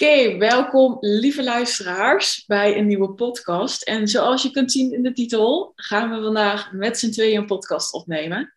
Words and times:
Oké, 0.00 0.36
welkom 0.36 0.96
lieve 1.00 1.42
luisteraars 1.42 2.44
bij 2.46 2.76
een 2.76 2.86
nieuwe 2.86 3.12
podcast. 3.12 3.82
En 3.82 4.08
zoals 4.08 4.42
je 4.42 4.50
kunt 4.50 4.72
zien 4.72 4.92
in 4.92 5.02
de 5.02 5.12
titel, 5.12 5.72
gaan 5.74 6.10
we 6.10 6.22
vandaag 6.22 6.72
met 6.72 6.98
z'n 6.98 7.10
tweeën 7.10 7.38
een 7.38 7.46
podcast 7.46 7.92
opnemen. 7.92 8.54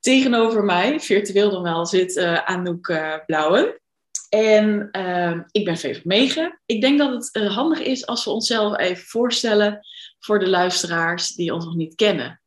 Tegenover 0.00 0.64
mij, 0.64 1.00
virtueel 1.00 1.50
dan 1.50 1.62
wel, 1.62 1.86
zit 1.86 2.16
uh, 2.16 2.48
Anouk 2.48 2.88
uh, 2.88 3.16
Blauwen. 3.26 3.80
En 4.28 4.88
uh, 4.92 5.40
ik 5.50 5.64
ben 5.64 5.76
Vee 5.76 6.00
Megen. 6.04 6.60
Ik 6.66 6.80
denk 6.80 6.98
dat 6.98 7.10
het 7.10 7.42
uh, 7.42 7.54
handig 7.54 7.80
is 7.80 8.06
als 8.06 8.24
we 8.24 8.30
onszelf 8.30 8.78
even 8.78 9.04
voorstellen 9.04 9.80
voor 10.18 10.38
de 10.38 10.48
luisteraars 10.48 11.34
die 11.34 11.54
ons 11.54 11.64
nog 11.64 11.76
niet 11.76 11.94
kennen. 11.94 12.40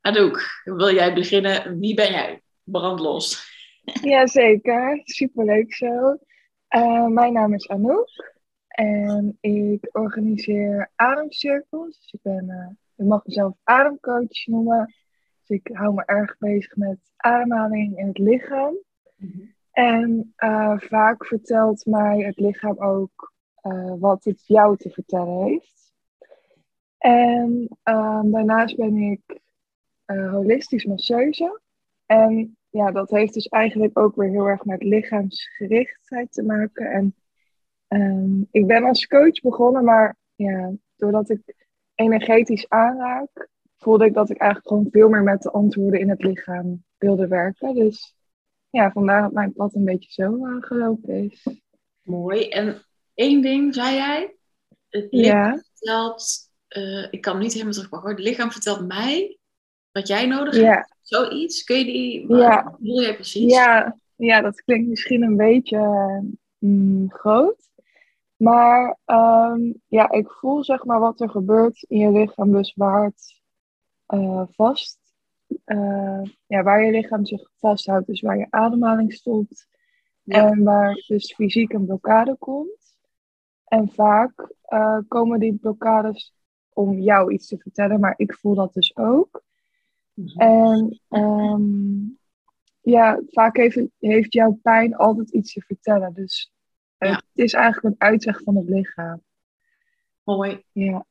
Anouk, 0.00 0.62
wil 0.64 0.94
jij 0.94 1.14
beginnen? 1.14 1.78
Wie 1.78 1.94
ben 1.94 2.10
jij? 2.10 2.42
Brandlos. 2.62 3.46
Jazeker, 4.02 5.00
superleuk 5.04 5.74
zo. 5.74 6.18
Uh, 6.76 7.06
mijn 7.06 7.32
naam 7.32 7.54
is 7.54 7.68
Anouk 7.68 8.34
en 8.68 9.38
ik 9.40 9.88
organiseer 9.92 10.90
ademcirkels. 10.94 12.00
Dus 12.00 12.12
ik 12.12 12.20
ben, 12.22 12.44
uh, 12.48 12.68
ik 12.96 13.04
mag 13.04 13.26
mezelf 13.26 13.56
ademcoach 13.62 14.46
noemen. 14.46 14.94
Dus 15.44 15.58
ik 15.58 15.70
hou 15.72 15.94
me 15.94 16.02
erg 16.04 16.38
bezig 16.38 16.76
met 16.76 16.98
ademhaling 17.16 17.98
in 17.98 18.06
het 18.06 18.18
lichaam. 18.18 18.74
Mm-hmm. 19.16 19.54
En 19.70 20.34
uh, 20.38 20.78
vaak 20.78 21.26
vertelt 21.26 21.86
mij 21.86 22.18
het 22.18 22.38
lichaam 22.38 22.78
ook 22.78 23.32
wat 23.98 24.24
het 24.24 24.46
jou 24.46 24.76
te 24.76 24.90
vertellen 24.90 25.44
heeft. 25.44 25.92
En 26.98 27.68
daarnaast 28.30 28.76
ben 28.76 28.96
ik 28.96 29.40
holistisch 30.06 30.84
masseuse. 30.84 31.60
En 32.06 32.56
ja, 32.78 32.90
dat 32.90 33.10
heeft 33.10 33.34
dus 33.34 33.46
eigenlijk 33.46 33.98
ook 33.98 34.16
weer 34.16 34.28
heel 34.28 34.46
erg 34.46 34.64
met 34.64 34.82
lichaamsgerichtheid 34.82 36.32
te 36.32 36.42
maken. 36.42 36.90
En 36.90 37.14
um, 37.88 38.48
ik 38.50 38.66
ben 38.66 38.84
als 38.84 39.06
coach 39.06 39.40
begonnen, 39.40 39.84
maar 39.84 40.16
ja, 40.34 40.72
doordat 40.96 41.30
ik 41.30 41.66
energetisch 41.94 42.68
aanraak, 42.68 43.48
voelde 43.76 44.04
ik 44.04 44.14
dat 44.14 44.30
ik 44.30 44.36
eigenlijk 44.36 44.68
gewoon 44.68 44.88
veel 44.90 45.08
meer 45.08 45.22
met 45.22 45.42
de 45.42 45.50
antwoorden 45.50 46.00
in 46.00 46.08
het 46.08 46.22
lichaam 46.22 46.84
wilde 46.96 47.28
werken. 47.28 47.74
Dus 47.74 48.16
ja, 48.70 48.90
vandaar 48.90 49.22
dat 49.22 49.32
mijn 49.32 49.52
pad 49.52 49.74
een 49.74 49.84
beetje 49.84 50.22
zo 50.22 50.46
uh, 50.46 50.62
gelopen 50.62 51.14
is. 51.14 51.46
Mooi. 52.02 52.48
En 52.48 52.82
één 53.14 53.42
ding 53.42 53.74
zei 53.74 53.94
jij. 53.94 54.36
Het 54.88 55.12
lichaam 55.12 55.52
ja. 55.52 55.62
vertelt, 55.72 56.50
uh, 56.76 57.06
ik 57.10 57.20
kan 57.20 57.38
niet 57.38 57.52
helemaal 57.52 57.72
terugpakken, 57.72 58.10
het 58.10 58.18
lichaam 58.18 58.50
vertelt 58.50 58.86
mij 58.86 59.38
wat 59.92 60.08
jij 60.08 60.26
nodig 60.26 60.54
hebt. 60.54 60.66
Ja. 60.66 60.96
Zoiets? 61.08 61.64
Kun 61.64 61.78
je 61.78 61.84
die... 61.84 62.36
Ja. 62.36 62.64
Wat 62.64 62.78
bedoel 62.78 63.02
jij 63.02 63.14
precies? 63.14 63.52
Ja, 63.52 63.96
ja, 64.16 64.40
dat 64.40 64.62
klinkt 64.62 64.88
misschien 64.88 65.22
een 65.22 65.36
beetje 65.36 65.78
mm, 66.58 67.10
groot. 67.10 67.70
Maar 68.36 68.98
um, 69.06 69.74
ja, 69.86 70.10
ik 70.10 70.30
voel 70.30 70.64
zeg 70.64 70.84
maar 70.84 71.00
wat 71.00 71.20
er 71.20 71.30
gebeurt 71.30 71.82
in 71.88 71.98
je 71.98 72.10
lichaam, 72.10 72.52
dus 72.52 72.74
waar 72.74 73.04
het 73.04 73.40
uh, 74.14 74.42
vast, 74.50 74.98
uh, 75.64 76.22
ja, 76.46 76.62
waar 76.62 76.84
je 76.84 76.90
lichaam 76.90 77.26
zich 77.26 77.50
vasthoudt, 77.56 78.06
dus 78.06 78.20
waar 78.20 78.38
je 78.38 78.46
ademhaling 78.50 79.12
stopt 79.12 79.68
ja. 80.22 80.50
en 80.50 80.62
waar 80.62 81.04
dus 81.06 81.34
fysiek 81.34 81.72
een 81.72 81.86
blokkade 81.86 82.36
komt. 82.38 82.96
En 83.64 83.88
vaak 83.92 84.54
uh, 84.68 84.98
komen 85.08 85.40
die 85.40 85.54
blokkades 85.54 86.34
om 86.72 86.98
jou 86.98 87.32
iets 87.32 87.46
te 87.46 87.58
vertellen, 87.58 88.00
maar 88.00 88.14
ik 88.16 88.34
voel 88.34 88.54
dat 88.54 88.74
dus 88.74 88.96
ook. 88.96 89.46
Mhm. 90.18 90.40
En 90.40 91.00
um, 91.08 92.18
ja, 92.80 93.20
vaak 93.26 93.56
heeft, 93.56 93.80
heeft 93.98 94.32
jouw 94.32 94.58
pijn 94.62 94.96
altijd 94.96 95.30
iets 95.30 95.52
te 95.52 95.60
vertellen. 95.60 96.14
Dus 96.14 96.52
ja. 96.98 97.08
het 97.08 97.24
is 97.32 97.52
eigenlijk 97.52 97.84
een 97.84 98.08
uitweg 98.08 98.42
van 98.42 98.56
het 98.56 98.68
lichaam. 98.68 99.22
Mooi. 100.22 100.62
Ja. 100.72 101.06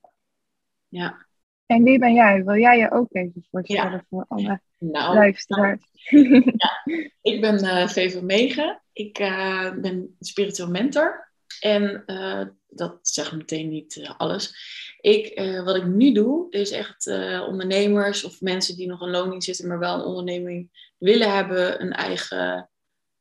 Ja. 0.88 1.25
En 1.66 1.83
wie 1.83 1.99
ben 1.99 2.14
jij? 2.14 2.44
Wil 2.44 2.58
jij 2.58 2.77
je 2.77 2.91
ook 2.91 3.14
even 3.14 3.45
voorstellen 3.52 3.91
ja. 3.91 4.05
voor 4.09 4.25
alle 4.27 4.61
nou, 4.77 5.15
luisteraars? 5.15 5.82
Nou, 6.09 6.52
ja. 6.55 6.83
Ik 7.21 7.42
ben 7.42 7.64
uh, 7.64 7.87
Veva 7.87 8.21
Megen. 8.21 8.82
Ik 8.93 9.20
uh, 9.20 9.73
ben 9.73 10.15
spiritueel 10.20 10.70
mentor. 10.70 11.27
En 11.60 12.04
uh, 12.08 12.45
dat 12.68 13.00
zegt 13.02 13.32
meteen 13.32 13.70
niet 13.70 14.14
alles. 14.18 14.56
Ik, 15.02 15.40
uh, 15.40 15.64
wat 15.64 15.76
ik 15.76 15.86
nu 15.86 16.12
doe, 16.12 16.50
is 16.50 16.72
echt 16.72 17.08
ondernemers 17.48 18.23
of 18.23 18.42
mensen 18.42 18.76
die 18.76 18.88
nog 18.88 19.02
een 19.02 19.10
loning 19.10 19.44
zitten, 19.44 19.68
maar 19.68 19.80
wel 19.80 19.94
een 19.94 20.06
onderneming 20.06 20.92
willen 20.98 21.36
hebben, 21.36 21.82
een 21.82 21.94
eigen 21.94 22.70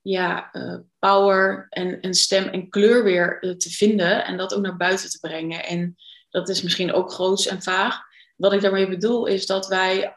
ja, 0.00 0.50
power 0.98 1.66
en, 1.68 2.00
en 2.00 2.14
stem 2.14 2.44
en 2.44 2.68
kleur 2.68 3.04
weer 3.04 3.54
te 3.58 3.70
vinden 3.70 4.24
en 4.24 4.36
dat 4.36 4.54
ook 4.54 4.62
naar 4.62 4.76
buiten 4.76 5.10
te 5.10 5.20
brengen. 5.20 5.64
En 5.64 5.96
dat 6.30 6.48
is 6.48 6.62
misschien 6.62 6.92
ook 6.92 7.12
groots 7.12 7.46
en 7.46 7.62
vaag. 7.62 8.00
Wat 8.36 8.52
ik 8.52 8.60
daarmee 8.60 8.88
bedoel 8.88 9.26
is 9.26 9.46
dat 9.46 9.66
wij 9.66 10.16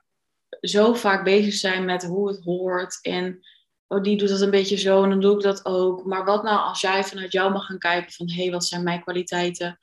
zo 0.61 0.93
vaak 0.93 1.23
bezig 1.23 1.53
zijn 1.53 1.85
met 1.85 2.03
hoe 2.03 2.27
het 2.27 2.43
hoort 2.43 2.99
en 3.01 3.39
oh, 3.89 4.03
die 4.03 4.17
doet 4.17 4.29
dat 4.29 4.41
een 4.41 4.49
beetje 4.49 4.77
zo 4.77 5.03
en 5.03 5.09
dan 5.09 5.21
doe 5.21 5.35
ik 5.35 5.41
dat 5.41 5.65
ook. 5.65 6.05
Maar 6.05 6.25
wat 6.25 6.43
nou 6.43 6.59
als 6.59 6.81
jij 6.81 7.03
vanuit 7.03 7.31
jou 7.31 7.51
mag 7.51 7.65
gaan 7.65 7.79
kijken 7.79 8.11
van 8.11 8.29
hé, 8.29 8.41
hey, 8.41 8.51
wat 8.51 8.65
zijn 8.65 8.83
mijn 8.83 9.01
kwaliteiten? 9.01 9.79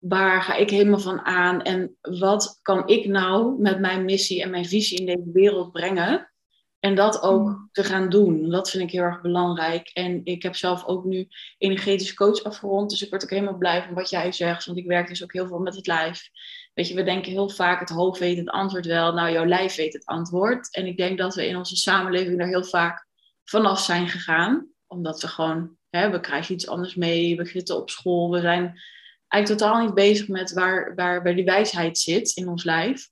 waar 0.00 0.42
ga 0.42 0.54
ik 0.54 0.70
helemaal 0.70 0.98
van 0.98 1.20
aan 1.20 1.62
en 1.62 1.96
wat 2.00 2.58
kan 2.62 2.88
ik 2.88 3.06
nou 3.06 3.60
met 3.60 3.80
mijn 3.80 4.04
missie 4.04 4.42
en 4.42 4.50
mijn 4.50 4.66
visie 4.66 4.98
in 4.98 5.06
deze 5.06 5.30
wereld 5.32 5.72
brengen? 5.72 6.30
En 6.78 6.94
dat 6.94 7.22
ook 7.22 7.48
mm. 7.48 7.68
te 7.72 7.84
gaan 7.84 8.08
doen. 8.08 8.50
Dat 8.50 8.70
vind 8.70 8.82
ik 8.82 8.90
heel 8.90 9.02
erg 9.02 9.20
belangrijk. 9.20 9.88
En 9.88 10.20
ik 10.24 10.42
heb 10.42 10.56
zelf 10.56 10.84
ook 10.84 11.04
nu 11.04 11.28
energetisch 11.58 12.14
coach 12.14 12.42
afgerond. 12.42 12.90
Dus 12.90 13.02
ik 13.02 13.10
word 13.10 13.22
ook 13.22 13.30
helemaal 13.30 13.56
blij 13.56 13.82
van 13.82 13.94
wat 13.94 14.10
jij 14.10 14.32
zegt. 14.32 14.64
Want 14.64 14.78
ik 14.78 14.86
werk 14.86 15.08
dus 15.08 15.22
ook 15.22 15.32
heel 15.32 15.46
veel 15.46 15.58
met 15.58 15.76
het 15.76 15.86
lijf. 15.86 16.28
Weet 16.74 16.88
je, 16.88 16.94
we 16.94 17.02
denken 17.02 17.32
heel 17.32 17.48
vaak 17.48 17.80
het 17.80 17.88
hoofd 17.88 18.18
weet 18.18 18.36
het 18.36 18.50
antwoord 18.50 18.86
wel. 18.86 19.12
Nou, 19.12 19.32
jouw 19.32 19.46
lijf 19.46 19.76
weet 19.76 19.92
het 19.92 20.04
antwoord. 20.04 20.74
En 20.74 20.86
ik 20.86 20.96
denk 20.96 21.18
dat 21.18 21.34
we 21.34 21.46
in 21.46 21.56
onze 21.56 21.76
samenleving 21.76 22.38
daar 22.38 22.48
heel 22.48 22.64
vaak 22.64 23.08
vanaf 23.50 23.80
zijn 23.80 24.08
gegaan. 24.08 24.68
Omdat 24.86 25.20
we 25.20 25.28
gewoon, 25.28 25.76
hè, 25.88 26.10
we 26.10 26.20
krijgen 26.20 26.54
iets 26.54 26.68
anders 26.68 26.94
mee. 26.94 27.36
We 27.36 27.44
zitten 27.44 27.76
op 27.76 27.90
school. 27.90 28.30
We 28.30 28.40
zijn 28.40 28.80
eigenlijk 29.28 29.62
totaal 29.62 29.84
niet 29.84 29.94
bezig 29.94 30.28
met 30.28 30.52
waar, 30.52 30.94
waar, 30.94 31.22
waar 31.22 31.34
die 31.34 31.44
wijsheid 31.44 31.98
zit 31.98 32.36
in 32.36 32.48
ons 32.48 32.64
lijf. 32.64 33.08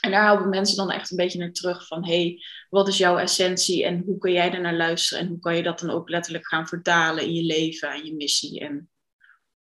En 0.00 0.10
daar 0.10 0.24
houden 0.24 0.48
mensen 0.48 0.76
dan 0.76 0.90
echt 0.90 1.10
een 1.10 1.16
beetje 1.16 1.38
naar 1.38 1.52
terug 1.52 1.86
van, 1.86 2.06
hey, 2.06 2.42
wat 2.68 2.88
is 2.88 2.98
jouw 2.98 3.18
essentie 3.18 3.84
en 3.84 4.02
hoe 4.06 4.18
kun 4.18 4.32
jij 4.32 4.52
er 4.52 4.60
naar 4.60 4.76
luisteren 4.76 5.24
en 5.24 5.28
hoe 5.28 5.38
kan 5.38 5.56
je 5.56 5.62
dat 5.62 5.78
dan 5.78 5.90
ook 5.90 6.08
letterlijk 6.08 6.46
gaan 6.46 6.66
vertalen 6.66 7.24
in 7.24 7.32
je 7.34 7.42
leven 7.42 7.90
en 7.90 8.04
je 8.04 8.14
missie 8.14 8.60
en 8.60 8.90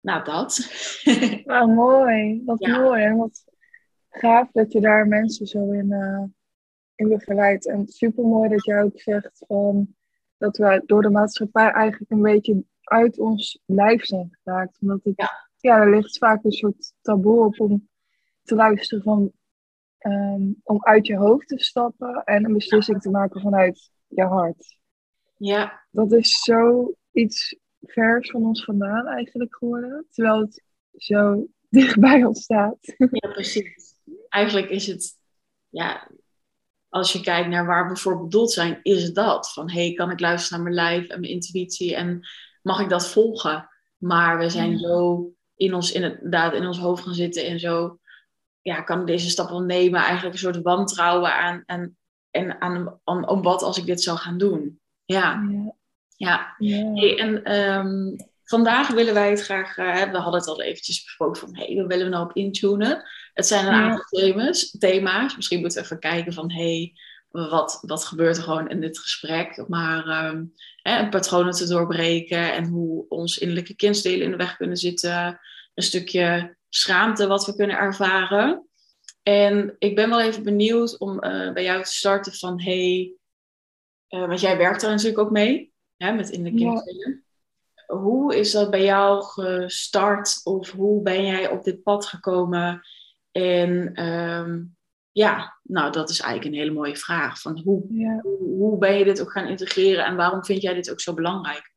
nou 0.01 0.23
dat. 0.23 0.69
Nou, 1.45 1.73
mooi. 1.73 2.41
Wat 2.45 2.59
ja. 2.59 2.79
mooi 2.79 3.03
en 3.03 3.17
wat 3.17 3.43
gaaf 4.09 4.51
dat 4.51 4.71
je 4.71 4.81
daar 4.81 5.07
mensen 5.07 5.47
zo 5.47 5.71
in, 5.71 5.91
uh, 5.91 6.23
in 6.97 7.09
begeleidt. 7.09 7.67
En 7.67 7.87
super 7.87 8.23
mooi 8.23 8.49
dat 8.49 8.65
jij 8.65 8.83
ook 8.83 8.99
zegt 8.99 9.43
van, 9.47 9.95
dat 10.37 10.57
we 10.57 10.83
door 10.85 11.01
de 11.01 11.09
maatschappij 11.09 11.71
eigenlijk 11.71 12.11
een 12.11 12.21
beetje 12.21 12.63
uit 12.81 13.19
ons 13.19 13.61
lijf 13.65 14.05
zijn 14.05 14.37
geraakt. 14.43 14.77
Omdat 14.81 14.99
het 15.03 15.13
ja 15.15 15.47
ja, 15.67 15.79
er 15.81 15.89
ligt 15.89 16.17
vaak 16.17 16.43
een 16.43 16.51
soort 16.51 16.93
taboe 17.01 17.45
op 17.45 17.59
om 17.59 17.89
te 18.43 18.55
luisteren 18.55 19.03
van 19.03 19.31
um, 19.99 20.59
om 20.63 20.83
uit 20.83 21.07
je 21.07 21.17
hoofd 21.17 21.47
te 21.47 21.59
stappen 21.59 22.23
en 22.23 22.45
een 22.45 22.53
beslissing 22.53 23.01
te 23.01 23.09
maken 23.09 23.41
vanuit 23.41 23.91
je 24.07 24.23
hart. 24.23 24.77
Ja. 25.37 25.85
Dat 25.91 26.11
is 26.11 26.39
zo 26.39 26.93
iets 27.11 27.59
vers 27.81 28.31
van 28.31 28.45
ons 28.45 28.63
vandaan 28.63 29.05
eigenlijk 29.07 29.55
geworden, 29.55 30.05
terwijl 30.09 30.39
het 30.39 30.63
zo 30.95 31.47
dichtbij 31.69 32.23
ons 32.23 32.43
staat. 32.43 32.77
Ja, 32.97 33.29
precies. 33.31 33.95
Eigenlijk 34.29 34.69
is 34.69 34.87
het, 34.87 35.17
ja, 35.69 36.11
als 36.97 37.13
je 37.13 37.21
kijkt 37.21 37.49
naar 37.49 37.65
waar 37.65 37.89
we 37.89 37.97
voor 37.97 38.21
bedoeld 38.21 38.51
zijn, 38.51 38.79
is 38.81 39.03
het 39.03 39.15
dat. 39.15 39.53
Van, 39.53 39.71
hey, 39.71 39.93
kan 39.93 40.11
ik 40.11 40.19
luisteren 40.19 40.63
naar 40.63 40.73
mijn 40.73 40.85
lijf 40.87 41.07
en 41.07 41.19
mijn 41.19 41.31
intuïtie 41.31 41.95
en 41.95 42.27
mag 42.61 42.79
ik 42.79 42.89
dat 42.89 43.07
volgen? 43.07 43.69
Maar 43.97 44.37
we 44.37 44.49
zijn 44.49 44.77
zo 44.77 45.27
in 45.55 45.73
ons, 45.73 45.91
inderdaad 45.91 46.53
in 46.53 46.65
ons 46.65 46.79
hoofd 46.79 47.03
gaan 47.03 47.13
zitten 47.13 47.45
en 47.45 47.59
zo, 47.59 47.99
ja, 48.61 48.81
kan 48.81 48.99
ik 48.99 49.07
deze 49.07 49.29
stap 49.29 49.49
wel 49.49 49.61
nemen? 49.61 50.01
Eigenlijk 50.01 50.33
een 50.33 50.39
soort 50.39 50.61
wantrouwen 50.61 51.33
aan, 51.33 51.63
en 51.65 51.97
en 52.31 52.61
aan, 52.61 52.99
om, 53.03 53.23
om 53.23 53.41
wat 53.41 53.61
als 53.61 53.77
ik 53.77 53.85
dit 53.85 54.01
zou 54.01 54.17
gaan 54.17 54.37
doen. 54.37 54.79
Ja. 55.05 55.43
Ja. 56.15 56.55
ja. 56.57 56.93
Hey, 56.93 57.17
en 57.17 57.55
um, 57.55 58.15
vandaag 58.43 58.87
willen 58.87 59.13
wij 59.13 59.29
het 59.29 59.41
graag, 59.41 59.77
uh, 59.77 60.11
we 60.11 60.17
hadden 60.17 60.39
het 60.39 60.49
al 60.49 60.61
eventjes 60.61 61.03
besproken 61.03 61.39
van, 61.39 61.55
hey, 61.55 61.75
we 61.75 61.85
willen 61.85 62.09
nou 62.09 62.25
op 62.25 62.35
intunen. 62.35 63.03
Het 63.37 63.47
zijn 63.47 63.67
een 63.67 63.73
aantal 63.73 64.03
thema's, 64.09 64.75
thema's. 64.79 65.35
Misschien 65.35 65.59
moeten 65.59 65.77
we 65.77 65.83
even 65.83 65.99
kijken 65.99 66.33
van, 66.33 66.51
hey, 66.51 66.93
wat, 67.29 67.79
wat 67.81 68.05
gebeurt 68.05 68.37
er 68.37 68.43
gewoon 68.43 68.69
in 68.69 68.81
dit 68.81 68.99
gesprek? 68.99 69.67
Maar 69.67 70.25
um, 70.25 70.53
hè, 70.81 71.09
patronen 71.09 71.53
te 71.53 71.67
doorbreken 71.67 72.53
en 72.53 72.65
hoe 72.65 73.05
ons 73.09 73.37
innerlijke 73.37 73.75
kindsdelen 73.75 74.25
in 74.25 74.31
de 74.31 74.37
weg 74.37 74.57
kunnen 74.57 74.77
zitten. 74.77 75.39
Een 75.73 75.83
stukje 75.83 76.57
schaamte 76.69 77.27
wat 77.27 77.45
we 77.45 77.55
kunnen 77.55 77.77
ervaren. 77.77 78.67
En 79.23 79.75
ik 79.79 79.95
ben 79.95 80.09
wel 80.09 80.21
even 80.21 80.43
benieuwd 80.43 80.97
om 80.97 81.23
uh, 81.23 81.53
bij 81.53 81.63
jou 81.63 81.83
te 81.83 81.93
starten 81.93 82.33
van, 82.33 82.61
hey, 82.61 83.13
uh, 84.09 84.27
want 84.27 84.39
jij 84.39 84.57
werkt 84.57 84.81
daar 84.81 84.91
natuurlijk 84.91 85.19
ook 85.19 85.31
mee, 85.31 85.73
hè, 85.97 86.11
met 86.11 86.29
innerlijke 86.29 86.69
kindsdelen. 86.69 87.23
hoe 87.85 88.35
is 88.35 88.51
dat 88.51 88.69
bij 88.69 88.83
jou 88.83 89.23
gestart? 89.23 90.41
Of 90.43 90.71
hoe 90.71 91.01
ben 91.01 91.25
jij 91.25 91.49
op 91.49 91.63
dit 91.63 91.83
pad 91.83 92.05
gekomen? 92.05 92.81
En 93.37 93.93
ehm, 93.93 94.63
ja, 95.11 95.57
nou, 95.63 95.91
dat 95.91 96.09
is 96.09 96.19
eigenlijk 96.19 96.53
een 96.53 96.61
hele 96.61 96.73
mooie 96.75 96.95
vraag. 96.95 97.41
Van 97.41 97.59
hoe, 97.59 97.83
hoe, 98.21 98.37
hoe, 98.39 98.77
ben 98.77 98.97
je 98.97 99.03
dit 99.03 99.21
ook 99.21 99.31
gaan 99.31 99.47
integreren 99.47 100.05
en 100.05 100.15
waarom 100.15 100.45
vind 100.45 100.61
jij 100.61 100.73
dit 100.73 100.91
ook 100.91 100.99
zo 100.99 101.13
belangrijk? 101.13 101.73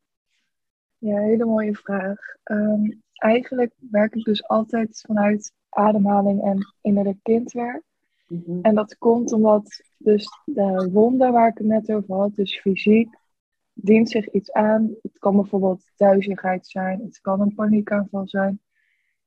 Ja, 0.98 1.20
hele 1.20 1.44
mooie 1.44 1.74
vraag. 1.74 2.18
Ehm, 2.42 2.90
eigenlijk 3.14 3.72
werk 3.90 4.14
ik 4.14 4.24
dus 4.24 4.48
altijd 4.48 5.04
vanuit 5.06 5.52
ademhaling 5.68 6.42
en 6.42 6.74
innerlijk 6.80 7.18
kindwerk. 7.22 7.82
Mhm. 8.26 8.58
En 8.62 8.74
dat 8.74 8.98
komt 8.98 9.32
omdat 9.32 9.82
dus 9.98 10.28
de 10.44 10.88
wonden 10.92 11.32
waar 11.32 11.48
ik 11.48 11.58
het 11.58 11.66
net 11.66 11.92
over 11.92 12.14
had, 12.14 12.34
dus 12.34 12.60
fysiek, 12.60 13.16
dient 13.72 14.10
zich 14.10 14.30
iets 14.30 14.52
aan. 14.52 14.94
Het 15.02 15.18
kan 15.18 15.36
bijvoorbeeld 15.36 15.90
duizigheid 15.96 16.66
zijn, 16.66 17.00
het 17.00 17.20
kan 17.20 17.40
een 17.40 17.54
paniekaanval 17.54 18.28
zijn, 18.28 18.60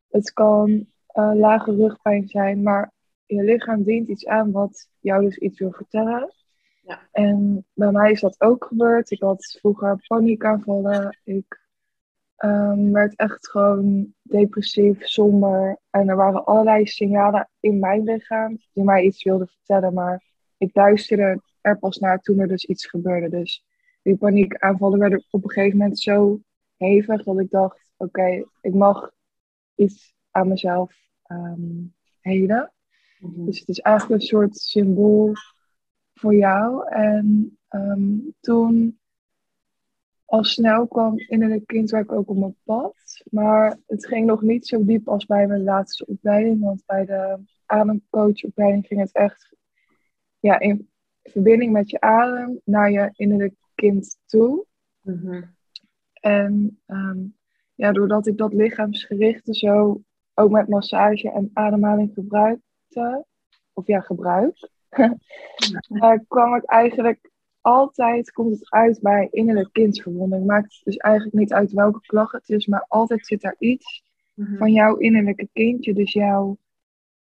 het 0.10 0.34
kan 0.34 0.88
uh, 1.14 1.32
lage 1.34 1.76
rugpijn 1.76 2.28
zijn, 2.28 2.64
maar 2.64 2.92
je 3.26 3.44
lichaam 3.44 3.84
dient 3.84 4.08
iets 4.08 4.26
aan 4.26 4.52
wat 4.52 4.90
jou 5.00 5.24
dus 5.24 5.38
iets 5.38 5.60
wil 5.60 5.72
vertellen. 5.72 6.34
Ja. 6.82 7.00
En 7.12 7.66
bij 7.74 7.92
mij 7.92 8.12
is 8.12 8.22
dat 8.22 8.42
ook 8.42 8.66
gebeurd. 8.66 9.12
Ik 9.12 9.22
had 9.22 9.58
vroeger 9.60 10.04
paniekaanvallen. 10.08 11.18
Ik 11.24 11.62
um, 12.38 12.92
werd 12.92 13.16
echt 13.16 13.50
gewoon 13.50 14.14
depressief, 14.22 15.08
somber. 15.08 15.80
En 15.90 16.10
er 16.10 16.16
waren 16.16 16.46
allerlei 16.46 16.86
signalen 16.86 17.50
in 17.60 17.80
mijn 17.80 18.04
lichaam 18.04 18.58
die 18.74 18.84
mij 18.84 19.04
iets 19.04 19.24
wilden 19.24 19.48
vertellen. 19.48 19.94
Maar 19.94 20.24
ik 20.58 20.76
luisterde 20.76 21.42
er 21.62 21.80
pas 21.80 21.98
naar 21.98 22.20
toen 22.20 22.40
er 22.40 22.48
dus 22.48 22.66
iets 22.66 22.86
gebeurde. 22.86 23.30
Dus 23.30 23.66
die 24.02 24.18
paniekaanvallen 24.18 25.00
werden 25.00 25.26
op 25.30 25.44
een 25.44 25.52
gegeven 25.52 25.78
moment 25.78 26.00
zo 26.00 26.40
hevig 26.78 27.24
dat 27.24 27.40
ik 27.40 27.50
dacht: 27.50 27.92
oké, 27.98 28.46
ik 28.62 28.74
mag 28.74 29.12
iets 29.76 30.14
aan 30.34 30.48
mezelf 30.48 30.96
um, 31.28 31.94
helen. 32.20 32.74
Mhm. 33.20 33.46
Dus 33.46 33.60
het 33.60 33.70
is 33.70 33.80
eigenlijk 33.80 34.22
een 34.22 34.28
soort 34.28 34.58
symbool 34.58 35.34
voor 36.14 36.36
jou. 36.36 36.88
En 36.90 37.58
um, 37.70 38.36
toen 38.40 39.00
al 40.26 40.44
snel 40.44 40.88
kwam 40.88 41.18
innerlijk 41.18 41.66
kindwerk 41.66 42.12
ook 42.12 42.30
op 42.30 42.38
mijn 42.38 42.56
pad. 42.64 43.24
Maar 43.30 43.78
het 43.88 44.08
ging 44.08 44.26
nog 44.26 44.42
niet 44.42 44.68
zo 44.68 44.86
diep 44.86 45.08
als 45.08 45.26
bij 45.26 45.48
mijn 45.48 45.64
laatste 45.64 46.06
opleiding. 46.06 46.62
Want 46.62 46.84
bij 46.86 47.06
de 47.06 47.40
ademcoachopleiding 47.66 48.88
ging 48.88 49.00
het 49.00 49.12
echt 49.12 49.56
ja, 50.40 50.60
in 50.60 50.90
verbinding 51.24 51.72
met 51.72 51.90
je 51.90 52.02
adem 52.02 52.62
naar 52.64 52.92
je 52.92 53.10
innerlijk 53.16 53.56
kind 53.76 54.18
toe. 54.26 54.66
Mhm. 55.02 55.44
En 56.14 56.82
um, 56.88 57.36
ja, 57.76 57.92
doordat 57.92 58.28
ik 58.28 58.38
dat 58.38 58.54
lichaamsgerichte 58.54 59.54
zo 59.54 60.02
ook 60.34 60.52
met 60.52 60.68
massage 60.68 61.32
en 61.32 61.50
ademhaling 61.54 62.14
gebruikte, 62.14 63.26
of 63.74 63.88
ja, 63.88 64.00
gebruik, 64.00 64.70
uh, 64.90 66.14
kwam 66.28 66.56
ik 66.56 66.64
eigenlijk 66.64 67.32
altijd 67.64 68.32
komt 68.32 68.60
het 68.60 68.72
uit 68.72 69.02
bij 69.02 69.28
innerlijk 69.32 69.70
kindverwonding. 69.72 70.46
Maakt 70.46 70.82
dus 70.84 70.98
eigenlijk 70.98 71.36
niet 71.36 71.54
uit 71.54 71.72
welke 71.72 72.00
klacht 72.02 72.32
het 72.32 72.50
is, 72.50 72.68
maar 72.68 72.86
altijd 72.88 73.26
zit 73.26 73.42
daar 73.42 73.56
iets 73.60 74.04
mhm. 74.34 74.58
van 74.58 74.72
jouw 74.72 74.96
innerlijke 74.96 75.50
kindje. 75.54 75.94
Dus 75.94 76.14
jouw, 76.14 76.58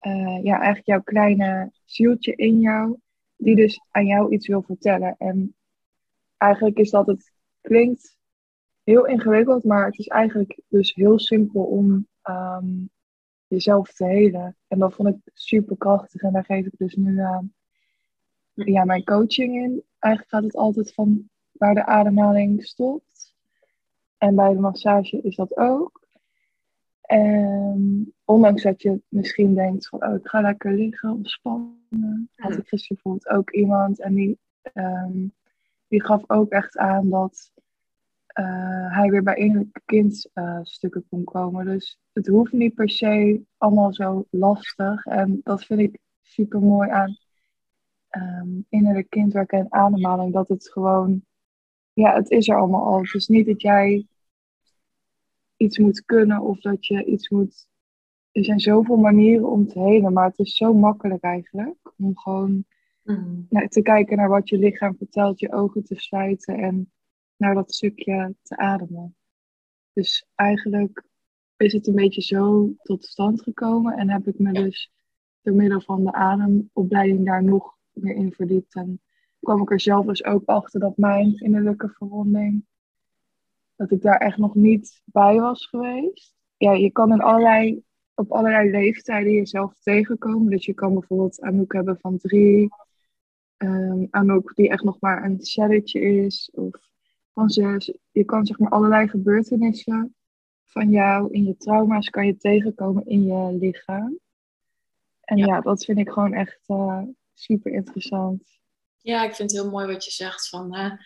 uh, 0.01 0.43
ja, 0.43 0.55
eigenlijk 0.55 0.85
jouw 0.85 1.01
kleine 1.01 1.71
zieltje 1.85 2.35
in 2.35 2.59
jou, 2.59 2.97
die 3.35 3.55
dus 3.55 3.81
aan 3.91 4.05
jou 4.05 4.33
iets 4.33 4.47
wil 4.47 4.61
vertellen. 4.61 5.15
En 5.17 5.55
eigenlijk 6.37 6.77
is 6.77 6.89
dat 6.89 7.07
het 7.07 7.31
klinkt 7.61 8.17
heel 8.83 9.05
ingewikkeld, 9.05 9.63
maar 9.63 9.85
het 9.85 9.99
is 9.99 10.07
eigenlijk 10.07 10.59
dus 10.67 10.95
heel 10.95 11.19
simpel 11.19 11.63
om 11.63 12.07
ehm, 12.29 12.85
jezelf 13.47 13.93
te 13.93 14.05
helen. 14.05 14.57
En 14.67 14.79
dat 14.79 14.93
vond 14.93 15.09
ik 15.09 15.31
super 15.33 15.77
krachtig 15.77 16.21
en 16.21 16.33
daar 16.33 16.45
geef 16.45 16.65
ik 16.65 16.73
dus 16.77 16.95
nu 16.95 17.21
ja, 18.53 18.83
mijn 18.83 19.03
coaching 19.03 19.55
in. 19.55 19.83
Eigenlijk 19.99 20.33
gaat 20.33 20.43
het 20.43 20.55
altijd 20.55 20.93
van 20.93 21.29
waar 21.51 21.73
de 21.73 21.85
ademhaling 21.85 22.63
stopt. 22.63 23.33
En 24.17 24.35
bij 24.35 24.53
de 24.53 24.59
massage 24.59 25.21
is 25.21 25.35
dat 25.35 25.57
ook. 25.57 26.07
En 27.01 28.13
ondanks 28.25 28.63
dat 28.63 28.81
je 28.81 29.01
misschien 29.07 29.53
denkt 29.53 29.87
van, 29.87 30.05
oh, 30.05 30.15
ik 30.15 30.27
ga 30.27 30.41
lekker 30.41 30.73
liggen, 30.73 31.11
ontspannen. 31.11 32.29
Had 32.35 32.57
ik 32.57 32.67
gisteren 32.67 33.01
bijvoorbeeld 33.01 33.27
ook 33.27 33.51
iemand 33.51 33.99
en 33.99 34.13
die, 34.13 34.39
ehm, 34.61 35.27
die 35.87 36.03
gaf 36.03 36.23
ook 36.27 36.51
echt 36.51 36.77
aan 36.77 37.09
dat 37.09 37.51
uh, 38.39 38.95
hij 38.95 39.09
weer 39.09 39.23
bij 39.23 39.35
innerlijke 39.35 39.81
kindstukken 39.85 41.01
uh, 41.01 41.09
kon 41.09 41.23
komen. 41.23 41.65
Dus 41.65 41.99
het 42.13 42.27
hoeft 42.27 42.51
niet 42.51 42.73
per 42.73 42.89
se 42.89 43.41
allemaal 43.57 43.93
zo 43.93 44.25
lastig. 44.29 45.05
En 45.05 45.41
dat 45.43 45.65
vind 45.65 45.79
ik 45.79 45.99
super 46.21 46.61
mooi 46.61 46.89
aan 46.89 47.17
um, 48.09 48.65
innerlijk 48.69 49.09
kindwerk 49.09 49.51
en 49.51 49.73
ademhaling, 49.73 50.33
dat 50.33 50.47
het 50.47 50.71
gewoon, 50.71 51.25
ja, 51.93 52.13
het 52.13 52.29
is 52.29 52.47
er 52.47 52.57
allemaal 52.57 52.85
al. 52.85 53.01
Het 53.01 53.13
is 53.13 53.27
niet 53.27 53.45
dat 53.45 53.61
jij 53.61 54.07
iets 55.57 55.77
moet 55.77 56.05
kunnen 56.05 56.41
of 56.41 56.59
dat 56.59 56.85
je 56.85 57.05
iets 57.05 57.29
moet. 57.29 57.67
Er 58.31 58.43
zijn 58.43 58.59
zoveel 58.59 58.97
manieren 58.97 59.49
om 59.49 59.67
te 59.67 59.79
helen, 59.79 60.13
maar 60.13 60.27
het 60.27 60.39
is 60.39 60.55
zo 60.55 60.73
makkelijk 60.73 61.23
eigenlijk 61.23 61.93
om 61.97 62.17
gewoon 62.17 62.65
mm. 63.03 63.47
te 63.67 63.81
kijken 63.81 64.17
naar 64.17 64.29
wat 64.29 64.49
je 64.49 64.57
lichaam 64.57 64.95
vertelt, 64.97 65.39
je 65.39 65.51
ogen 65.51 65.83
te 65.83 65.95
sluiten 65.95 66.57
en 66.57 66.91
naar 67.39 67.55
dat 67.55 67.73
stukje 67.73 68.35
te 68.41 68.57
ademen. 68.57 69.15
Dus 69.93 70.25
eigenlijk 70.35 71.03
is 71.57 71.73
het 71.73 71.87
een 71.87 71.95
beetje 71.95 72.21
zo 72.21 72.73
tot 72.81 73.05
stand 73.05 73.41
gekomen 73.41 73.97
en 73.97 74.09
heb 74.09 74.27
ik 74.27 74.39
me 74.39 74.51
dus 74.51 74.91
door 75.41 75.55
middel 75.55 75.81
van 75.81 76.03
de 76.03 76.11
ademopleiding 76.11 77.25
daar 77.25 77.43
nog 77.43 77.77
meer 77.91 78.15
in 78.15 78.33
verdiept. 78.33 78.75
En 78.75 79.01
kwam 79.39 79.61
ik 79.61 79.71
er 79.71 79.81
zelf 79.81 80.05
dus 80.05 80.23
ook 80.23 80.45
achter 80.45 80.79
dat 80.79 80.97
mijn 80.97 81.35
innerlijke 81.37 81.89
verwonding, 81.89 82.65
dat 83.75 83.91
ik 83.91 84.01
daar 84.01 84.17
echt 84.17 84.37
nog 84.37 84.55
niet 84.55 85.01
bij 85.05 85.39
was 85.39 85.65
geweest. 85.65 86.33
Ja, 86.57 86.71
je 86.71 86.91
kan 86.91 87.11
in 87.11 87.21
allerlei, 87.21 87.83
op 88.13 88.31
allerlei 88.31 88.69
leeftijden 88.69 89.33
jezelf 89.33 89.73
tegenkomen. 89.79 90.49
Dus 90.49 90.65
je 90.65 90.73
kan 90.73 90.93
bijvoorbeeld 90.93 91.41
Anouk 91.41 91.73
hebben 91.73 91.99
van 91.99 92.17
drie. 92.17 92.69
Um, 93.57 94.07
Anouk 94.09 94.55
die 94.55 94.69
echt 94.69 94.83
nog 94.83 94.99
maar 94.99 95.23
een 95.23 95.41
celletje 95.41 95.99
is. 95.99 96.51
Of 96.53 96.89
van 97.33 97.49
zes. 97.49 97.93
Je 98.11 98.25
kan 98.25 98.45
zeg 98.45 98.59
maar 98.59 98.71
allerlei 98.71 99.07
gebeurtenissen 99.07 100.15
van 100.65 100.89
jou 100.89 101.33
in 101.33 101.45
je 101.45 101.57
trauma's 101.57 102.09
kan 102.09 102.25
je 102.25 102.37
tegenkomen 102.37 103.05
in 103.05 103.23
je 103.23 103.57
lichaam. 103.59 104.19
En 105.21 105.37
ja, 105.37 105.61
dat 105.61 105.85
vind 105.85 105.97
ik 105.97 106.09
gewoon 106.09 106.33
echt 106.33 106.59
uh, 106.67 107.01
super 107.33 107.71
interessant. 107.71 108.59
Ja, 108.97 109.23
ik 109.23 109.35
vind 109.35 109.51
het 109.51 109.61
heel 109.61 109.69
mooi 109.69 109.87
wat 109.87 110.05
je 110.05 110.11
zegt 110.11 110.49
van. 110.49 110.99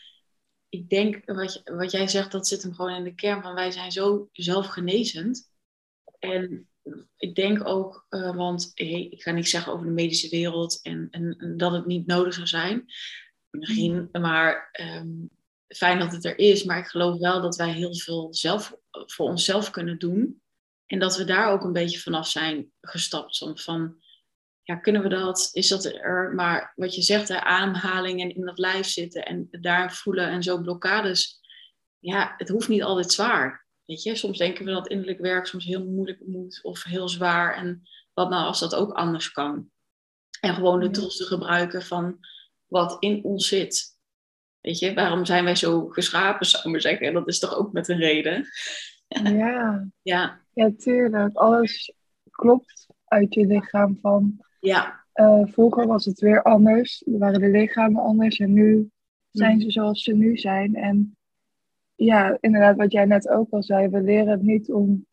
Ik 0.69 0.89
denk, 0.89 1.21
wat, 1.25 1.53
je, 1.53 1.75
wat 1.75 1.91
jij 1.91 2.07
zegt, 2.07 2.31
dat 2.31 2.47
zit 2.47 2.63
hem 2.63 2.73
gewoon 2.73 2.95
in 2.95 3.03
de 3.03 3.15
kern 3.15 3.41
van 3.41 3.53
wij 3.53 3.71
zijn 3.71 3.91
zo 3.91 4.29
zelfgenezend. 4.31 5.51
En 6.19 6.67
ik 7.17 7.35
denk 7.35 7.67
ook, 7.67 8.05
uh, 8.09 8.35
want 8.35 8.71
hey, 8.73 9.07
ik 9.09 9.21
ga 9.21 9.31
niet 9.31 9.49
zeggen 9.49 9.73
over 9.73 9.85
de 9.85 9.91
medische 9.91 10.29
wereld 10.29 10.81
en, 10.81 11.07
en, 11.11 11.53
dat 11.57 11.71
het 11.71 11.85
niet 11.85 12.07
nodig 12.07 12.33
zou 12.33 12.47
zijn. 12.47 12.85
Misschien, 13.49 14.09
maar 14.11 14.69
um, 14.97 15.29
fijn 15.67 15.99
dat 15.99 16.11
het 16.11 16.25
er 16.25 16.37
is. 16.37 16.63
Maar 16.63 16.77
ik 16.77 16.87
geloof 16.87 17.19
wel 17.19 17.41
dat 17.41 17.55
wij 17.55 17.71
heel 17.71 17.95
veel 17.95 18.33
zelf, 18.33 18.75
voor 18.91 19.29
onszelf 19.29 19.69
kunnen 19.69 19.99
doen. 19.99 20.41
En 20.85 20.99
dat 20.99 21.17
we 21.17 21.23
daar 21.23 21.51
ook 21.51 21.63
een 21.63 21.73
beetje 21.73 21.99
vanaf 21.99 22.27
zijn 22.27 22.71
gestapt. 22.81 23.37
Van, 23.53 23.95
ja, 24.63 24.75
kunnen 24.75 25.01
we 25.01 25.09
dat? 25.09 25.49
Is 25.53 25.67
dat 25.67 25.85
er? 25.85 26.33
Maar 26.33 26.73
wat 26.75 26.95
je 26.95 27.01
zegt, 27.01 27.27
de 27.27 27.43
ademhaling 27.43 28.21
en 28.21 28.35
in 28.35 28.45
dat 28.45 28.57
lijf 28.57 28.87
zitten 28.87 29.25
en 29.25 29.47
daar 29.51 29.93
voelen 29.93 30.27
en 30.27 30.43
zo 30.43 30.61
blokkades. 30.61 31.41
Ja, 31.99 32.33
het 32.37 32.49
hoeft 32.49 32.67
niet 32.67 32.83
altijd 32.83 33.11
zwaar. 33.11 33.65
Weet 33.85 34.03
je, 34.03 34.15
soms 34.15 34.37
denken 34.37 34.65
we 34.65 34.71
dat 34.71 34.87
innerlijk 34.87 35.19
werk 35.19 35.45
soms 35.45 35.65
heel 35.65 35.85
moeilijk 35.85 36.21
moet 36.25 36.59
of 36.63 36.83
heel 36.83 37.09
zwaar. 37.09 37.55
En 37.55 37.89
wat 38.13 38.29
nou 38.29 38.45
als 38.45 38.59
dat 38.59 38.75
ook 38.75 38.91
anders 38.91 39.31
kan? 39.31 39.71
En 40.39 40.53
gewoon 40.53 40.79
de 40.79 40.89
tools 40.89 41.17
te 41.17 41.23
gebruiken 41.23 41.83
van 41.83 42.19
wat 42.65 42.97
in 42.99 43.23
ons 43.23 43.47
zit. 43.47 43.92
Weet 44.63 44.79
je, 44.79 44.93
waarom 44.93 45.25
zijn 45.25 45.43
wij 45.43 45.55
zo 45.55 45.87
geschapen, 45.87 46.45
zou 46.45 46.63
ik 46.63 46.71
maar 46.71 46.81
zeggen? 46.81 47.07
En 47.07 47.13
dat 47.13 47.27
is 47.27 47.39
toch 47.39 47.55
ook 47.55 47.71
met 47.71 47.87
een 47.87 47.97
reden? 47.97 48.47
Ja. 49.07 49.87
ja. 50.01 50.41
Ja, 50.53 50.71
tuurlijk. 50.77 51.35
Alles 51.35 51.93
klopt 52.29 52.87
uit 53.05 53.33
je 53.33 53.45
lichaam 53.45 53.97
van 54.01 54.43
ja. 54.59 55.05
Uh, 55.15 55.41
vroeger 55.45 55.87
was 55.87 56.05
het 56.05 56.19
weer 56.19 56.43
anders. 56.43 57.03
Er 57.05 57.17
waren 57.17 57.39
de 57.39 57.49
lichamen 57.49 58.03
anders 58.03 58.39
en 58.39 58.53
nu 58.53 58.89
zijn 59.31 59.61
ze 59.61 59.71
zoals 59.71 60.03
ze 60.03 60.13
nu 60.13 60.37
zijn. 60.37 60.75
En 60.75 61.17
ja, 61.95 62.37
inderdaad, 62.39 62.75
wat 62.75 62.91
jij 62.91 63.05
net 63.05 63.29
ook 63.29 63.51
al 63.51 63.63
zei, 63.63 63.87
we 63.87 64.01
leren 64.01 64.31
het 64.31 64.41
niet 64.41 64.71
om. 64.71 65.05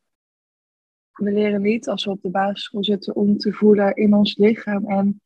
We 1.12 1.32
leren 1.32 1.62
niet 1.62 1.88
als 1.88 2.04
we 2.04 2.10
op 2.10 2.22
de 2.22 2.30
basisschool 2.30 2.84
zitten 2.84 3.16
om 3.16 3.38
te 3.38 3.52
voelen 3.52 3.94
in 3.94 4.14
ons 4.14 4.36
lichaam 4.36 4.86
en 4.86 5.20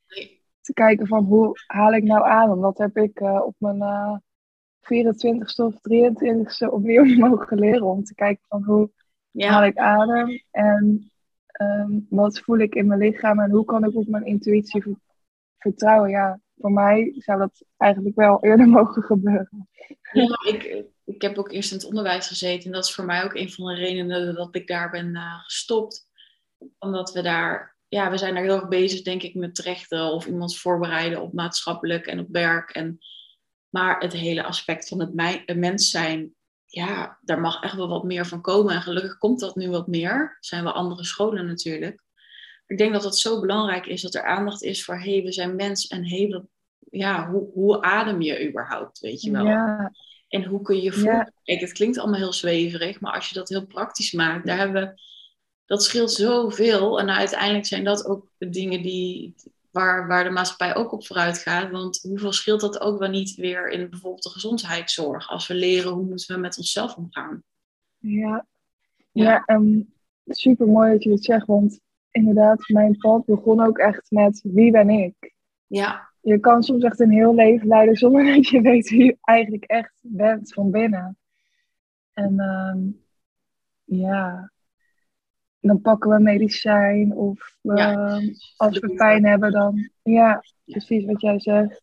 te 0.64 0.72
kijken 0.72 1.06
van 1.06 1.24
hoe 1.24 1.52
haal 1.66 1.92
ik 1.92 2.02
nou 2.02 2.24
adem. 2.24 2.60
Dat 2.60 2.78
heb 2.78 2.96
ik 2.96 3.20
uh, 3.20 3.40
op 3.44 3.54
mijn 3.58 3.76
uh, 3.76 4.16
24ste 4.80 5.64
of 5.64 5.74
23ste 5.74 6.72
opnieuw 6.72 7.04
mogen 7.28 7.58
leren 7.58 7.86
om 7.86 8.04
te 8.04 8.14
kijken 8.14 8.44
van 8.48 8.64
hoe 8.64 8.90
Ja. 9.30 9.50
haal 9.50 9.64
ik 9.64 9.76
adem 9.76 10.42
en 10.50 11.10
ehm, 11.46 11.98
wat 12.08 12.38
voel 12.40 12.58
ik 12.58 12.74
in 12.74 12.86
mijn 12.86 13.00
lichaam 13.00 13.40
en 13.40 13.50
hoe 13.50 13.64
kan 13.64 13.84
ik 13.84 13.94
op 13.96 14.06
mijn 14.06 14.24
intuïtie 14.26 14.82
ver- 14.82 15.00
vertrouwen. 15.58 16.10
Ja, 16.10 16.40
voor 16.56 16.72
mij 16.72 17.12
zou 17.16 17.38
dat 17.38 17.64
eigenlijk 17.76 18.16
wel 18.16 18.44
eerder 18.44 18.68
mogen 18.78 19.02
gebeuren. 19.02 19.68
Ja, 20.12 20.26
ik, 20.46 20.84
ik 21.04 21.22
heb 21.22 21.38
ook 21.38 21.50
eerst 21.52 21.70
in 21.70 21.76
het 21.76 21.86
onderwijs 21.86 22.26
gezeten. 22.26 22.64
En 22.66 22.72
dat 22.72 22.84
is 22.84 22.94
voor 22.94 23.04
mij 23.04 23.24
ook 23.24 23.34
een 23.34 23.50
van 23.50 23.66
de 23.66 23.74
redenen 23.74 24.34
dat 24.34 24.54
ik 24.54 24.66
daar 24.66 24.90
ben 24.90 25.14
eh, 25.14 25.38
gestopt. 25.44 26.08
Omdat 26.78 27.12
we 27.12 27.22
daar, 27.22 27.73
ja, 27.94 28.10
we 28.10 28.18
zijn 28.18 28.34
daar 28.34 28.42
heel 28.42 28.54
erg 28.54 28.68
bezig, 28.68 29.02
denk 29.02 29.22
ik, 29.22 29.34
met 29.34 29.58
rechten 29.58 30.12
of 30.12 30.26
iemand 30.26 30.56
voorbereiden 30.56 31.22
op 31.22 31.32
maatschappelijk 31.32 32.06
en 32.06 32.18
op 32.18 32.26
werk. 32.30 32.70
En, 32.70 32.98
maar 33.68 34.00
het 34.00 34.12
hele 34.12 34.44
aspect 34.44 34.88
van 34.88 35.00
het 35.00 35.56
mens 35.56 35.90
zijn, 35.90 36.34
ja, 36.66 37.18
daar 37.20 37.40
mag 37.40 37.62
echt 37.62 37.74
wel 37.74 37.88
wat 37.88 38.04
meer 38.04 38.26
van 38.26 38.40
komen. 38.40 38.74
En 38.74 38.82
gelukkig 38.82 39.18
komt 39.18 39.40
dat 39.40 39.56
nu 39.56 39.68
wat 39.70 39.86
meer. 39.86 40.10
Er 40.10 40.36
zijn 40.40 40.64
wel 40.64 40.72
andere 40.72 41.04
scholen 41.04 41.46
natuurlijk. 41.46 42.02
Ik 42.66 42.78
denk 42.78 42.92
dat 42.92 43.04
het 43.04 43.16
zo 43.16 43.40
belangrijk 43.40 43.86
is 43.86 44.02
dat 44.02 44.14
er 44.14 44.24
aandacht 44.24 44.62
is 44.62 44.84
voor, 44.84 44.98
hé, 44.98 45.12
hey, 45.12 45.22
we 45.22 45.32
zijn 45.32 45.56
mens 45.56 45.86
en 45.86 46.08
hey, 46.08 46.44
ja, 46.90 47.30
hoe, 47.30 47.50
hoe 47.52 47.82
adem 47.82 48.20
je 48.20 48.48
überhaupt, 48.48 48.98
weet 48.98 49.22
je 49.22 49.30
wel? 49.30 49.46
Ja, 49.46 49.92
En 50.28 50.44
hoe 50.44 50.62
kun 50.62 50.80
je 50.80 50.92
voelen? 50.92 51.16
Ja. 51.16 51.32
Kijk, 51.42 51.60
het 51.60 51.72
klinkt 51.72 51.98
allemaal 51.98 52.20
heel 52.20 52.32
zweverig, 52.32 53.00
maar 53.00 53.12
als 53.12 53.28
je 53.28 53.34
dat 53.34 53.48
heel 53.48 53.66
praktisch 53.66 54.12
maakt, 54.12 54.46
daar 54.46 54.58
hebben 54.58 54.82
we, 54.82 55.02
dat 55.66 55.82
scheelt 55.82 56.12
zoveel. 56.12 57.00
En 57.00 57.10
uiteindelijk 57.10 57.66
zijn 57.66 57.84
dat 57.84 58.06
ook 58.06 58.30
de 58.38 58.48
dingen 58.48 58.82
die, 58.82 59.34
waar, 59.70 60.06
waar 60.08 60.24
de 60.24 60.30
maatschappij 60.30 60.74
ook 60.74 60.92
op 60.92 61.06
vooruit 61.06 61.38
gaat. 61.38 61.70
Want 61.70 62.00
hoeveel 62.02 62.32
scheelt 62.32 62.60
dat 62.60 62.80
ook 62.80 62.98
wel 62.98 63.10
niet 63.10 63.34
weer 63.34 63.68
in 63.68 63.90
bijvoorbeeld 63.90 64.22
de 64.22 64.30
gezondheidszorg? 64.30 65.28
Als 65.28 65.46
we 65.46 65.54
leren 65.54 65.92
hoe 65.92 66.04
moeten 66.04 66.34
we 66.34 66.40
met 66.40 66.58
onszelf 66.58 66.96
omgaan. 66.96 67.42
ja. 67.98 68.46
Ja. 69.14 69.24
ja 69.24 69.42
en 69.44 69.94
super 70.26 70.66
mooi 70.66 70.92
dat 70.92 71.02
je 71.02 71.10
het 71.10 71.24
zegt, 71.24 71.46
want 71.46 71.80
inderdaad, 72.10 72.68
mijn 72.68 72.96
pad 72.96 73.24
begon 73.24 73.60
ook 73.66 73.78
echt 73.78 74.10
met 74.10 74.40
wie 74.42 74.70
ben 74.70 74.90
ik? 74.90 75.34
Ja, 75.66 76.12
Je 76.20 76.38
kan 76.38 76.62
soms 76.62 76.82
echt 76.82 77.00
een 77.00 77.10
heel 77.10 77.34
leven 77.34 77.66
leiden 77.66 77.96
zonder 77.96 78.24
dat 78.34 78.48
je 78.48 78.60
weet 78.60 78.90
wie 78.90 79.04
je 79.04 79.16
eigenlijk 79.20 79.64
echt 79.64 79.94
bent 80.02 80.52
van 80.52 80.70
binnen. 80.70 81.18
En 82.12 82.40
ehm, 82.40 82.80
ja, 83.84 84.52
dan 85.68 85.80
pakken 85.80 86.10
we 86.10 86.20
medicijn 86.20 87.16
of 87.16 87.56
we, 87.60 87.76
Ja. 87.76 88.20
als 88.56 88.78
we 88.78 88.94
pijn 88.94 89.24
hebben 89.26 89.52
dan, 89.52 89.90
ja, 90.02 90.44
precies 90.64 91.04
wat 91.04 91.20
jij 91.20 91.40
zegt. 91.40 91.82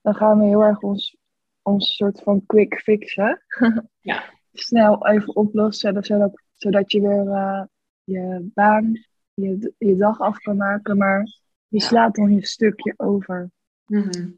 Dan 0.00 0.14
gaan 0.14 0.38
we 0.38 0.44
heel 0.44 0.62
erg 0.62 0.80
ons, 0.80 1.16
ons 1.62 1.96
soort 1.96 2.20
van 2.20 2.46
quick 2.46 2.80
fixen. 2.80 3.42
Ja. 4.00 4.22
Snel 4.52 5.06
even 5.06 5.36
oplossen, 5.36 6.04
zodat, 6.04 6.42
zodat 6.54 6.92
je 6.92 7.00
weer 7.00 7.28
eh, 7.28 7.62
je 8.04 8.50
baan, 8.54 8.92
je, 9.34 9.74
je 9.78 9.96
dag 9.96 10.20
af 10.20 10.38
kan 10.38 10.56
maken. 10.56 10.96
Maar 10.96 11.40
je 11.68 11.80
slaat 11.80 12.14
dan 12.14 12.34
je 12.34 12.46
stukje 12.46 12.94
over. 12.96 13.50
Mhm. 13.86 14.30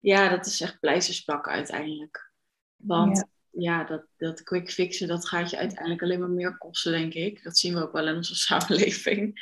ja 0.00 0.28
dat 0.28 0.46
is 0.46 0.60
echt 0.60 0.80
pleisters 0.80 1.20
plakken 1.20 1.52
uiteindelijk. 1.52 2.32
Want 2.76 3.24
Ja. 3.50 3.84
dat, 3.84 4.04
dat 4.16 4.42
quick 4.42 4.70
fixen, 4.70 5.08
dat 5.08 5.28
gaat 5.28 5.50
je 5.50 5.56
uiteindelijk 5.58 6.02
alleen 6.02 6.20
maar 6.20 6.30
meer 6.30 6.58
kosten, 6.58 6.92
denk 6.92 7.14
ik. 7.14 7.42
Dat 7.42 7.58
zien 7.58 7.74
we 7.74 7.82
ook 7.82 7.92
wel 7.92 8.08
in 8.08 8.16
onze 8.16 8.34
samenleving. 8.46 9.40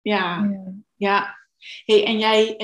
Ja, 0.00 0.42
Ja. 0.44 0.72
ja. 0.96 1.38
Hey, 1.84 2.04
en 2.04 2.18
jij, 2.18 2.54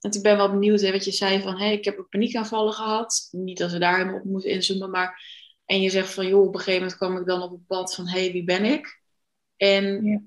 want 0.00 0.14
ik 0.14 0.22
ben 0.22 0.36
wel 0.36 0.50
benieuwd, 0.50 0.80
hè, 0.80 0.92
wat 0.92 1.04
je 1.04 1.10
zei 1.12 1.40
van, 1.42 1.58
hey, 1.58 1.72
ik 1.72 1.84
heb 1.84 1.98
ook 1.98 2.08
paniekaanvallen 2.08 2.72
gehad. 2.72 3.28
Niet 3.30 3.58
dat 3.58 3.72
we 3.72 3.78
daar 3.78 3.96
helemaal 3.96 4.18
op 4.18 4.24
moeten 4.24 4.50
inzoomen, 4.50 4.90
maar... 4.90 5.34
En 5.64 5.80
je 5.80 5.90
zegt 5.90 6.14
van, 6.14 6.26
joh, 6.26 6.46
op 6.46 6.54
een 6.54 6.60
gegeven 6.60 6.80
moment 6.80 6.96
kwam 6.96 7.16
ik 7.16 7.26
dan 7.26 7.42
op 7.42 7.50
het 7.50 7.66
pad 7.66 7.94
van, 7.94 8.08
hey, 8.08 8.32
wie 8.32 8.44
ben 8.44 8.64
ik? 8.64 9.02
En 9.56 10.04
Ja. 10.04 10.20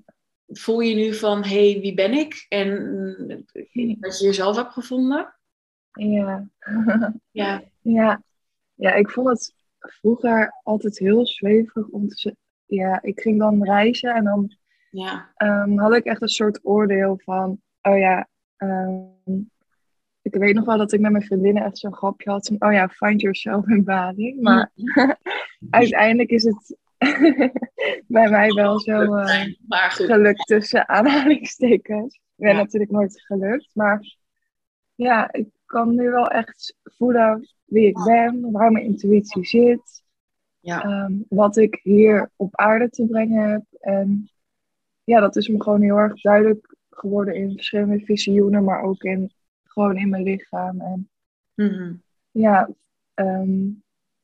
voel 0.46 0.80
je 0.80 0.94
nu 0.94 1.14
van, 1.14 1.44
hey, 1.44 1.78
wie 1.80 1.94
ben 1.94 2.12
ik? 2.12 2.46
En 2.48 2.68
dat 4.00 4.18
je 4.18 4.24
jezelf 4.24 4.56
hebt 4.56 4.72
gevonden? 4.72 5.34
Ja. 5.92 6.48
Ja. 7.30 7.62
ja. 7.80 8.22
Ja, 8.74 8.92
ik 8.94 9.10
vond 9.10 9.28
het 9.28 9.54
vroeger 9.80 10.60
altijd 10.62 10.98
heel 10.98 11.26
zweverig 11.26 11.86
om 11.88 12.08
te 12.08 12.36
Ja, 12.66 13.02
ik 13.02 13.20
ging 13.20 13.38
dan 13.38 13.64
reizen 13.64 14.14
en 14.14 14.24
dan 14.24 14.56
Ja. 14.90 15.32
ehm, 15.34 15.78
had 15.78 15.94
ik 15.94 16.04
echt 16.04 16.22
een 16.22 16.28
soort 16.28 16.60
oordeel 16.62 17.20
van, 17.24 17.60
oh 17.82 17.98
ja, 17.98 18.28
ehm, 18.56 19.38
ik 20.22 20.34
weet 20.34 20.54
nog 20.54 20.64
wel 20.64 20.78
dat 20.78 20.92
ik 20.92 21.00
met 21.00 21.10
mijn 21.12 21.24
vriendinnen 21.24 21.64
echt 21.64 21.78
zo'n 21.78 21.94
grapje 21.94 22.30
had 22.30 22.46
van, 22.46 22.68
oh 22.68 22.72
ja, 22.72 22.88
find 22.88 23.20
yourself 23.20 23.66
in 23.68 23.84
Bali. 23.84 24.36
Maar 24.40 24.70
uiteindelijk 25.70 26.30
is 26.30 26.44
het 26.44 26.76
bij 28.06 28.30
mij 28.30 28.52
wel 28.52 28.80
zo 28.80 29.14
eh, 29.14 29.44
gelukt 30.06 30.46
tussen 30.46 30.88
aanhalingstekens. 30.88 32.14
Ik 32.14 32.20
ben 32.46 32.50
Ja. 32.54 32.56
natuurlijk 32.56 32.90
nooit 32.90 33.20
gelukt, 33.22 33.70
maar 33.74 34.16
ja, 34.94 35.32
ik 35.32 35.48
kan 35.70 35.94
nu 35.94 36.10
wel 36.10 36.28
echt 36.28 36.76
voelen 36.82 37.48
wie 37.64 37.86
ik 37.86 38.04
ben, 38.04 38.50
waar 38.50 38.72
mijn 38.72 38.84
intuïtie 38.84 39.44
zit, 39.44 40.02
Ja. 40.60 40.82
ehm, 40.82 41.12
wat 41.28 41.56
ik 41.56 41.80
hier 41.82 42.30
op 42.36 42.56
aarde 42.56 42.90
te 42.90 43.06
brengen 43.06 43.50
heb. 43.50 43.62
En 43.80 44.30
ja, 45.04 45.20
dat 45.20 45.36
is 45.36 45.48
me 45.48 45.62
gewoon 45.62 45.82
heel 45.82 45.96
erg 45.96 46.20
duidelijk 46.20 46.76
geworden 46.90 47.34
in 47.34 47.52
verschillende 47.52 48.04
visioenen, 48.04 48.64
maar 48.64 48.82
ook 48.82 49.02
in, 49.02 49.32
gewoon 49.62 49.96
in 49.96 50.08
mijn 50.08 50.22
lichaam. 50.22 50.80
En 50.80 51.08
Mhm. 51.54 51.94
ja, 52.30 52.70
ehm, 53.14 53.68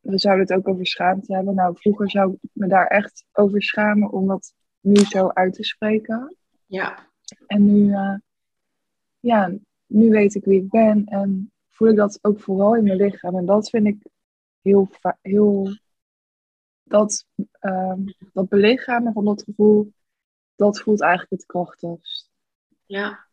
we 0.01 0.19
zouden 0.19 0.47
het 0.47 0.57
ook 0.57 0.69
over 0.69 0.87
schaamte 0.87 1.35
hebben. 1.35 1.55
Nou, 1.55 1.77
vroeger 1.79 2.11
zou 2.11 2.33
ik 2.33 2.51
me 2.53 2.67
daar 2.69 2.87
echt 2.87 3.25
over 3.33 3.63
schamen 3.63 4.11
om 4.13 4.27
dat 4.27 4.55
nu 4.81 4.97
zo 4.97 5.29
uit 5.29 5.55
te 5.55 5.65
spreken. 5.65 6.37
Ja. 6.67 7.07
En 7.47 7.65
nu, 7.65 7.93
eh, 7.93 8.15
ja, 9.21 9.53
nu 9.87 10.11
weet 10.11 10.35
ik 10.35 10.45
wie 10.45 10.63
ik 10.63 10.69
ben 10.69 11.05
en 11.07 11.53
voel 11.69 11.89
ik 11.89 11.97
dat 11.97 12.19
ook 12.23 12.41
vooral 12.41 12.77
in 12.77 12.85
mijn 12.85 12.97
lichaam. 12.97 13.37
En 13.37 13.47
dat 13.47 13.71
vind 13.71 13.87
ik 13.87 13.97
heel, 14.63 14.91
heel 15.23 15.79
dat, 16.83 17.27
ehm, 17.61 18.01
dat 18.33 18.49
belichamen 18.49 19.13
van 19.13 19.25
dat 19.25 19.43
gevoel, 19.43 19.93
dat 20.55 20.81
voelt 20.81 21.01
eigenlijk 21.01 21.31
het 21.31 21.47
krachtigst. 21.47 22.31
Ja. 22.87 23.27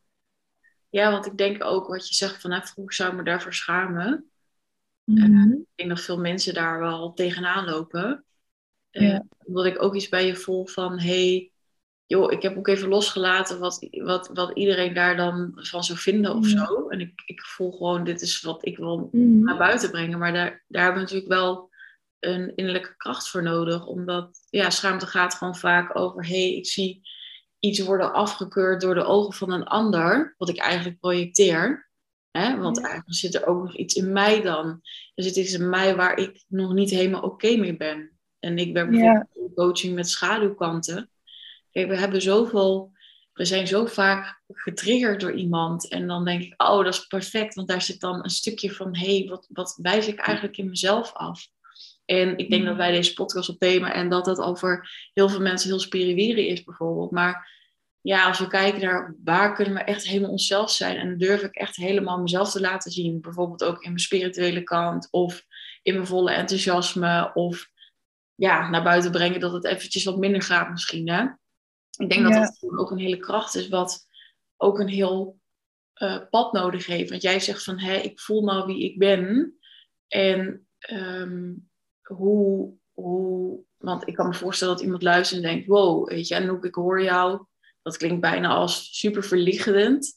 Ja, 0.90 1.12
want 1.12 1.26
ik 1.26 1.38
denk 1.38 1.64
ook 1.64 1.88
wat 1.88 2.08
je 2.08 2.14
zegt 2.14 2.42
van, 2.42 2.50
nou, 2.50 2.66
vroeger 2.66 2.94
zou 2.94 3.12
ik 3.12 3.18
me 3.18 3.24
daarvoor 3.24 3.54
schamen. 3.54 4.28
Ik 5.06 5.66
denk 5.76 5.90
dat 5.90 6.02
veel 6.02 6.20
mensen 6.20 6.54
daar 6.54 6.80
wel 6.80 7.14
tegenaan 7.14 7.66
lopen. 7.66 8.26
Ja. 8.90 9.26
Omdat 9.46 9.66
ik 9.66 9.82
ook 9.82 9.96
iets 9.96 10.10
bij 10.10 10.26
je 10.26 10.36
voel 10.36 10.66
van, 10.66 11.00
hey, 11.00 11.52
joh, 12.06 12.32
ik 12.32 12.42
heb 12.42 12.58
ook 12.58 12.68
even 12.68 12.88
losgelaten 12.90 13.60
wat, 13.60 13.88
wat, 13.92 14.30
wat 14.34 14.52
iedereen 14.58 14.94
daar 14.94 15.16
dan 15.16 15.52
van 15.56 15.84
zou 15.84 16.00
vinden 16.00 16.36
of 16.36 16.50
Ja. 16.50 16.66
zo. 16.66 16.88
En 16.90 17.00
ik, 17.00 17.22
ik 17.26 17.42
voel 17.42 17.72
gewoon, 17.72 18.04
dit 18.04 18.22
is 18.22 18.42
wat 18.42 18.66
ik 18.66 18.78
wil 18.78 19.10
Mhm. 19.12 19.44
naar 19.44 19.58
buiten 19.58 19.92
brengen. 19.92 20.20
Maar 20.20 20.34
daar, 20.34 20.64
daar 20.68 20.84
hebben 20.84 21.02
we 21.04 21.12
natuurlijk 21.12 21.40
wel 21.42 21.72
een 22.20 22.56
innerlijke 22.56 22.96
kracht 22.98 23.30
voor 23.30 23.44
nodig. 23.44 23.86
Omdat, 23.86 24.38
ja, 24.50 24.70
schaamte 24.70 25.06
gaat 25.08 25.34
gewoon 25.36 25.56
vaak 25.56 25.98
over, 25.98 26.28
hey, 26.28 26.54
ik 26.56 26.66
zie 26.68 27.02
iets 27.60 27.80
worden 27.80 28.14
afgekeurd 28.14 28.82
door 28.82 28.96
de 28.96 29.04
ogen 29.04 29.34
van 29.34 29.52
een 29.52 29.64
ander, 29.64 30.36
wat 30.38 30.50
ik 30.50 30.58
eigenlijk 30.58 31.00
projecteer. 31.00 31.90
Hè? 32.32 32.58
Want 32.58 32.78
Ja. 32.78 32.84
eigenlijk 32.84 33.16
zit 33.18 33.36
er 33.36 33.46
ook 33.46 33.64
nog 33.64 33.76
iets 33.76 33.96
in 33.96 34.12
mij 34.12 34.42
dan. 34.42 34.82
Er 35.16 35.24
zit 35.24 35.36
iets 35.36 35.54
in 35.54 35.70
mij 35.70 35.96
waar 35.96 36.18
ik 36.18 36.44
nog 36.48 36.74
niet 36.74 36.90
helemaal 36.90 37.22
oké 37.22 37.56
mee 37.56 37.78
ben. 37.78 38.12
En 38.40 38.58
ik 38.58 38.74
ben 38.74 38.90
bijvoorbeeld 38.90 39.28
in 39.36 39.52
coaching 39.56 39.96
met 39.96 40.10
schaduwkanten. 40.10 41.10
Kijk, 41.74 41.88
we 41.88 41.98
hebben 41.98 42.22
zoveel, 42.22 42.92
we 43.34 43.46
zijn 43.46 43.68
zo 43.68 43.86
vaak 43.86 44.42
getriggerd 44.48 45.20
door 45.20 45.34
iemand. 45.34 45.90
En 45.90 46.08
dan 46.08 46.26
denk 46.26 46.42
ik, 46.42 46.62
oh, 46.62 46.84
dat 46.84 46.94
is 46.94 47.08
perfect. 47.08 47.56
Want 47.56 47.68
daar 47.68 47.82
zit 47.82 48.00
dan 48.00 48.24
een 48.24 48.30
stukje 48.30 48.72
van, 48.72 48.96
hé, 48.96 49.18
hey, 49.18 49.28
wat, 49.30 49.48
wat 49.50 49.80
wijs 49.82 50.08
ik 50.08 50.20
eigenlijk 50.20 50.58
in 50.58 50.70
mezelf 50.70 51.14
af? 51.14 51.48
En 52.06 52.38
ik 52.38 52.50
denk 52.50 52.66
dat 52.66 52.76
wij 52.76 52.92
deze 52.92 53.14
podcast 53.14 53.50
opnemen 53.50 53.94
en 53.94 54.10
dat 54.10 54.26
het 54.26 54.40
over 54.40 54.90
heel 55.14 55.30
veel 55.30 55.42
mensen 55.42 55.70
heel 55.70 55.80
spiriwiri 55.80 56.48
is 56.48 56.64
bijvoorbeeld. 56.64 57.12
Maar 57.12 57.52
ja, 58.02 58.28
als 58.28 58.40
we 58.40 58.48
kijken 58.48 58.82
naar 58.82 59.16
waar 59.24 59.54
kunnen 59.54 59.74
we 59.74 59.80
echt 59.80 60.08
helemaal 60.08 60.32
onszelf 60.32 60.72
zijn 60.72 60.98
en 60.98 61.18
durf 61.18 61.42
ik 61.42 61.56
echt 61.56 61.76
helemaal 61.76 62.22
mezelf 62.22 62.52
te 62.52 62.62
laten 62.62 62.92
zien. 62.92 63.22
Bijvoorbeeld 63.22 63.64
ook 63.64 63.82
in 63.82 63.90
mijn 63.90 64.00
spirituele 64.00 64.64
kant 64.64 65.08
of 65.12 65.46
in 65.82 65.94
mijn 65.94 66.08
volle 66.08 66.32
enthousiasme 66.32 67.32
of 67.34 67.70
ja, 68.36 68.70
naar 68.70 68.84
buiten 68.84 69.12
brengen 69.12 69.40
dat 69.40 69.54
het 69.54 69.66
eventjes 69.66 70.04
wat 70.04 70.18
minder 70.18 70.42
gaat 70.42 70.70
misschien. 70.70 71.10
Hè? 71.10 71.26
Ik 71.98 72.10
denk 72.10 72.24
dat 72.24 72.34
Ja. 72.34 72.40
dat 72.40 72.78
ook 72.78 72.92
een 72.92 72.98
hele 72.98 73.18
kracht 73.18 73.56
is 73.56 73.68
wat 73.68 74.06
ook 74.58 74.80
een 74.80 74.88
heel 74.88 75.40
eh, 75.94 76.20
pad 76.30 76.54
nodig 76.54 76.86
heeft. 76.86 77.10
Want 77.10 77.22
jij 77.22 77.40
zegt 77.40 77.64
van, 77.64 77.80
hé, 77.80 77.96
ik 77.96 78.20
voel 78.20 78.44
nou 78.44 78.66
wie 78.66 78.84
ik 78.84 78.98
ben. 78.98 79.58
En 80.08 80.68
ehm, 80.80 81.54
hoe, 82.02 82.74
hoe, 82.92 83.60
want 83.78 84.08
ik 84.08 84.16
kan 84.16 84.28
me 84.28 84.34
voorstellen 84.34 84.74
dat 84.74 84.84
iemand 84.84 85.02
luistert 85.04 85.44
en 85.44 85.50
denkt, 85.50 85.68
wow, 85.68 86.10
weet 86.10 86.28
je, 86.28 86.36
Anouk, 86.36 86.66
ik 86.66 86.76
hoor 86.76 87.02
jou. 87.04 87.46
Dat 87.82 87.98
klinkt 87.98 88.22
bijna 88.22 88.48
als 88.50 89.00
super 89.00 89.24
verlichtend. 89.24 90.14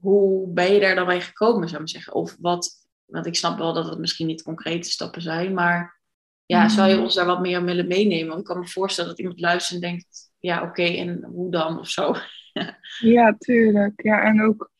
Hoe 0.00 0.52
ben 0.52 0.72
je 0.72 0.80
daar 0.80 0.94
dan 0.94 1.06
bij 1.06 1.20
gekomen, 1.20 1.68
zou 1.68 1.82
ik 1.82 1.88
zeggen? 1.88 2.14
Of 2.14 2.36
wat, 2.40 2.86
want 3.04 3.26
ik 3.26 3.36
snap 3.36 3.58
wel 3.58 3.72
dat 3.72 3.88
het 3.88 3.98
misschien 3.98 4.26
niet 4.26 4.42
concrete 4.42 4.90
stappen 4.90 5.22
zijn, 5.22 5.54
maar 5.54 6.00
ja, 6.46 6.68
zou 6.68 6.88
je 6.88 6.94
Mhm. 6.94 7.02
ons 7.02 7.14
daar 7.14 7.26
wat 7.26 7.40
meer 7.40 7.56
aan 7.56 7.64
willen 7.64 7.86
meenemen? 7.86 8.28
Want 8.28 8.40
ik 8.40 8.44
kan 8.46 8.58
me 8.58 8.66
voorstellen 8.68 9.10
dat 9.10 9.18
iemand 9.18 9.40
luistert 9.40 9.82
en 9.82 9.88
denkt, 9.88 10.27
ja, 10.38 10.62
oké, 10.62 10.82
en 10.82 11.24
hoe 11.24 11.50
dan 11.50 11.78
of 11.78 11.88
zo. 11.88 12.12
Ja, 12.98 13.34
tuurlijk. 13.38 14.02
Ja, 14.02 14.22
en 14.22 14.42
ook 14.42 14.70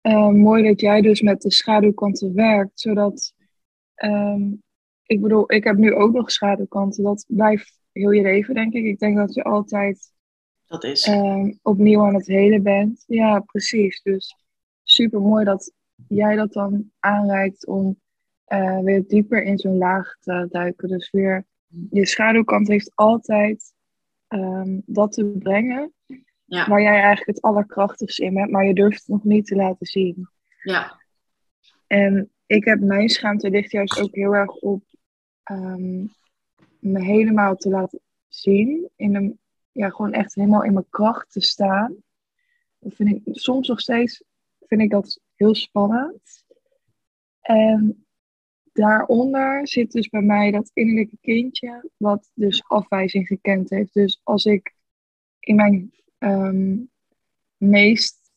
eh, 0.00 0.28
mooi 0.28 0.62
dat 0.68 0.80
jij 0.80 1.00
dus 1.00 1.20
met 1.20 1.40
de 1.42 1.50
schaduwkanten 1.52 2.34
werkt, 2.34 2.80
zodat, 2.80 3.34
ehm, 3.94 4.42
ik 5.06 5.20
bedoel, 5.20 5.52
ik 5.52 5.64
heb 5.64 5.76
nu 5.76 5.94
ook 5.94 6.12
nog 6.12 6.30
schaduwkanten. 6.30 7.02
Dat 7.04 7.24
blijft 7.28 7.80
heel 7.92 8.10
je 8.10 8.22
leven, 8.22 8.54
denk 8.54 8.72
ik. 8.72 8.84
Ik 8.84 8.98
denk 8.98 9.16
dat 9.16 9.34
je 9.34 9.42
altijd 9.44 10.12
Dat 10.66 10.84
is. 10.84 11.06
ehm, 11.06 11.52
opnieuw 11.62 12.02
aan 12.02 12.14
het 12.14 12.26
helen 12.26 12.62
bent. 12.62 13.04
Ja, 13.06 13.40
precies. 13.40 14.02
Dus 14.02 14.36
super 14.82 15.20
mooi 15.20 15.44
dat 15.44 15.72
jij 16.08 16.36
dat 16.36 16.52
dan 16.52 16.90
aanreikt 16.98 17.66
om 17.66 18.00
eh, 18.44 18.78
weer 18.78 19.04
dieper 19.06 19.42
in 19.42 19.58
zo'n 19.58 19.76
laag 19.78 20.16
te 20.20 20.46
duiken. 20.50 20.88
Dus 20.88 21.10
weer, 21.10 21.46
je 21.90 22.06
schaduwkant 22.06 22.68
heeft 22.68 22.92
altijd 22.94 23.72
ehm, 24.30 24.78
dat 24.86 25.12
te 25.12 25.24
brengen 25.24 25.92
ja, 26.44 26.68
waar 26.68 26.82
jij 26.82 26.94
eigenlijk 26.94 27.26
het 27.26 27.42
allerkrachtigst 27.42 28.20
in 28.20 28.34
bent, 28.34 28.50
maar 28.50 28.66
je 28.66 28.74
durft 28.74 28.98
het 28.98 29.08
nog 29.08 29.24
niet 29.24 29.46
te 29.46 29.56
laten 29.56 29.86
zien. 29.86 30.28
ja, 30.62 31.00
En 31.86 32.30
ik 32.46 32.64
heb 32.64 32.80
mijn 32.80 33.08
schaamte 33.08 33.50
ligt 33.50 33.70
juist 33.70 34.00
ook 34.00 34.14
heel 34.14 34.34
erg 34.34 34.54
op 34.54 34.82
ehm, 35.42 36.04
me 36.78 37.02
helemaal 37.02 37.56
te 37.56 37.68
laten 37.68 38.00
zien. 38.28 38.90
In 38.96 39.14
een, 39.14 39.38
ja, 39.72 39.88
gewoon 39.88 40.12
echt 40.12 40.34
helemaal 40.34 40.64
in 40.64 40.72
mijn 40.72 40.90
kracht 40.90 41.32
te 41.32 41.40
staan. 41.40 41.96
Dat 42.78 42.94
vind 42.94 43.10
ik 43.10 43.20
soms 43.24 43.68
nog 43.68 43.80
steeds 43.80 44.24
vind 44.70 44.80
ik 44.82 44.90
dat 44.90 45.20
heel 45.34 45.54
spannend. 45.54 46.44
En 47.40 48.06
daaronder 48.72 49.68
zit 49.68 49.92
dus 49.92 50.08
bij 50.08 50.22
mij 50.22 50.50
dat 50.50 50.70
innerlijke 50.74 51.18
kindje, 51.20 51.90
wat 51.96 52.30
dus 52.34 52.64
afwijzing 52.68 53.26
gekend 53.26 53.70
heeft. 53.70 53.94
Dus 53.94 54.20
als 54.22 54.44
ik 54.44 54.74
in 55.40 55.54
mijn 55.54 55.92
ehm, 56.18 56.76
meest, 57.56 58.30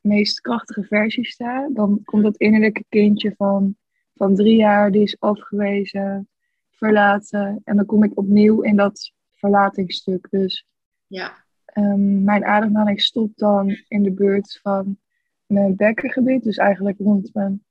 meest 0.00 0.40
krachtige 0.40 0.84
versie 0.84 1.26
sta, 1.26 1.68
dan 1.72 2.00
komt 2.04 2.22
dat 2.22 2.36
innerlijke 2.36 2.84
kindje 2.88 3.34
van, 3.36 3.76
van 4.14 4.34
drie 4.34 4.56
jaar, 4.56 4.90
die 4.90 5.02
is 5.02 5.20
afgewezen, 5.20 6.28
verlaten. 6.70 7.60
En 7.64 7.76
dan 7.76 7.86
kom 7.86 8.04
ik 8.04 8.18
opnieuw 8.18 8.60
in 8.60 8.76
dat 8.76 9.12
verlatingsstuk. 9.34 10.26
Dus 10.30 10.66
ja, 11.06 11.46
Ehm, 11.76 12.24
mijn 12.24 12.44
ademhaling 12.44 13.00
stopt 13.00 13.38
dan 13.38 13.76
in 13.88 14.02
de 14.02 14.12
buurt 14.12 14.58
van 14.62 14.98
mijn 15.46 15.76
bekkengebied, 15.76 16.42
dus 16.42 16.56
eigenlijk 16.56 16.98
rond 16.98 17.34
mijn 17.34 17.64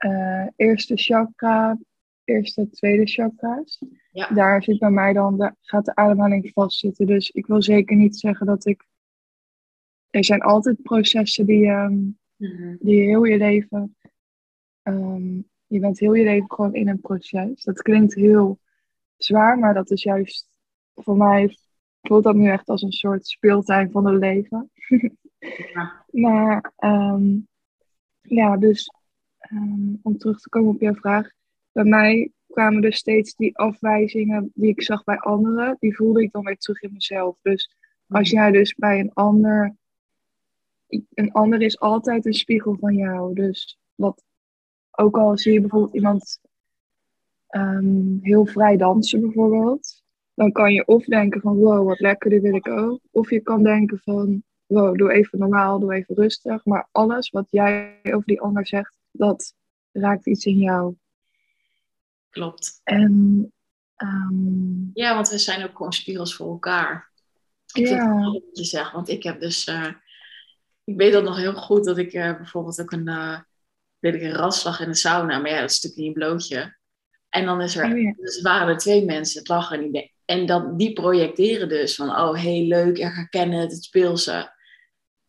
eh, 0.00 0.46
eerste 0.56 0.96
chakra, 0.96 1.78
eerste, 2.24 2.70
tweede 2.70 3.06
chakra's. 3.06 3.82
ja, 4.12 4.28
Daar 4.28 4.62
zit 4.62 4.78
bij 4.78 4.90
mij 4.90 5.12
dan, 5.12 5.38
daar 5.38 5.56
gaat 5.60 5.84
de 5.84 5.94
ademhaling 5.94 6.50
vastzitten. 6.52 7.06
Dus 7.06 7.30
ik 7.30 7.46
wil 7.46 7.62
zeker 7.62 7.96
niet 7.96 8.16
zeggen 8.18 8.46
dat 8.46 8.66
ik. 8.66 8.86
Er 10.10 10.24
zijn 10.24 10.40
altijd 10.40 10.82
processen 10.82 11.46
die, 11.46 11.70
Mhm. 11.70 12.76
die 12.80 13.00
heel 13.02 13.24
je 13.24 13.36
leven. 13.36 13.96
ehm, 14.82 15.36
je 15.66 15.78
bent 15.80 15.98
heel 15.98 16.14
je 16.14 16.24
leven 16.24 16.50
gewoon 16.52 16.74
in 16.74 16.88
een 16.88 17.00
proces. 17.00 17.62
Dat 17.62 17.82
klinkt 17.82 18.14
heel 18.14 18.58
zwaar, 19.16 19.58
maar 19.58 19.74
dat 19.74 19.90
is 19.90 20.02
juist 20.02 20.48
voor 20.94 21.16
mij 21.16 21.56
voelt 22.02 22.24
dat 22.24 22.34
nu 22.34 22.48
echt 22.50 22.68
als 22.68 22.82
een 22.82 22.92
soort 22.92 23.26
speeltuin 23.26 23.90
van 23.90 24.06
het 24.06 24.18
leven. 24.20 24.70
Ja. 25.72 26.04
Maar 26.10 26.72
ehm, 26.76 27.38
ja, 28.20 28.56
dus 28.56 28.90
ehm, 29.50 29.94
om 30.02 30.18
terug 30.18 30.40
te 30.40 30.48
komen 30.48 30.74
op 30.74 30.80
jouw 30.80 30.94
vraag. 30.94 31.30
Bij 31.72 31.84
mij 31.84 32.30
kwamen 32.46 32.82
dus 32.82 32.96
steeds 32.96 33.34
die 33.34 33.58
afwijzingen 33.58 34.50
die 34.54 34.70
ik 34.70 34.82
zag 34.82 35.04
bij 35.04 35.18
anderen, 35.18 35.76
die 35.80 35.96
voelde 35.96 36.22
ik 36.22 36.32
dan 36.32 36.44
weer 36.44 36.56
terug 36.56 36.82
in 36.82 36.92
mezelf. 36.92 37.38
Dus 37.42 37.76
als 38.08 38.30
jij 38.30 38.50
dus 38.50 38.74
bij 38.74 39.00
een 39.00 39.12
ander, 39.12 39.76
een 41.14 41.32
ander 41.32 41.62
is 41.62 41.80
altijd 41.80 42.26
een 42.26 42.34
spiegel 42.34 42.76
van 42.80 42.94
jou. 42.94 43.34
Dus 43.34 43.78
wat, 43.94 44.24
ook 44.90 45.18
al 45.18 45.38
zie 45.38 45.52
je 45.52 45.60
bijvoorbeeld 45.60 45.94
iemand 45.94 46.40
ehm, 47.46 48.18
heel 48.20 48.46
vrij 48.46 48.76
dansen 48.76 49.20
bijvoorbeeld, 49.20 50.02
dan 50.34 50.52
kan 50.52 50.72
je 50.72 50.86
of 50.86 51.04
denken 51.04 51.40
van 51.40 51.56
wow, 51.56 51.86
wat 51.86 52.00
lekker, 52.00 52.30
dit 52.30 52.42
wil 52.42 52.54
ik 52.54 52.68
ook. 52.68 53.00
Of 53.10 53.30
je 53.30 53.40
kan 53.40 53.62
denken 53.62 53.98
van 53.98 54.42
wow, 54.66 54.96
doe 54.96 55.12
even 55.12 55.38
normaal, 55.38 55.78
doe 55.78 55.94
even 55.94 56.14
rustig. 56.14 56.64
Maar 56.64 56.88
alles 56.92 57.30
wat 57.30 57.46
jij 57.50 58.00
over 58.02 58.26
die 58.26 58.40
ander 58.40 58.66
zegt, 58.66 58.99
dat 59.10 59.54
raakt 59.92 60.26
iets 60.26 60.44
in 60.44 60.58
jou. 60.58 60.94
klopt. 62.30 62.80
En 62.84 63.52
ehm, 63.96 64.90
Ja, 64.92 65.14
want 65.14 65.28
we 65.28 65.38
zijn 65.38 65.64
ook 65.64 65.76
gewoon 65.76 65.92
spiegels 65.92 66.34
voor 66.34 66.50
elkaar. 66.50 67.10
Ik 67.74 67.86
vind 67.86 67.88
het 67.88 67.98
ja, 67.98 68.14
wel 68.14 68.32
wat 68.32 68.42
je 68.52 68.64
zegt, 68.64 68.92
want 68.92 69.08
ik 69.08 69.22
heb 69.22 69.40
dus... 69.40 69.64
eh, 69.66 69.92
ik 70.84 70.96
weet 70.96 71.12
dat 71.12 71.24
nog 71.24 71.36
heel 71.36 71.54
goed, 71.54 71.84
dat 71.84 71.98
ik 71.98 72.12
eh, 72.12 72.36
bijvoorbeeld 72.36 72.80
ook 72.80 72.92
een... 72.92 73.08
eh 73.08 73.40
weet 73.98 74.14
ik, 74.14 74.22
een 74.22 74.32
ratslag 74.32 74.80
in 74.80 74.88
de 74.88 74.94
sauna. 74.94 75.38
Maar 75.38 75.50
ja, 75.50 75.60
dat 75.60 75.70
is 75.70 75.80
natuurlijk 75.82 75.96
niet 75.96 76.06
een 76.06 76.28
blootje. 76.28 76.76
En 77.28 77.44
dan 77.44 77.60
is 77.60 77.76
er... 77.76 77.92
oh 77.92 78.00
ja, 78.02 78.12
Dus 78.16 78.40
waren 78.40 78.68
er 78.68 78.76
twee 78.78 79.04
mensen, 79.04 79.42
het 79.42 79.70
en 79.70 79.80
die 79.80 79.92
de- 79.92 80.10
En 80.24 80.46
dat, 80.46 80.78
die 80.78 80.92
projecteren 80.92 81.68
dus 81.68 81.94
van, 81.94 82.08
oh, 82.08 82.34
heel 82.34 82.64
leuk, 82.66 82.96
ik 82.98 83.02
herken 83.02 83.50
het, 83.50 83.72
het 83.72 83.84
speelse. 83.84 84.58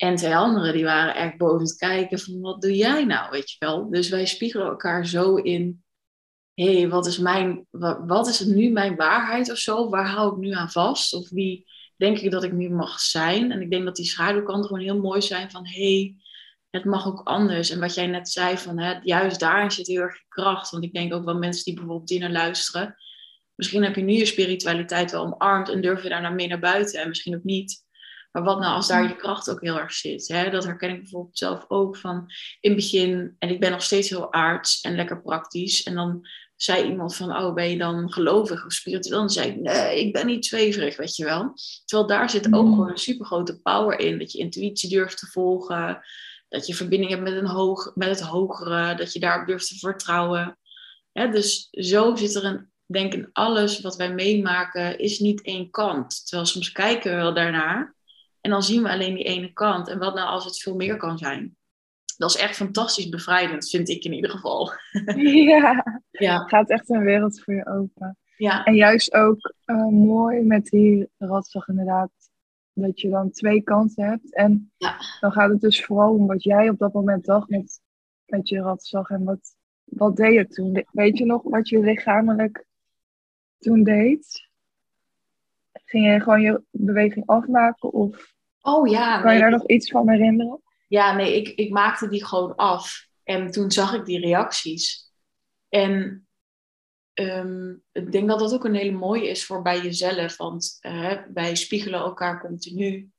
En 0.02 0.16
twee 0.16 0.36
anderen, 0.36 0.74
die 0.74 0.84
waren 0.84 1.16
echt 1.16 1.38
boven 1.38 1.62
het 1.62 1.76
kijken 1.76 2.20
van, 2.20 2.40
wat 2.40 2.62
doe 2.62 2.76
jij 2.76 3.06
nou, 3.06 3.32
weet 3.32 3.52
je 3.52 3.56
wel. 3.60 3.90
Dus 3.90 4.10
wij 4.10 4.26
spiegelen 4.26 4.68
elkaar 4.68 5.08
zo 5.08 5.36
in, 5.36 5.84
hé, 6.54 6.78
hey, 6.78 6.90
wat 6.90 7.06
is 7.06 7.18
mijn, 7.18 7.66
wat, 7.70 8.00
wat 8.06 8.28
is 8.28 8.40
nu 8.40 8.70
mijn 8.70 8.96
waarheid 8.96 9.52
of 9.52 9.58
zo? 9.58 9.90
Waar 9.90 10.08
hou 10.08 10.32
ik 10.32 10.38
nu 10.38 10.52
aan 10.52 10.72
vast? 10.72 11.14
Of 11.14 11.30
wie 11.30 11.68
denk 11.98 12.18
ik 12.18 12.32
dat 12.32 12.44
ik 12.44 12.52
nu 12.52 12.70
mag 12.70 13.00
zijn? 13.00 13.52
En 13.52 13.62
ik 13.62 13.70
denk 13.70 13.86
dat 13.86 13.96
die 13.96 14.06
schaduwkanten 14.06 14.66
gewoon 14.66 14.84
heel 14.84 15.00
mooi 15.00 15.22
zijn 15.22 15.52
van, 15.52 15.68
hé, 15.68 15.94
hey, 15.94 16.16
het 16.70 16.86
mag 16.86 17.08
ook 17.08 17.22
anders. 17.24 17.70
En 17.70 17.80
wat 17.80 17.94
jij 17.94 18.08
net 18.08 18.30
zei, 18.30 18.58
van, 18.58 18.80
hè, 18.80 19.00
juist 19.04 19.40
daarin 19.40 19.72
zit 19.72 19.88
heel 19.88 20.02
erg 20.02 20.24
kracht. 20.28 20.70
Want 20.70 20.84
ik 20.84 20.94
denk 20.94 21.14
ook 21.14 21.26
wel 21.26 21.38
mensen 21.38 21.64
die 21.64 21.74
bijvoorbeeld 21.74 22.20
naar 22.20 22.32
luisteren, 22.32 22.96
misschien 23.56 23.84
heb 23.84 23.96
je 23.96 24.02
nu 24.02 24.14
je 24.14 24.26
spiritualiteit 24.26 25.12
wel 25.12 25.26
omarmd 25.26 25.70
en 25.70 25.82
durf 25.82 26.04
je 26.04 26.10
daar 26.10 26.22
naar 26.22 26.34
mee 26.34 26.48
naar 26.48 26.60
buiten 26.60 27.02
en 27.02 27.08
misschien 27.08 27.36
ook 27.36 27.44
niet. 27.44 27.81
Maar 28.32 28.44
wat 28.44 28.60
nou 28.60 28.76
als 28.76 28.88
daar 28.88 29.08
je 29.08 29.16
kracht 29.16 29.50
ook 29.50 29.62
heel 29.62 29.80
erg 29.80 29.94
zit? 29.94 30.28
Hè? 30.28 30.50
Dat 30.50 30.64
herken 30.66 30.90
ik 30.90 31.00
bijvoorbeeld 31.02 31.38
zelf 31.38 31.66
ook 31.68 31.98
van 31.98 32.26
in 32.60 32.72
het 32.72 32.80
begin. 32.80 33.36
En 33.40 33.50
ik 33.50 33.60
ben 33.60 33.72
nog 33.72 33.84
steeds 33.84 34.10
heel 34.10 34.34
aards 34.34 34.82
en 34.82 34.96
lekker 34.96 35.22
praktisch. 35.22 35.84
En 35.84 35.96
dan 35.96 36.28
zei 36.56 36.90
iemand 36.90 37.16
van, 37.16 37.36
oh, 37.38 37.54
ben 37.54 37.70
je 37.70 37.78
dan 37.78 38.12
gelovig 38.12 38.66
of 38.66 38.74
spiritueel? 38.74 39.14
En 39.16 39.20
dan 39.20 39.30
zei 39.30 39.50
ik, 39.50 39.60
nee, 39.60 40.06
ik 40.06 40.14
ben 40.14 40.26
niet 40.26 40.46
zweverig, 40.46 40.98
weet 40.98 41.16
je 41.16 41.24
wel. 41.24 41.54
Terwijl 41.86 42.10
daar 42.10 42.30
zit 42.30 42.54
ook 42.54 42.64
Mhm. 42.66 42.74
gewoon 42.74 42.90
een 42.90 42.98
super 42.98 43.26
grote 43.26 43.62
power 43.62 44.00
in. 44.00 44.20
Dat 44.20 44.32
je 44.32 44.38
intuïtie 44.40 44.90
durft 44.90 45.18
te 45.18 45.28
volgen. 45.28 46.02
Dat 46.50 46.68
je 46.68 46.76
verbinding 46.76 47.12
hebt 47.12 47.24
met, 47.24 47.34
een 47.34 47.48
hoog, 47.48 47.92
met 47.96 48.10
het 48.10 48.22
hogere. 48.22 48.96
Dat 48.96 49.14
je 49.14 49.20
daarop 49.20 49.48
durft 49.48 49.68
te 49.68 49.78
vertrouwen. 49.78 50.58
Dus 51.14 51.68
zo 51.72 52.16
zit 52.16 52.36
er 52.36 52.46
een, 52.46 52.72
denk 52.86 53.14
ik, 53.14 53.20
in 53.20 53.30
alles 53.34 53.80
wat 53.82 53.96
wij 53.96 54.14
meemaken, 54.14 55.00
is 55.00 55.20
niet 55.20 55.42
één 55.44 55.70
kant. 55.70 56.26
Terwijl 56.28 56.48
soms 56.48 56.72
kijken 56.72 57.12
we 57.12 57.18
wel 57.18 57.34
daarnaar 57.34 57.96
en 58.42 58.50
dan 58.52 58.64
zien 58.64 58.84
we 58.84 58.90
alleen 58.90 59.16
die 59.16 59.24
ene 59.24 59.54
kant. 59.54 59.88
En 59.88 60.00
wat 60.00 60.16
nou 60.16 60.28
als 60.28 60.46
het 60.46 60.60
veel 60.62 60.76
meer 60.76 60.98
kan 60.98 61.18
zijn? 61.18 61.56
Dat 62.18 62.30
is 62.30 62.38
echt 62.42 62.56
fantastisch 62.56 63.10
bevrijdend, 63.10 63.70
vind 63.70 63.90
ik 63.90 64.04
in 64.04 64.14
ieder 64.14 64.30
geval. 64.30 64.72
ja, 65.46 66.02
Ja, 66.12 66.38
gaat 66.48 66.70
echt 66.70 66.90
een 66.90 67.04
wereld 67.04 67.42
voor 67.44 67.54
je 67.54 67.66
open. 67.66 68.18
ja, 68.38 68.64
En 68.66 68.76
juist 68.76 69.14
ook 69.14 69.54
eh, 69.66 69.88
mooi 69.88 70.42
met 70.42 70.66
die 70.66 71.10
ratslag 71.18 71.68
inderdaad, 71.68 72.12
dat 72.74 73.00
je 73.02 73.10
dan 73.10 73.32
twee 73.32 73.62
kanten 73.62 74.06
hebt. 74.06 74.36
En 74.36 74.72
Ja. 74.78 74.98
dan 75.20 75.32
gaat 75.32 75.50
het 75.50 75.62
dus 75.62 75.86
vooral 75.86 76.14
om 76.14 76.28
wat 76.28 76.44
jij 76.44 76.70
op 76.70 76.78
dat 76.78 76.94
moment 76.94 77.26
dacht 77.26 77.50
met, 77.50 77.80
met 78.26 78.50
je 78.50 78.62
ratslag. 78.62 79.10
En 79.10 79.24
wat, 79.24 79.56
wat 79.84 80.16
deed 80.16 80.34
je 80.34 80.48
toen? 80.48 80.86
Weet 80.92 81.18
je 81.18 81.26
nog 81.26 81.44
wat 81.44 81.70
je 81.70 81.80
lichamelijk 81.80 82.66
toen 83.60 83.84
deed? 83.84 84.50
Ging 85.92 86.06
je 86.06 86.20
gewoon 86.20 86.42
je 86.42 86.64
beweging 86.72 87.26
afmaken 87.26 87.94
of 87.94 88.34
Oh 88.62 88.90
ja, 88.90 89.22
kan 89.22 89.34
je 89.34 89.40
daar 89.40 89.52
nog 89.52 89.68
iets 89.68 89.92
van 89.92 90.10
herinneren? 90.10 90.62
ja, 90.88 91.16
nee 91.16 91.36
ik, 91.36 91.48
ik 91.48 91.70
maakte 91.70 92.08
die 92.08 92.26
gewoon 92.26 92.56
af. 92.56 93.08
En 93.24 93.52
toen 93.52 93.72
zag 93.72 93.94
ik 93.94 94.06
die 94.06 94.20
reacties. 94.20 95.12
En 95.70 96.28
ehm, 97.14 97.70
ik 97.92 98.12
denk 98.12 98.28
dat 98.28 98.40
dat 98.40 98.54
ook 98.54 98.66
een 98.66 98.76
hele 98.76 98.98
mooie 98.98 99.30
is 99.30 99.46
voor 99.46 99.62
bij 99.62 99.82
jezelf. 99.82 100.38
Want 100.38 100.78
eh, 100.80 101.18
wij 101.34 101.56
spiegelen 101.56 102.00
elkaar 102.00 102.40
continu. 102.42 103.10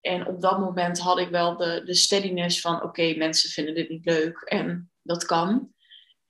En 0.00 0.26
op 0.26 0.40
dat 0.40 0.58
moment 0.58 0.98
had 0.98 1.18
ik 1.18 1.28
wel 1.28 1.56
de, 1.56 1.82
de 1.84 1.94
steadiness 1.94 2.60
van... 2.60 2.82
oké, 2.82 3.14
mensen 3.16 3.50
vinden 3.50 3.74
dit 3.74 3.88
niet 3.88 4.04
leuk 4.04 4.38
en 4.38 4.90
dat 5.02 5.24
kan. 5.24 5.72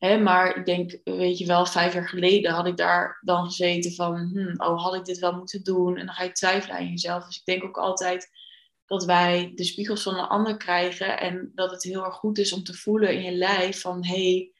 Maar 0.05 0.57
ik 0.57 0.65
denk, 0.65 0.99
weet 1.05 1.39
je 1.39 1.47
wel, 1.47 1.67
vijf 1.67 1.93
jaar 1.93 2.09
geleden 2.09 2.53
had 2.53 2.67
ik 2.67 2.77
daar 2.77 3.19
dan 3.21 3.45
gezeten 3.45 3.93
van... 3.93 4.17
Hmm, 4.17 4.55
oh, 4.57 4.83
had 4.83 4.95
ik 4.95 5.05
dit 5.05 5.19
wel 5.19 5.33
moeten 5.33 5.63
doen? 5.63 5.97
En 5.97 6.07
dan 6.07 6.15
ga 6.15 6.23
je 6.23 6.33
twijfelen 6.33 6.77
aan 6.77 6.89
jezelf. 6.89 7.25
Dus 7.25 7.37
ik 7.37 7.45
denk 7.45 7.65
ook 7.65 7.77
altijd 7.77 8.31
dat 8.87 9.05
wij 9.05 9.53
de 9.55 9.65
spiegels 9.65 10.03
van 10.03 10.15
een 10.15 10.29
ander 10.29 10.57
krijgen... 10.57 11.21
en 11.21 11.53
dat 11.55 11.71
het 11.71 11.83
heel 11.83 12.05
erg 12.05 12.15
goed 12.15 12.39
is 12.39 12.53
om 12.53 12.63
te 12.63 12.75
voelen 12.75 13.15
in 13.15 13.23
je 13.23 13.33
lijf 13.33 13.81
van... 13.81 14.05
hey, 14.05 14.53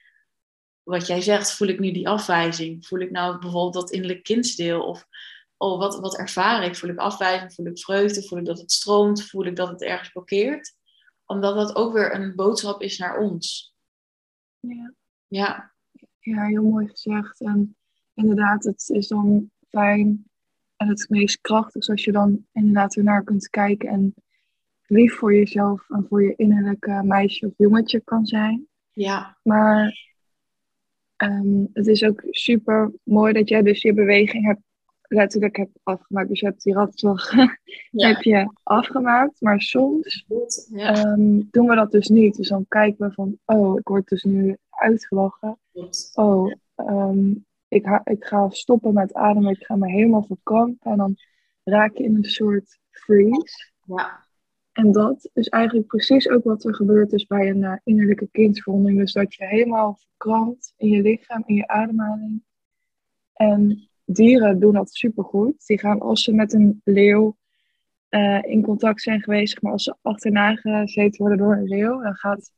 wat 0.83 1.07
jij 1.07 1.21
zegt, 1.21 1.53
voel 1.53 1.69
ik 1.69 1.79
nu 1.79 1.93
die 1.93 2.09
afwijzing? 2.09 2.87
Voel 2.87 3.01
ik 3.01 3.11
nou 3.11 3.39
bijvoorbeeld 3.39 3.75
dat 3.75 3.91
innerlijk 3.91 4.23
kindsdeel? 4.23 4.83
Of 4.83 5.07
oh, 5.57 5.79
wat, 5.79 6.01
wat 6.01 6.19
ervaar 6.19 6.65
ik? 6.65 6.77
Voel 6.77 6.91
ik 6.91 6.99
afwijzing? 6.99 7.55
Voel 7.55 7.67
ik 7.67 7.79
vreugde? 7.79 8.23
Voel 8.23 8.39
ik 8.39 8.45
dat 8.45 8.59
het 8.59 8.73
stroomt? 8.73 9.23
Voel 9.27 9.45
ik 9.45 9.57
dat 9.57 9.69
het 9.69 9.83
ergens 9.83 10.11
blokkeert? 10.11 10.75
Omdat 11.25 11.55
dat 11.55 11.77
ook 11.77 11.93
weer 11.93 12.15
een 12.15 12.35
boodschap 12.35 12.83
is 12.83 12.99
naar 12.99 13.19
ons. 13.19 13.75
Ja. 14.61 14.95
Ja. 15.35 15.73
Ja, 16.21 16.45
heel 16.45 16.63
mooi 16.63 16.89
gezegd. 16.89 17.41
En 17.41 17.77
inderdaad, 18.15 18.65
het 18.65 18.89
is 18.89 19.09
dan 19.09 19.51
fijn 19.69 20.25
en 20.77 20.89
het 20.89 21.07
meest 21.09 21.41
krachtig 21.41 21.89
als 21.89 22.05
je 22.05 22.13
dan 22.13 22.47
inderdaad 22.53 22.97
ernaar 22.97 23.25
kunt 23.25 23.49
kijken 23.49 23.89
en 23.89 24.15
lief 24.87 25.15
voor 25.15 25.35
jezelf 25.35 25.91
en 25.91 26.07
voor 26.09 26.23
je 26.23 26.35
innerlijke 26.37 27.01
meisje 27.05 27.47
of 27.47 27.53
jongetje 27.57 28.01
kan 28.01 28.27
zijn. 28.27 28.67
Ja. 28.93 29.39
Maar 29.43 29.99
ehm, 31.17 31.65
het 31.73 31.87
is 31.87 32.05
ook 32.05 32.23
super 32.31 32.93
mooi 33.03 33.33
dat 33.33 33.49
jij 33.49 33.63
dus 33.63 33.83
je 33.83 33.95
beweging 33.95 34.45
hebt 34.45 34.63
letterlijk 35.15 35.57
hebt 35.57 35.79
afgemaakt. 35.83 36.29
Dus 36.29 36.41
je 36.41 36.47
hebt 36.47 36.63
die 36.63 36.75
ratslag 36.75 37.31
heb 37.91 38.23
je 38.23 38.53
afgemaakt. 38.63 39.41
Maar 39.41 39.61
soms 39.61 40.25
ja. 40.71 40.95
ehm, 40.95 41.41
doen 41.51 41.67
we 41.67 41.75
dat 41.75 41.91
dus 41.91 42.09
niet. 42.09 42.37
Dus 42.37 42.49
dan 42.49 42.67
kijken 42.69 43.07
we 43.09 43.15
van, 43.15 43.39
oh, 43.45 43.79
ik 43.79 43.89
word 43.89 44.09
dus 44.09 44.23
nu 44.23 44.57
uitgelachen. 44.71 45.59
Oh, 46.15 46.53
ehm, 46.75 47.31
ik, 47.69 47.87
ga, 47.87 48.01
ik 48.05 48.25
ga 48.25 48.51
stoppen 48.51 48.95
met 48.95 49.15
ademen. 49.15 49.51
Ik 49.51 49.65
ga 49.65 49.77
me 49.77 49.91
helemaal 49.91 50.25
verkrampen. 50.25 50.91
En 50.91 50.97
dan 50.97 51.17
raak 51.65 51.97
je 51.97 52.05
in 52.05 52.17
een 52.17 52.25
soort 52.25 52.79
freeze. 52.91 53.73
Ja. 53.85 54.23
En 54.73 54.93
dat 54.93 55.31
is 55.33 55.49
eigenlijk 55.49 55.87
precies 55.87 56.29
ook 56.29 56.45
wat 56.45 56.65
er 56.65 56.75
gebeurt 56.75 57.13
is 57.13 57.27
bij 57.27 57.51
een 57.51 57.63
uh, 57.63 57.77
innerlijke 57.85 58.29
kindsverwonding. 58.31 58.99
Dus 58.99 59.13
dat 59.13 59.35
je 59.35 59.45
helemaal 59.45 59.99
verkrampt 59.99 60.75
in 60.77 60.89
je 60.89 61.03
lichaam, 61.03 61.43
in 61.47 61.55
je 61.55 61.69
ademhaling. 61.69 62.43
En 63.33 63.89
dieren 64.05 64.61
doen 64.61 64.73
dat 64.73 64.95
supergoed. 64.95 65.67
Die 65.67 65.79
gaan 65.79 66.01
als 66.01 66.23
ze 66.23 66.33
met 66.33 66.53
een 66.53 66.81
leeuw 66.85 67.37
uh, 68.11 68.43
in 68.43 68.63
contact 68.63 69.03
zijn 69.03 69.23
geweest, 69.23 69.63
maar 69.63 69.73
als 69.73 69.83
ze 69.83 69.97
achterna 70.03 70.55
gezeten 70.55 71.19
worden 71.19 71.39
door 71.39 71.53
een 71.57 71.69
leeuw, 71.69 72.03
dan 72.03 72.15
gaat 72.15 72.51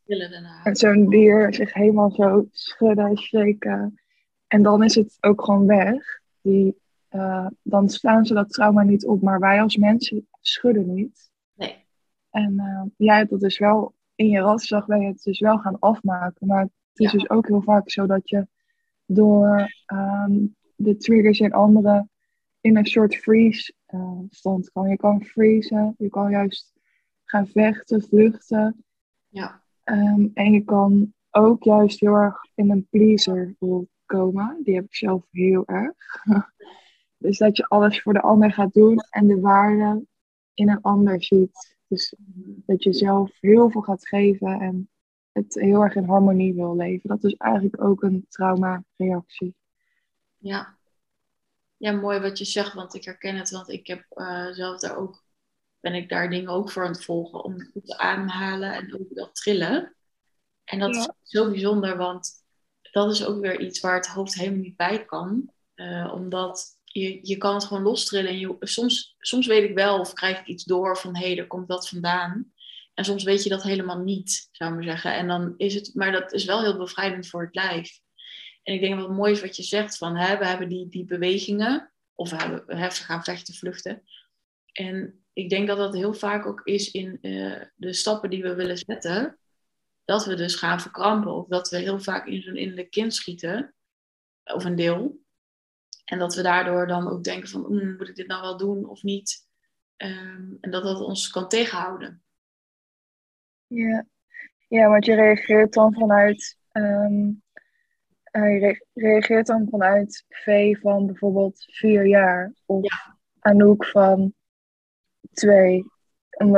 zo'n 0.76 1.08
dier 1.08 1.54
zich 1.54 1.74
helemaal 1.74 2.10
zo 2.10 2.46
schudden, 2.50 3.18
shake. 3.18 3.92
En 4.46 4.62
dan 4.62 4.82
is 4.84 4.94
het 4.94 5.16
ook 5.20 5.44
gewoon 5.44 5.66
weg. 5.66 6.20
Die, 6.42 6.76
uh, 7.10 7.46
dan 7.62 7.88
slaan 7.88 8.24
ze 8.24 8.34
dat 8.34 8.50
trauma 8.50 8.82
niet 8.82 9.06
op, 9.06 9.22
maar 9.22 9.38
wij 9.38 9.62
als 9.62 9.76
mensen 9.76 10.28
schudden 10.40 10.94
niet. 10.94 11.30
Nee. 11.54 11.84
En 12.30 12.52
uh, 12.56 12.82
jij 12.96 13.16
hebt 13.16 13.30
dat 13.30 13.40
dus 13.40 13.58
wel 13.58 13.94
in 14.14 14.28
je 14.28 14.40
ratslag, 14.40 14.86
ben 14.86 15.00
je 15.00 15.06
het 15.06 15.22
dus 15.22 15.40
wel 15.40 15.58
gaan 15.58 15.78
afmaken. 15.78 16.46
Maar 16.46 16.62
het 16.62 16.70
is 16.92 17.10
dus 17.10 17.30
ook 17.30 17.46
heel 17.46 17.62
vaak 17.62 17.90
zo 17.90 18.06
dat 18.06 18.28
je 18.28 18.46
door 19.06 19.70
um, 19.92 20.56
de 20.76 20.96
triggers 20.96 21.40
en 21.40 21.52
andere 21.52 22.08
in 22.60 22.76
een 22.76 22.86
soort 22.86 23.16
freeze 23.16 23.72
uh, 23.94 24.20
kan. 24.72 24.88
Je 24.88 24.96
kan 24.96 25.24
freezen, 25.24 25.94
je 25.98 26.08
kan 26.08 26.30
juist 26.30 26.72
gaan 27.24 27.46
vechten, 27.46 28.02
vluchten. 28.02 28.84
Ja. 29.28 29.62
Um, 29.84 30.30
en 30.34 30.52
je 30.52 30.64
kan 30.64 31.14
ook 31.30 31.62
juist 31.62 32.00
heel 32.00 32.14
erg 32.14 32.36
in 32.54 32.70
een 32.70 32.86
pleaser 32.90 33.56
komen. 34.06 34.60
Die 34.64 34.74
heb 34.74 34.84
ik 34.84 34.94
zelf 34.94 35.26
heel 35.30 35.66
erg. 35.66 36.24
dus 37.18 37.38
dat 37.38 37.56
je 37.56 37.66
alles 37.66 38.02
voor 38.02 38.12
de 38.12 38.20
ander 38.20 38.52
gaat 38.52 38.72
doen 38.72 38.98
en 39.10 39.26
de 39.26 39.40
waarde 39.40 40.06
in 40.54 40.68
een 40.68 40.80
ander 40.80 41.22
ziet. 41.22 41.76
Dus 41.88 42.14
dat 42.66 42.82
je 42.82 42.92
zelf 42.92 43.40
heel 43.40 43.70
veel 43.70 43.80
gaat 43.80 44.08
geven 44.08 44.60
en 44.60 44.88
het 45.32 45.54
heel 45.54 45.82
erg 45.82 45.94
in 45.94 46.04
harmonie 46.04 46.54
wil 46.54 46.76
leven. 46.76 47.08
Dat 47.08 47.24
is 47.24 47.34
eigenlijk 47.34 47.82
ook 47.82 48.02
een 48.02 48.26
trauma-reactie. 48.28 49.54
Ja. 50.46 50.78
ja, 51.76 51.92
mooi 51.92 52.20
wat 52.20 52.38
je 52.38 52.44
zegt, 52.44 52.72
want 52.72 52.94
ik 52.94 53.04
herken 53.04 53.36
het, 53.36 53.50
want 53.50 53.68
ik 53.68 53.86
heb 53.86 54.04
uh, 54.14 54.52
zelf 54.52 54.80
daar 54.80 54.96
ook, 54.96 55.24
ben 55.80 55.94
ik 55.94 56.08
daar 56.08 56.30
dingen 56.30 56.50
ook 56.50 56.70
voor 56.70 56.84
aan 56.84 56.92
het 56.92 57.04
volgen, 57.04 57.44
om 57.44 57.70
goed 57.72 57.86
te 57.86 57.98
ademhalen 57.98 58.72
en 58.72 58.94
ook 58.94 59.14
dat 59.14 59.34
trillen. 59.34 59.96
En 60.64 60.78
dat 60.78 60.96
is 60.96 61.08
zo 61.22 61.50
bijzonder, 61.50 61.96
want 61.96 62.30
dat 62.92 63.12
is 63.12 63.24
ook 63.24 63.40
weer 63.40 63.60
iets 63.60 63.80
waar 63.80 63.94
het 63.94 64.06
hoofd 64.06 64.34
helemaal 64.34 64.60
niet 64.60 64.76
bij 64.76 65.04
kan. 65.04 65.52
Uh, 65.74 66.12
omdat 66.14 66.78
je, 66.84 67.18
je 67.22 67.36
kan 67.36 67.54
het 67.54 67.64
gewoon 67.64 67.82
lostrillen. 67.82 68.30
En 68.30 68.38
je, 68.38 68.56
soms, 68.60 69.14
soms 69.18 69.46
weet 69.46 69.70
ik 69.70 69.74
wel 69.74 69.98
of 70.00 70.12
krijg 70.12 70.40
ik 70.40 70.46
iets 70.46 70.64
door 70.64 70.96
van 70.96 71.16
hé, 71.16 71.26
hey, 71.26 71.38
er 71.38 71.46
komt 71.46 71.68
dat 71.68 71.88
vandaan. 71.88 72.52
En 72.94 73.04
soms 73.04 73.24
weet 73.24 73.42
je 73.42 73.48
dat 73.48 73.62
helemaal 73.62 73.98
niet, 73.98 74.48
zou 74.52 74.70
ik 74.70 74.76
maar 74.76 74.86
zeggen. 74.86 75.14
En 75.14 75.28
dan 75.28 75.54
is 75.56 75.74
het, 75.74 75.90
maar 75.94 76.12
dat 76.12 76.32
is 76.32 76.44
wel 76.44 76.62
heel 76.62 76.76
bevrijdend 76.76 77.28
voor 77.28 77.42
het 77.42 77.54
lijf. 77.54 78.00
En 78.66 78.74
ik 78.74 78.80
denk 78.80 79.00
het 79.00 79.08
mooi 79.08 79.32
is 79.32 79.40
wat 79.40 79.56
je 79.56 79.62
zegt 79.62 79.96
van 79.96 80.16
hè, 80.16 80.38
we 80.38 80.46
hebben 80.46 80.68
die, 80.68 80.88
die 80.88 81.04
bewegingen, 81.04 81.92
of 82.14 82.30
we, 82.30 82.36
hebben, 82.36 82.66
we 82.66 82.90
gaan 82.90 83.24
vechten, 83.24 83.54
vluchten. 83.54 84.02
En 84.72 85.24
ik 85.32 85.50
denk 85.50 85.66
dat 85.66 85.76
dat 85.76 85.94
heel 85.94 86.14
vaak 86.14 86.46
ook 86.46 86.60
is 86.64 86.90
in 86.90 87.18
uh, 87.22 87.62
de 87.74 87.92
stappen 87.92 88.30
die 88.30 88.42
we 88.42 88.54
willen 88.54 88.78
zetten, 88.78 89.38
dat 90.04 90.24
we 90.24 90.34
dus 90.34 90.54
gaan 90.54 90.80
verkrampen. 90.80 91.32
Of 91.32 91.46
dat 91.46 91.68
we 91.68 91.76
heel 91.76 92.00
vaak 92.00 92.26
in 92.26 92.42
zo'n 92.42 92.56
innerlijk 92.56 92.90
kind 92.90 93.14
schieten, 93.14 93.74
of 94.44 94.64
een 94.64 94.76
deel. 94.76 95.20
En 96.04 96.18
dat 96.18 96.34
we 96.34 96.42
daardoor 96.42 96.86
dan 96.86 97.08
ook 97.08 97.24
denken 97.24 97.48
van, 97.48 97.60
mm, 97.60 97.96
moet 97.96 98.08
ik 98.08 98.16
dit 98.16 98.26
nou 98.26 98.40
wel 98.42 98.56
doen 98.56 98.88
of 98.88 99.02
niet? 99.02 99.46
Um, 99.96 100.58
en 100.60 100.70
dat 100.70 100.82
dat 100.82 101.00
ons 101.00 101.30
kan 101.30 101.48
tegenhouden. 101.48 102.22
Ja, 103.66 104.06
ja 104.68 104.88
want 104.88 105.04
je 105.04 105.14
reageert 105.14 105.72
dan 105.72 105.92
vanuit 105.92 106.58
um, 106.72 107.44
hij 108.40 108.80
reageert 108.92 109.46
dan 109.46 109.66
vanuit 109.70 110.24
V 110.28 110.76
van 110.80 111.06
bijvoorbeeld 111.06 111.64
vier 111.70 112.06
jaar. 112.06 112.52
Of 112.66 112.82
ja. 112.82 113.16
Anouk 113.38 113.84
van 113.84 114.34
twee. 115.32 115.84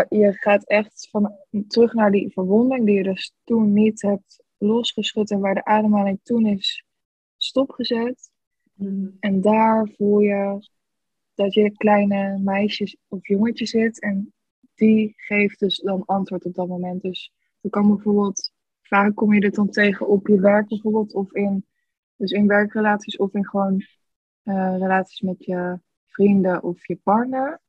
Je 0.09 0.33
gaat 0.33 0.65
echt 0.65 1.09
van, 1.11 1.33
terug 1.67 1.93
naar 1.93 2.11
die 2.11 2.33
verwonding 2.33 2.87
die 2.87 2.95
je 2.95 3.03
dus 3.03 3.33
toen 3.45 3.73
niet 3.73 4.03
hebt 4.03 4.43
losgeschud. 4.57 5.31
En 5.31 5.41
waar 5.41 5.55
de 5.55 5.65
ademhaling 5.65 6.21
toen 6.23 6.47
is 6.47 6.85
stopgezet. 7.37 8.31
Mm. 8.75 9.17
En 9.21 9.41
daar 9.41 9.89
voel 9.97 10.21
je 10.21 10.69
dat 11.35 11.55
je 11.55 11.77
kleine 11.77 12.39
meisjes 12.39 12.97
of 13.09 13.29
jongetje 13.29 13.67
zit. 13.67 14.01
En 14.01 14.33
die 14.75 15.13
geeft 15.17 15.59
dus 15.59 15.79
dan 15.79 16.05
antwoord 16.05 16.45
op 16.45 16.55
dat 16.55 16.69
moment. 16.69 17.03
Dus 17.03 17.33
dan 17.61 17.71
kan 17.71 17.89
bijvoorbeeld 17.89 18.53
vaak 18.89 19.15
kom 19.15 19.35
je 19.35 19.41
dit 19.41 19.55
dan 19.55 19.71
tegen 19.71 20.09
op 20.09 20.27
je 20.29 20.41
werk 20.41 20.69
bijvoorbeeld, 20.69 21.15
of 21.15 21.33
in, 21.33 21.67
dus 22.17 22.31
in 22.31 22.47
werkrelaties 22.47 23.17
of 23.17 23.35
in 23.35 23.47
gewoon 23.47 23.87
uh, 24.45 24.77
relaties 24.79 25.21
met 25.21 25.45
je 25.45 25.81
vrienden 26.07 26.63
of 26.63 26.87
je 26.87 26.97
partner. 26.97 27.61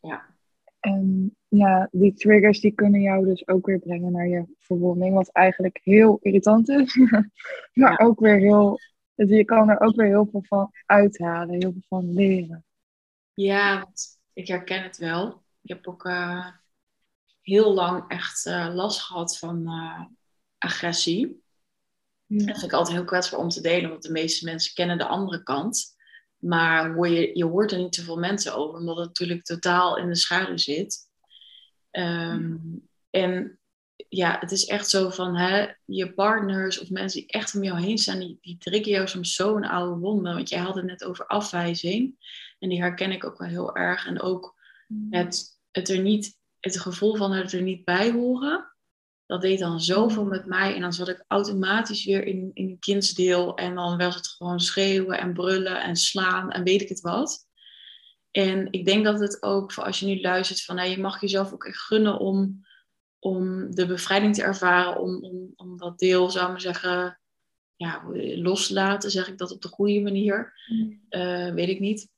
Ja. 0.00 0.24
En 0.80 1.36
ja, 1.48 1.88
die 1.90 2.14
triggers 2.14 2.60
die 2.60 2.72
kunnen 2.72 3.00
jou 3.00 3.24
dus 3.24 3.48
ook 3.48 3.66
weer 3.66 3.78
brengen 3.78 4.12
naar 4.12 4.28
je 4.28 4.44
verwonding, 4.58 5.14
wat 5.14 5.32
eigenlijk 5.32 5.80
heel 5.82 6.18
irritant 6.22 6.68
is, 6.68 6.96
maar 7.72 7.98
ook 7.98 8.20
weer 8.20 8.38
heel, 8.38 8.78
dus 9.14 9.28
je 9.30 9.44
kan 9.44 9.70
er 9.70 9.80
ook 9.80 9.96
weer 9.96 10.06
heel 10.06 10.28
veel 10.30 10.42
van 10.42 10.70
uithalen, 10.86 11.60
heel 11.60 11.72
veel 11.72 11.84
van 11.88 12.12
leren. 12.12 12.64
Ja, 13.34 13.78
want 13.78 14.18
ik 14.32 14.48
herken 14.48 14.82
het 14.82 14.96
wel. 14.96 15.42
Ik 15.62 15.68
heb 15.68 15.86
ook 15.86 16.04
uh, 16.04 16.46
heel 17.42 17.74
lang 17.74 18.08
echt 18.08 18.46
uh, 18.46 18.74
last 18.74 19.00
gehad 19.00 19.38
van 19.38 19.68
agressie. 20.60 21.42
Dat 22.26 22.42
vind 22.42 22.62
ik 22.62 22.72
altijd 22.72 22.96
heel 22.96 23.06
kwetsbaar 23.06 23.40
om 23.40 23.48
te 23.48 23.60
delen, 23.60 23.90
want 23.90 24.02
de 24.02 24.10
meeste 24.10 24.44
mensen 24.44 24.74
kennen 24.74 24.98
de 24.98 25.06
andere 25.06 25.42
kant. 25.42 25.96
Maar 26.36 26.94
hoor 26.94 27.08
je, 27.08 27.36
je 27.36 27.44
hoort 27.44 27.72
er 27.72 27.78
niet 27.78 27.94
zoveel 27.94 28.18
mensen 28.18 28.54
over, 28.54 28.78
omdat 28.78 28.96
het 28.96 29.06
natuurlijk 29.06 29.44
totaal 29.44 29.96
in 29.96 30.08
de 30.08 30.16
schaduw 30.16 30.56
zit. 30.56 31.08
Um, 31.90 32.88
en 33.10 33.58
ja, 34.08 34.36
het 34.40 34.50
is 34.50 34.66
echt 34.66 34.88
zo 34.88 35.10
van 35.10 35.36
hè, 35.36 35.66
je 35.84 36.12
partners 36.12 36.80
of 36.80 36.90
mensen 36.90 37.20
die 37.20 37.30
echt 37.30 37.54
om 37.54 37.62
jou 37.62 37.80
heen 37.80 37.98
staan, 37.98 38.18
die, 38.18 38.38
die 38.40 38.58
trekken 38.58 38.92
jou 38.92 39.08
soms 39.08 39.34
zo'n 39.34 39.64
oude 39.64 40.00
wonde. 40.00 40.32
Want 40.34 40.48
jij 40.48 40.60
had 40.60 40.74
het 40.74 40.84
net 40.84 41.04
over 41.04 41.26
afwijzing. 41.26 42.16
En 42.58 42.68
die 42.68 42.80
herken 42.80 43.12
ik 43.12 43.24
ook 43.24 43.38
wel 43.38 43.48
heel 43.48 43.76
erg. 43.76 44.06
En 44.06 44.20
ook 44.20 44.54
mm. 44.86 45.06
het, 45.10 45.60
het, 45.70 45.88
er 45.88 46.00
niet, 46.00 46.38
het 46.60 46.80
gevoel 46.80 47.16
van 47.16 47.32
het 47.32 47.52
er 47.52 47.62
niet 47.62 47.84
bij 47.84 48.10
horen 48.10 48.72
dat 49.30 49.40
deed 49.40 49.58
dan 49.58 49.80
zoveel 49.80 50.24
met 50.24 50.46
mij. 50.46 50.74
En 50.74 50.80
dan 50.80 50.92
zat 50.92 51.08
ik 51.08 51.24
automatisch 51.28 52.04
weer 52.04 52.24
in, 52.24 52.50
in 52.54 52.68
een 52.68 52.78
kindsdeel. 52.78 53.54
En 53.56 53.74
dan 53.74 53.98
was 53.98 54.14
het 54.14 54.28
gewoon 54.28 54.60
schreeuwen 54.60 55.18
en 55.18 55.32
brullen 55.32 55.82
en 55.82 55.96
slaan 55.96 56.50
en 56.50 56.64
weet 56.64 56.80
ik 56.80 56.88
het 56.88 57.00
wat. 57.00 57.46
En 58.30 58.68
ik 58.70 58.84
denk 58.84 59.04
dat 59.04 59.20
het 59.20 59.42
ook, 59.42 59.72
voor 59.72 59.84
als 59.84 60.00
je 60.00 60.06
nu 60.06 60.20
luistert, 60.20 60.62
van 60.62 60.76
nou, 60.76 60.88
je 60.88 60.98
mag 60.98 61.20
jezelf 61.20 61.52
ook 61.52 61.64
echt 61.64 61.80
gunnen 61.80 62.18
om, 62.18 62.66
om 63.18 63.70
de 63.74 63.86
bevrijding 63.86 64.34
te 64.34 64.42
ervaren. 64.42 65.00
Om, 65.00 65.24
om, 65.24 65.52
om 65.56 65.76
dat 65.76 65.98
deel, 65.98 66.30
zou 66.30 66.44
ik 66.44 66.50
maar 66.50 66.60
zeggen, 66.60 67.20
ja, 67.76 68.02
los 68.36 68.66
te 68.66 68.72
laten. 68.72 69.10
Zeg 69.10 69.28
ik 69.28 69.38
dat 69.38 69.52
op 69.52 69.62
de 69.62 69.68
goede 69.68 70.00
manier? 70.00 70.52
Uh, 71.10 71.52
weet 71.52 71.68
ik 71.68 71.80
niet. 71.80 72.08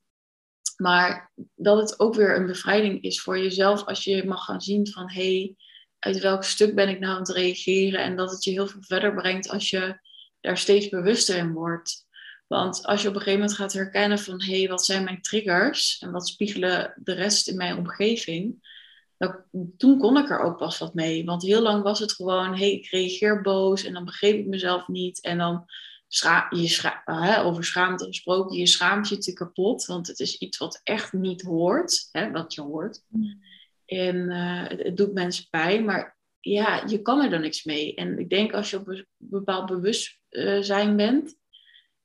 Maar 0.76 1.32
dat 1.54 1.78
het 1.78 2.00
ook 2.00 2.14
weer 2.14 2.36
een 2.36 2.46
bevrijding 2.46 3.02
is 3.02 3.20
voor 3.20 3.38
jezelf 3.38 3.84
als 3.84 4.04
je 4.04 4.24
mag 4.24 4.44
gaan 4.44 4.60
zien 4.60 4.86
van 4.86 5.10
hé, 5.10 5.38
hey, 5.38 5.56
uit 6.04 6.18
welk 6.18 6.44
stuk 6.44 6.74
ben 6.74 6.88
ik 6.88 6.98
nou 6.98 7.12
aan 7.12 7.18
het 7.18 7.28
reageren. 7.28 8.00
En 8.00 8.16
dat 8.16 8.30
het 8.30 8.44
je 8.44 8.50
heel 8.50 8.66
veel 8.66 8.82
verder 8.82 9.14
brengt 9.14 9.48
als 9.48 9.70
je 9.70 9.98
daar 10.40 10.58
steeds 10.58 10.88
bewuster 10.88 11.36
in 11.36 11.52
wordt. 11.52 12.06
Want 12.46 12.86
als 12.86 13.02
je 13.02 13.08
op 13.08 13.14
een 13.14 13.20
gegeven 13.20 13.40
moment 13.40 13.58
gaat 13.58 13.72
herkennen 13.72 14.18
van 14.18 14.42
hé, 14.42 14.58
hey, 14.58 14.68
wat 14.68 14.84
zijn 14.84 15.04
mijn 15.04 15.22
triggers 15.22 15.98
en 15.98 16.10
wat 16.10 16.28
spiegelen 16.28 16.94
de 16.96 17.12
rest 17.12 17.48
in 17.48 17.56
mijn 17.56 17.76
omgeving, 17.76 18.70
dan, 19.18 19.42
toen 19.76 19.98
kon 19.98 20.16
ik 20.16 20.30
er 20.30 20.40
ook 20.40 20.58
pas 20.58 20.78
wat 20.78 20.94
mee. 20.94 21.24
Want 21.24 21.42
heel 21.42 21.62
lang 21.62 21.82
was 21.82 21.98
het 21.98 22.12
gewoon 22.12 22.50
hé, 22.50 22.56
hey, 22.56 22.72
ik 22.72 22.86
reageer 22.86 23.40
boos 23.40 23.84
en 23.84 23.92
dan 23.92 24.04
begreep 24.04 24.38
ik 24.38 24.46
mezelf 24.46 24.88
niet 24.88 25.20
en 25.20 25.38
dan 25.38 25.64
scha 26.08 26.46
je 26.50 26.92
hè, 27.04 27.42
over 27.44 27.64
schaamte 27.64 28.04
gesproken, 28.04 28.56
je 28.56 28.66
schaamt 28.66 29.08
je 29.08 29.18
te 29.18 29.32
kapot, 29.32 29.84
want 29.86 30.06
het 30.06 30.20
is 30.20 30.38
iets 30.38 30.58
wat 30.58 30.80
echt 30.82 31.12
niet 31.12 31.42
hoort, 31.42 32.08
hè, 32.12 32.30
wat 32.30 32.54
je 32.54 32.60
hoort. 32.60 33.04
Mm. 33.08 33.40
En 33.86 34.16
uh, 34.16 34.68
het, 34.68 34.96
doet 34.96 35.12
mensen 35.12 35.46
pijn, 35.50 35.84
maar 35.84 36.18
ja, 36.40 36.84
je 36.86 37.02
kan 37.02 37.22
er 37.22 37.30
dan 37.30 37.40
niks 37.40 37.64
mee. 37.64 37.94
En 37.94 38.18
ik 38.18 38.30
denk 38.30 38.52
als 38.52 38.70
je 38.70 38.78
op 38.78 38.88
een 38.88 39.06
bepaald 39.16 39.66
bewustzijn 39.66 40.96
bent 40.96 41.36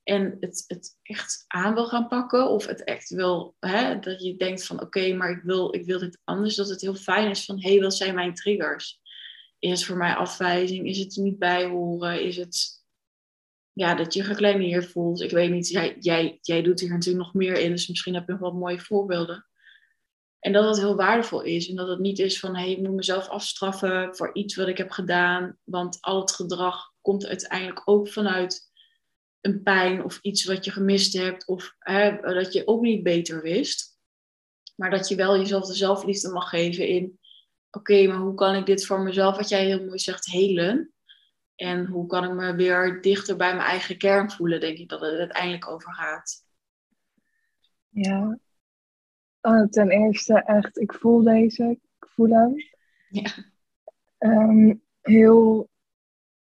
en 0.02 0.36
het, 0.40 0.64
het 0.66 0.98
echt 1.02 1.44
aan 1.46 1.74
wil 1.74 1.86
gaan 1.86 2.08
pakken, 2.08 2.50
of 2.50 2.66
het 2.66 2.84
echt 2.84 3.08
wil, 3.08 3.56
hè, 3.58 3.98
dat 3.98 4.22
je 4.22 4.36
denkt 4.36 4.66
van 4.66 4.80
oké, 4.80 5.14
maar 5.14 5.30
ik 5.30 5.42
wil, 5.42 5.74
ik 5.74 5.84
wil 5.84 5.98
dit 5.98 6.20
anders, 6.24 6.56
dat 6.56 6.68
het 6.68 6.80
heel 6.80 6.94
fijn 6.94 7.30
is 7.30 7.44
van 7.44 7.62
hé, 7.62 7.70
hey, 7.70 7.80
wat 7.80 7.96
zijn 7.96 8.14
mijn 8.14 8.34
triggers? 8.34 9.00
Is 9.58 9.70
het 9.70 9.84
voor 9.84 9.96
mij 9.96 10.14
afwijzing? 10.14 10.86
Is 10.86 10.98
het 10.98 11.16
niet 11.16 11.38
bijhoren? 11.38 12.22
Is 12.22 12.36
het 12.36 12.78
ja, 13.78 13.94
dat 13.94 14.14
je 14.14 14.24
gekleineerd 14.24 14.86
voelt. 14.86 15.20
Ik 15.20 15.30
weet 15.30 15.50
niet, 15.50 15.68
jij, 15.68 15.96
jij, 16.00 16.38
jij 16.40 16.62
doet 16.62 16.80
hier 16.80 16.90
natuurlijk 16.90 17.24
nog 17.24 17.34
meer 17.34 17.58
in, 17.58 17.70
dus 17.70 17.88
misschien 17.88 18.14
heb 18.14 18.26
je 18.26 18.32
nog 18.32 18.40
wat 18.40 18.54
mooie 18.54 18.80
voorbeelden. 18.80 19.47
En 20.40 20.52
dat 20.52 20.64
het 20.64 20.78
heel 20.78 20.96
waardevol 20.96 21.42
is 21.42 21.68
en 21.68 21.76
dat 21.76 21.88
het 21.88 21.98
niet 21.98 22.18
is 22.18 22.40
van 22.40 22.56
hé, 22.56 22.62
hey, 22.62 22.70
ik 22.70 22.78
moet 22.78 22.94
mezelf 22.94 23.28
afstraffen 23.28 24.16
voor 24.16 24.34
iets 24.34 24.56
wat 24.56 24.68
ik 24.68 24.78
heb 24.78 24.90
gedaan, 24.90 25.58
want 25.64 25.98
al 26.00 26.20
het 26.20 26.32
gedrag 26.32 26.92
komt 27.00 27.26
uiteindelijk 27.26 27.82
ook 27.84 28.08
vanuit 28.08 28.70
een 29.40 29.62
pijn 29.62 30.04
of 30.04 30.18
iets 30.22 30.44
wat 30.44 30.64
je 30.64 30.70
gemist 30.70 31.12
hebt 31.12 31.46
of 31.46 31.74
hè, 31.78 32.20
dat 32.20 32.52
je 32.52 32.66
ook 32.66 32.82
niet 32.82 33.02
beter 33.02 33.42
wist. 33.42 33.96
Maar 34.76 34.90
dat 34.90 35.08
je 35.08 35.16
wel 35.16 35.36
jezelf 35.36 35.66
de 35.66 35.74
zelfliefde 35.74 36.28
mag 36.28 36.48
geven 36.48 36.88
in, 36.88 37.18
oké, 37.70 38.06
maar 38.06 38.18
hoe 38.18 38.34
kan 38.34 38.54
ik 38.54 38.66
dit 38.66 38.86
voor 38.86 39.00
mezelf, 39.00 39.36
wat 39.36 39.48
jij 39.48 39.66
heel 39.66 39.84
mooi 39.84 39.98
zegt, 39.98 40.26
helen? 40.26 40.92
En 41.54 41.86
hoe 41.86 42.06
kan 42.06 42.24
ik 42.24 42.32
me 42.32 42.54
weer 42.54 43.00
dichter 43.02 43.36
bij 43.36 43.54
mijn 43.54 43.68
eigen 43.68 43.98
kern 43.98 44.30
voelen, 44.30 44.60
denk 44.60 44.78
ik 44.78 44.88
dat 44.88 45.00
het 45.00 45.18
uiteindelijk 45.18 45.68
over 45.68 45.94
gaat. 45.94 46.44
Ja, 47.88 48.38
uh, 49.42 49.66
ten 49.66 49.90
eerste 49.90 50.34
echt, 50.34 50.78
ik 50.78 50.94
voel 50.94 51.22
deze, 51.22 51.70
ik 52.00 52.08
voel 52.08 52.28
hem. 52.28 52.54
Ja. 53.08 53.30
Um, 54.18 54.82
heel, 55.00 55.68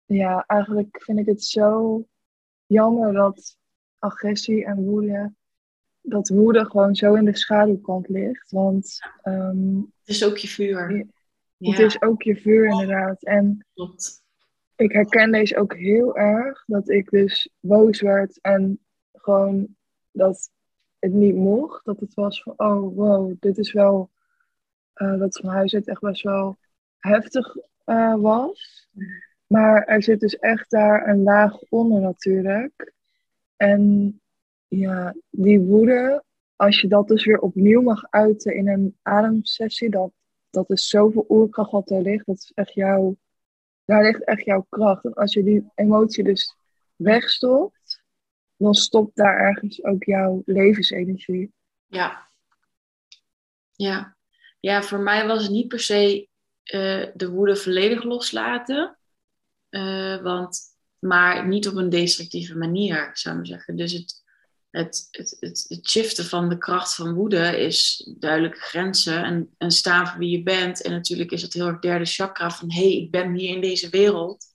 ja, 0.06 0.44
eigenlijk 0.48 1.02
vind 1.04 1.20
ik 1.20 1.26
het 1.26 1.44
zo 1.44 2.04
jammer 2.66 3.14
dat 3.14 3.58
agressie 4.00 4.66
en 4.66 4.86
woede, 4.86 5.34
dat 6.02 6.30
woede 6.30 6.66
gewoon 6.66 6.96
zo 6.96 7.14
in 7.14 7.26
de 7.26 7.38
schaduwkant 7.38 8.08
ligt. 8.08 8.52
Want 8.52 9.00
um, 9.24 9.92
het 10.00 10.16
is 10.16 10.26
ook 10.26 10.38
je 10.38 10.48
vuur. 10.48 11.08
Het 11.58 11.80
is 11.80 12.02
ook 12.02 12.22
je 12.22 12.36
vuur, 12.36 12.66
inderdaad. 12.66 13.24
En 13.24 13.66
Klopt 13.74 14.26
ik 14.78 14.92
herken 14.92 15.32
deze 15.32 15.58
ook 15.58 15.76
heel 15.76 16.18
erg. 16.18 16.64
Dat 16.66 16.90
ik 16.90 17.10
dus 17.10 17.50
boos 17.60 18.02
werd 18.02 18.42
en 18.42 18.80
gewoon 19.14 19.76
dat 20.12 20.52
het 21.00 21.14
niet 21.14 21.36
mocht. 21.36 21.86
Dat 21.86 22.00
het 22.00 22.14
was 22.14 22.42
van, 22.44 22.54
oh 22.58 22.96
wow, 22.96 23.36
dit 23.40 23.58
is 23.58 23.72
wel, 23.72 24.10
uh, 24.96 25.20
dat 25.20 25.38
van 25.38 25.50
huis 25.50 25.74
uit 25.74 25.88
echt 25.88 26.02
best 26.02 26.24
wel 26.24 26.58
heftig 26.98 27.56
uh, 27.86 28.16
was. 28.16 28.90
Maar 29.48 29.84
er 29.84 30.04
zit 30.04 30.20
dus 30.20 30.36
echt 30.36 30.70
daar 30.70 31.08
een 31.08 31.24
laag 31.24 31.60
onder 31.70 32.02
natuurlijk. 32.02 32.94
En 33.56 34.22
ja, 34.68 35.16
die 35.30 35.60
woede, 35.60 36.24
als 36.56 36.82
je 36.82 36.88
dat 36.88 37.08
dus 37.08 37.26
weer 37.26 37.40
opnieuw 37.40 37.82
mag 37.82 38.10
uiten 38.10 38.56
in 38.56 38.68
een 38.68 38.98
ademsessie, 39.02 39.90
dat, 39.90 40.12
dat 40.50 40.70
is 40.70 40.88
zoveel 40.88 41.26
oerkracht 41.30 41.72
wat 41.72 41.90
er 41.90 42.02
ligt. 42.02 42.26
Dat 42.26 42.36
is 42.36 42.52
echt 42.56 42.74
jouw 42.74 43.18
daar 43.88 44.04
ligt 44.04 44.24
echt 44.24 44.46
jouw 44.46 44.66
kracht. 44.70 45.06
En 45.06 45.14
als 45.14 45.34
je 45.34 45.44
die 45.44 45.72
emotie 45.76 46.24
dus 46.24 46.56
wegstopt, 46.96 47.77
dan 48.58 48.74
stopt 48.74 49.16
daar 49.16 49.38
ergens 49.38 49.84
ook 49.84 50.04
jouw 50.04 50.42
levensenergie. 50.46 51.52
Ja. 51.86 52.28
Ja. 53.76 54.16
Ja, 54.60 54.84
voor 54.84 55.00
mij 55.00 55.28
was 55.28 55.44
het 55.44 55.52
niet 55.52 55.68
per 55.68 55.80
se 55.80 56.28
uh, 56.64 57.06
de 57.14 57.30
woede 57.30 57.56
volledig 57.56 58.04
loslaten. 58.04 58.98
Uh, 59.70 60.22
want, 60.22 60.60
maar 61.00 61.48
niet 61.48 61.68
op 61.68 61.76
een 61.76 61.90
destructieve 61.90 62.56
manier, 62.56 63.10
zou 63.14 63.40
ik 63.40 63.46
zeggen. 63.46 63.76
Dus 63.76 63.92
het, 63.92 64.24
het, 64.70 65.08
het, 65.12 65.38
het, 65.40 65.66
het, 65.68 65.90
shiften 65.90 66.26
van 66.26 66.50
de 66.50 66.58
kracht 66.58 66.96
van 66.96 67.14
woede 67.14 67.60
is 67.60 68.10
duidelijke 68.20 68.60
grenzen 68.60 69.24
en, 69.24 69.54
en 69.58 69.72
staan 69.72 70.08
voor 70.08 70.20
wie 70.20 70.38
je 70.38 70.44
bent. 70.44 70.82
En 70.82 70.92
natuurlijk 70.92 71.32
is 71.32 71.42
het 71.42 71.54
heel 71.54 71.68
erg 71.68 71.80
derde 71.80 72.06
chakra 72.06 72.52
van 72.52 72.72
hé, 72.72 72.82
hey, 72.82 72.92
ik 72.92 73.12
ben 73.12 73.34
hier 73.34 73.56
in 73.56 73.62
deze 73.62 73.90
wereld. 73.90 74.46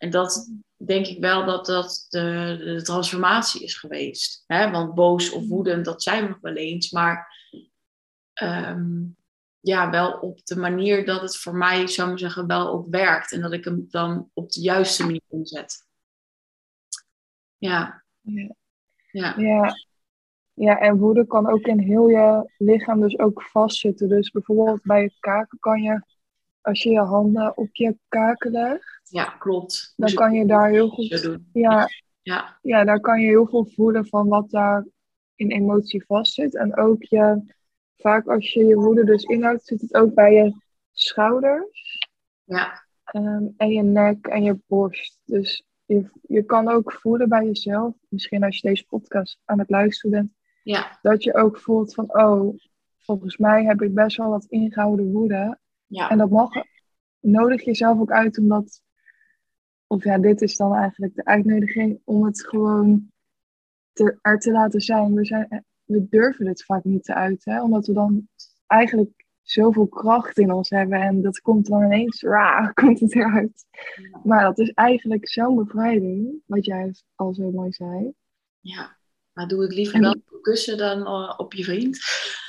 En 0.00 0.10
dat 0.10 0.50
denk 0.76 1.06
ik 1.06 1.20
wel 1.20 1.44
dat 1.44 1.66
dat 1.66 2.06
de, 2.08 2.56
de 2.58 2.82
transformatie 2.82 3.62
is 3.62 3.74
geweest. 3.74 4.44
Hè? 4.46 4.70
Want 4.70 4.94
boos 4.94 5.30
of 5.30 5.48
woedend, 5.48 5.84
dat 5.84 6.02
zijn 6.02 6.22
we 6.22 6.28
nog 6.28 6.40
wel 6.40 6.54
eens. 6.54 6.90
Maar 6.90 7.36
ehm, 8.32 9.02
ja, 9.60 9.90
wel 9.90 10.12
op 10.12 10.44
de 10.44 10.56
manier 10.56 11.04
dat 11.04 11.20
het 11.20 11.36
voor 11.36 11.54
mij, 11.54 11.86
zou 11.86 12.12
ik 12.12 12.18
zeggen, 12.18 12.46
wel 12.46 12.68
ook 12.68 12.86
werkt. 12.90 13.32
En 13.32 13.40
dat 13.40 13.52
ik 13.52 13.64
hem 13.64 13.86
dan 13.88 14.30
op 14.34 14.50
de 14.50 14.60
juiste 14.60 15.02
manier 15.02 15.22
inzet. 15.28 15.86
Ja. 17.56 18.04
ja. 18.20 18.54
Ja. 19.10 19.34
ja. 19.36 19.74
Ja, 20.52 20.78
en 20.78 20.98
woede 20.98 21.26
kan 21.26 21.50
ook 21.50 21.66
in 21.66 21.78
heel 21.78 22.08
je 22.08 22.52
lichaam 22.58 23.00
dus 23.00 23.18
ook 23.18 23.42
vastzitten. 23.42 24.08
Dus 24.08 24.30
bijvoorbeeld 24.30 24.82
bij 24.82 25.02
het 25.02 25.16
kaken 25.18 25.58
kan 25.58 25.82
je, 25.82 26.02
als 26.60 26.82
je 26.82 26.90
je 26.90 27.00
handen 27.00 27.56
op 27.56 27.68
je 27.72 27.98
kaken 28.08 28.50
legt. 28.50 28.99
Ja, 29.10 29.24
klopt. 29.24 29.92
Dan 29.96 30.14
kan 30.14 30.32
je 30.32 30.46
daar 30.46 30.70
heel 30.70 30.88
goed... 30.88 31.38
Ja, 31.52 31.88
ja. 32.22 32.58
ja, 32.62 32.84
daar 32.84 33.00
kan 33.00 33.20
je 33.20 33.26
heel 33.26 33.46
veel 33.46 33.66
voelen 33.66 34.06
van 34.06 34.28
wat 34.28 34.50
daar 34.50 34.86
in 35.34 35.50
emotie 35.50 36.04
vastzit. 36.04 36.56
En 36.56 36.76
ook 36.76 37.02
je, 37.02 37.42
vaak 37.96 38.26
als 38.26 38.52
je 38.52 38.64
je 38.64 38.74
woede 38.74 39.04
dus 39.04 39.22
inhoudt, 39.22 39.66
zit 39.66 39.80
het 39.80 39.94
ook 39.94 40.14
bij 40.14 40.32
je 40.32 40.54
schouders. 40.92 42.08
Ja. 42.44 42.84
Ehm, 43.04 43.44
en 43.56 43.70
je 43.70 43.82
nek 43.82 44.26
en 44.26 44.42
je 44.42 44.58
borst. 44.66 45.20
Dus 45.24 45.64
je, 45.84 46.10
je 46.22 46.42
kan 46.42 46.68
ook 46.68 46.92
voelen 46.92 47.28
bij 47.28 47.44
jezelf, 47.44 47.94
misschien 48.08 48.42
als 48.42 48.58
je 48.58 48.68
deze 48.68 48.86
podcast 48.86 49.38
aan 49.44 49.58
het 49.58 49.70
luisteren 49.70 50.10
bent, 50.10 50.34
ja. 50.62 50.98
dat 51.02 51.22
je 51.22 51.34
ook 51.34 51.58
voelt 51.58 51.94
van, 51.94 52.14
oh, 52.14 52.56
volgens 52.98 53.36
mij 53.36 53.64
heb 53.64 53.82
ik 53.82 53.94
best 53.94 54.16
wel 54.16 54.30
wat 54.30 54.44
ingehouden 54.44 55.12
woede. 55.12 55.58
Ja. 55.86 56.10
En 56.10 56.18
dat 56.18 56.30
mag, 56.30 56.50
nodig 57.20 57.64
jezelf 57.64 58.00
ook 58.00 58.10
uit 58.10 58.38
om 58.38 58.48
dat, 58.48 58.82
of 59.92 60.04
ja, 60.04 60.18
dit 60.18 60.40
is 60.40 60.56
dan 60.56 60.74
eigenlijk 60.74 61.14
de 61.14 61.24
uitnodiging 61.24 62.00
om 62.04 62.24
het 62.24 62.46
gewoon 62.46 63.10
te, 63.92 64.18
er 64.22 64.38
te 64.38 64.50
laten 64.50 64.80
zijn. 64.80 65.14
We, 65.14 65.24
zijn. 65.24 65.64
we 65.84 66.06
durven 66.08 66.46
het 66.46 66.64
vaak 66.64 66.84
niet 66.84 67.04
te 67.04 67.14
uiten, 67.14 67.62
omdat 67.62 67.86
we 67.86 67.92
dan 67.92 68.28
eigenlijk 68.66 69.26
zoveel 69.42 69.86
kracht 69.86 70.38
in 70.38 70.52
ons 70.52 70.70
hebben. 70.70 71.00
En 71.00 71.22
dat 71.22 71.40
komt 71.40 71.66
dan 71.66 71.82
ineens, 71.82 72.22
raar, 72.22 72.72
komt 72.80 73.00
het 73.00 73.14
eruit. 73.14 73.64
Maar 74.24 74.42
dat 74.42 74.58
is 74.58 74.70
eigenlijk 74.70 75.28
zo'n 75.28 75.56
bevrijding, 75.56 76.42
wat 76.46 76.64
jij 76.64 76.94
al 77.14 77.34
zo 77.34 77.50
mooi 77.50 77.72
zei. 77.72 78.12
Ja, 78.60 78.96
maar 79.32 79.48
doe 79.48 79.62
het 79.62 79.74
liever 79.74 80.00
wel 80.00 80.12
op 80.30 80.42
kussen 80.42 80.78
dan 80.78 81.00
uh, 81.00 81.34
op 81.36 81.54
je 81.54 81.64
vriend. 81.64 81.98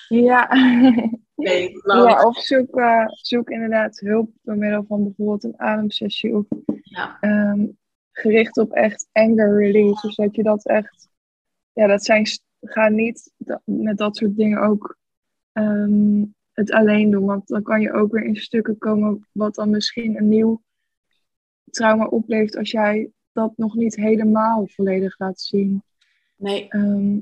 Ja. 0.07 0.49
Nee, 1.41 1.79
ja 1.83 2.25
of 2.25 2.37
zoek, 2.37 2.77
uh, 2.77 3.07
zoek 3.07 3.49
inderdaad 3.49 3.99
hulp 3.99 4.31
door 4.41 4.57
middel 4.57 4.85
van 4.87 5.03
bijvoorbeeld 5.03 5.43
een 5.43 5.59
ademsessie 5.59 6.35
of 6.35 6.45
ja. 6.83 7.17
um, 7.21 7.77
gericht 8.11 8.57
op 8.57 8.71
echt 8.71 9.07
anger 9.11 9.57
release. 9.57 10.07
Dus 10.07 10.15
dat 10.15 10.35
je 10.35 10.43
dat 10.43 10.65
echt, 10.65 11.09
ja, 11.73 11.87
dat 11.87 12.03
zijn, 12.03 12.25
ga 12.61 12.89
niet 12.89 13.31
met 13.63 13.97
dat 13.97 14.17
soort 14.17 14.35
dingen 14.35 14.61
ook 14.61 14.97
um, 15.53 16.35
het 16.51 16.71
alleen 16.71 17.11
doen. 17.11 17.25
Want 17.25 17.47
dan 17.47 17.63
kan 17.63 17.81
je 17.81 17.93
ook 17.93 18.11
weer 18.11 18.23
in 18.23 18.35
stukken 18.35 18.77
komen 18.77 19.27
wat 19.31 19.55
dan 19.55 19.69
misschien 19.69 20.17
een 20.17 20.29
nieuw 20.29 20.61
trauma 21.69 22.05
oplevert 22.05 22.57
als 22.57 22.71
jij 22.71 23.11
dat 23.31 23.53
nog 23.55 23.75
niet 23.75 23.95
helemaal 23.95 24.67
volledig 24.67 25.19
laat 25.19 25.41
zien. 25.41 25.83
Nee. 26.35 26.67
Ehm, 26.67 27.19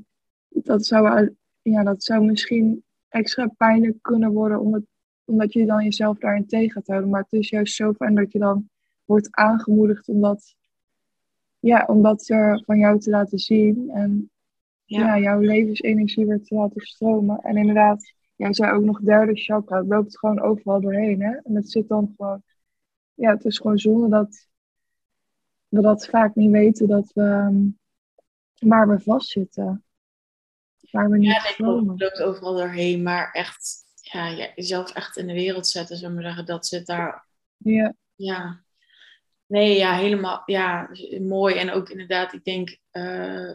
dat, 0.49 0.85
zou, 0.85 1.35
ja, 1.61 1.83
dat 1.83 2.03
zou 2.03 2.25
misschien 2.25 2.83
extra 3.09 3.47
pijnlijk 3.47 3.97
kunnen 4.01 4.31
worden 4.31 4.59
omdat, 4.59 4.81
omdat 5.25 5.53
je 5.53 5.65
dan 5.65 5.83
jezelf 5.83 6.17
daarin 6.17 6.47
tegen 6.47 6.71
gaat 6.71 6.87
houden. 6.87 7.09
Maar 7.09 7.21
het 7.21 7.33
is 7.33 7.49
juist 7.49 7.75
zo 7.75 7.93
fijn 7.93 8.15
dat 8.15 8.31
je 8.31 8.39
dan 8.39 8.69
wordt 9.05 9.27
aangemoedigd 9.31 10.07
om 10.07 10.21
dat, 10.21 10.55
ja, 11.59 11.85
om 11.87 12.01
dat 12.01 12.29
er 12.29 12.63
van 12.65 12.77
jou 12.77 12.99
te 12.99 13.09
laten 13.09 13.39
zien. 13.39 13.89
En 13.89 14.31
ja. 14.85 15.15
ja 15.15 15.19
jouw 15.19 15.39
levensenergie 15.39 16.25
weer 16.25 16.43
te 16.43 16.55
laten 16.55 16.81
stromen. 16.81 17.39
En 17.39 17.57
inderdaad, 17.57 18.13
jij 18.35 18.53
zei 18.53 18.71
ook 18.71 18.83
nog 18.83 18.99
derde 19.01 19.35
chakra. 19.35 19.77
Het 19.77 19.87
loopt 19.87 20.19
gewoon 20.19 20.41
overal 20.41 20.81
doorheen. 20.81 21.21
Hè? 21.21 21.35
En 21.43 21.55
het 21.55 21.71
zit 21.71 21.87
dan 21.87 22.13
gewoon. 22.17 22.43
Ja, 23.13 23.33
het 23.33 23.45
is 23.45 23.57
gewoon 23.57 23.79
zonde 23.79 24.09
dat. 24.09 24.47
we 25.67 25.81
dat 25.81 26.07
vaak 26.07 26.35
niet 26.35 26.51
weten 26.51 26.87
dat 26.87 27.11
we 27.13 27.21
ehm, 27.21 27.65
waar 28.59 28.87
we 28.87 28.99
vastzitten. 28.99 29.83
Waar 30.91 31.09
we 31.09 31.17
niet 31.17 31.31
ja, 31.31 31.49
ik 31.49 31.57
loopt 31.57 32.21
overal 32.21 32.55
doorheen, 32.55 33.03
maar 33.03 33.31
echt 33.31 33.87
ja, 34.01 34.51
jezelf 34.55 34.93
echt 34.93 35.17
in 35.17 35.27
de 35.27 35.33
wereld 35.33 35.67
zetten, 35.67 35.97
zullen 35.97 36.15
we 36.15 36.21
zeggen, 36.21 36.45
dat 36.45 36.67
zit 36.67 36.85
daar. 36.85 37.25
Ja. 37.57 37.95
Ja. 38.15 38.63
Nee, 39.45 39.77
ja, 39.77 39.95
helemaal, 39.95 40.41
ja, 40.45 40.89
mooi. 41.19 41.55
En 41.55 41.71
ook 41.71 41.89
inderdaad, 41.89 42.33
ik 42.33 42.43
denk, 42.43 42.77
uh, 42.91 43.53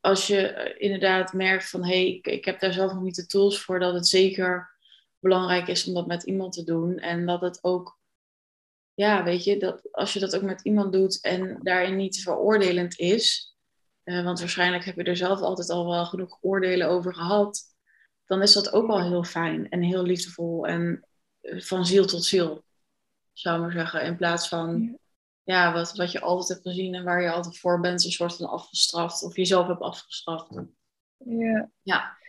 als 0.00 0.26
je 0.26 0.46
eh, 0.46 0.82
inderdaad 0.82 1.32
merkt 1.32 1.68
van, 1.68 1.84
hé, 1.84 1.88
hey, 1.88 2.06
ik, 2.06 2.26
ik 2.26 2.44
heb 2.44 2.60
daar 2.60 2.72
zelf 2.72 2.92
nog 2.92 3.02
niet 3.02 3.14
de 3.14 3.26
tools 3.26 3.62
voor, 3.62 3.78
dat 3.78 3.94
het 3.94 4.06
zeker 4.06 4.70
belangrijk 5.18 5.68
is 5.68 5.86
om 5.86 5.94
dat 5.94 6.06
met 6.06 6.22
iemand 6.22 6.52
te 6.52 6.64
doen. 6.64 6.98
En 6.98 7.26
dat 7.26 7.40
het 7.40 7.58
ook, 7.64 7.98
ja, 8.94 9.24
weet 9.24 9.44
je, 9.44 9.58
dat 9.58 9.88
als 9.92 10.12
je 10.12 10.20
dat 10.20 10.36
ook 10.36 10.42
met 10.42 10.60
iemand 10.60 10.92
doet 10.92 11.20
en 11.20 11.58
daarin 11.62 11.96
niet 11.96 12.22
veroordelend 12.22 12.98
is, 12.98 13.51
uh, 14.04 14.24
want 14.24 14.40
waarschijnlijk 14.40 14.84
heb 14.84 14.96
je 14.96 15.02
er 15.02 15.16
zelf 15.16 15.40
altijd 15.40 15.70
al 15.70 15.86
wel 15.88 16.04
genoeg 16.04 16.38
oordelen 16.40 16.88
over 16.88 17.14
gehad, 17.14 17.62
dan 18.26 18.42
is 18.42 18.52
dat 18.52 18.72
ook 18.72 18.86
wel 18.86 19.02
heel 19.02 19.24
fijn 19.24 19.68
en 19.68 19.82
heel 19.82 20.02
liefdevol 20.02 20.66
en 20.66 21.06
eh, 21.40 21.60
van 21.60 21.86
ziel 21.86 22.06
tot 22.06 22.24
ziel, 22.24 22.64
zou 23.32 23.56
ik 23.56 23.62
maar 23.62 23.72
zeggen. 23.72 24.04
In 24.04 24.16
plaats 24.16 24.48
van, 24.48 24.98
ja, 25.42 25.72
wat, 25.72 25.96
wat 25.96 26.12
je 26.12 26.20
altijd 26.20 26.48
hebt 26.48 26.68
gezien 26.68 26.94
en 26.94 27.04
waar 27.04 27.22
je 27.22 27.30
altijd 27.30 27.58
voor 27.58 27.80
bent, 27.80 28.04
een 28.04 28.10
soort 28.10 28.36
van 28.36 28.48
afgestraft 28.48 29.22
of 29.22 29.36
jezelf 29.36 29.66
hebt 29.66 29.80
afgestraft. 29.80 30.48
Ja. 31.16 31.70
Ja. 31.82 32.20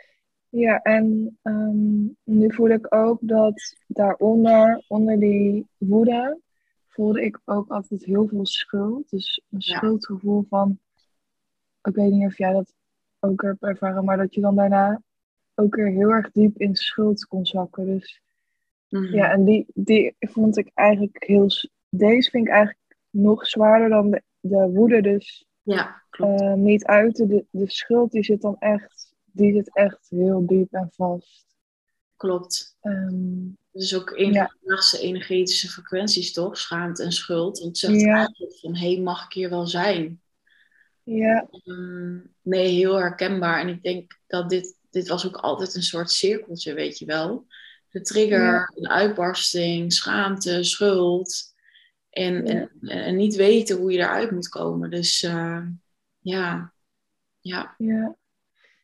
Ja, 0.49 0.81
en 0.81 1.37
um, 1.43 2.17
nu 2.23 2.53
voel 2.53 2.69
ik 2.69 2.95
ook 2.95 3.17
dat 3.21 3.75
daaronder, 3.87 4.83
onder 4.87 5.19
die 5.19 5.67
woede, 5.77 6.39
voelde 6.87 7.23
ik 7.23 7.39
ook 7.45 7.69
altijd 7.69 8.05
heel 8.05 8.27
veel 8.27 8.45
schuld. 8.45 9.09
Dus 9.09 9.41
een 9.49 9.61
schuldgevoel 9.61 10.45
van, 10.49 10.79
ik 11.83 11.95
weet 11.95 12.11
niet 12.11 12.27
of 12.27 12.37
jij 12.37 12.53
dat 12.53 12.73
ook 13.19 13.41
hebt 13.41 13.63
ervaren, 13.63 14.05
maar 14.05 14.17
dat 14.17 14.33
je 14.33 14.41
dan 14.41 14.55
daarna 14.55 15.01
ook 15.55 15.75
weer 15.75 15.91
heel 15.91 16.09
erg 16.09 16.31
diep 16.31 16.57
in 16.57 16.75
schuld 16.75 17.25
kon 17.25 17.45
zakken. 17.45 17.85
Dus 17.85 18.21
mhm. 18.89 19.15
ja, 19.15 19.31
en 19.31 19.43
die, 19.43 19.65
die 19.73 20.15
vond 20.19 20.57
ik 20.57 20.71
eigenlijk 20.73 21.23
heel, 21.23 21.47
deze 21.89 22.29
vind 22.29 22.47
ik 22.47 22.51
eigenlijk 22.51 22.97
nog 23.09 23.47
zwaarder 23.47 23.89
dan 23.89 24.09
de, 24.09 24.21
de 24.39 24.69
woede. 24.73 25.01
Dus 25.01 25.45
ja, 25.61 26.03
klopt. 26.09 26.41
Uh, 26.41 26.53
niet 26.53 26.85
uiten, 26.85 27.27
de, 27.27 27.45
de 27.49 27.69
schuld 27.69 28.11
die 28.11 28.23
zit 28.23 28.41
dan 28.41 28.55
echt 28.59 29.13
die 29.33 29.53
zit 29.53 29.75
echt 29.75 30.09
heel 30.09 30.45
diep 30.45 30.73
en 30.73 30.89
vast. 30.95 31.45
Klopt. 32.15 32.77
Um, 32.81 33.57
is 33.71 33.95
ook 33.95 34.11
een 34.11 34.35
van 34.35 34.43
de 34.43 34.57
laagste 34.61 34.99
energetische 34.99 35.69
frequenties, 35.69 36.33
toch? 36.33 36.57
Schaamte 36.57 37.03
en 37.03 37.11
schuld. 37.11 37.59
Want 37.59 37.69
het 37.69 37.77
zegt 37.77 38.01
ja. 38.01 38.15
eigenlijk 38.15 38.59
van, 38.59 38.75
hé, 38.75 38.93
hey, 38.93 39.01
mag 39.01 39.25
ik 39.25 39.33
hier 39.33 39.49
wel 39.49 39.67
zijn? 39.67 40.21
Ja. 41.03 41.47
Um, 41.65 42.33
nee, 42.41 42.67
heel 42.67 42.95
herkenbaar. 42.95 43.59
En 43.59 43.67
ik 43.67 43.83
denk 43.83 44.19
dat 44.27 44.49
dit, 44.49 44.77
dit 44.89 45.07
was 45.07 45.27
ook 45.27 45.35
altijd 45.35 45.75
een 45.75 45.83
soort 45.83 46.11
cirkeltje, 46.11 46.73
weet 46.73 46.99
je 46.99 47.05
wel. 47.05 47.45
De 47.89 48.01
trigger, 48.01 48.39
ja. 48.39 48.71
een 48.75 48.89
uitbarsting, 48.89 49.93
schaamte, 49.93 50.63
schuld. 50.63 51.53
En, 52.09 52.45
ja. 52.45 52.69
en, 52.81 53.03
en, 53.03 53.15
niet 53.15 53.35
weten 53.35 53.77
hoe 53.77 53.91
je 53.91 53.97
eruit 53.97 54.31
moet 54.31 54.49
komen. 54.49 54.89
Dus 54.89 55.23
uh, 55.23 55.65
ja. 56.19 56.73
Ja. 57.39 57.75
ja. 57.77 58.17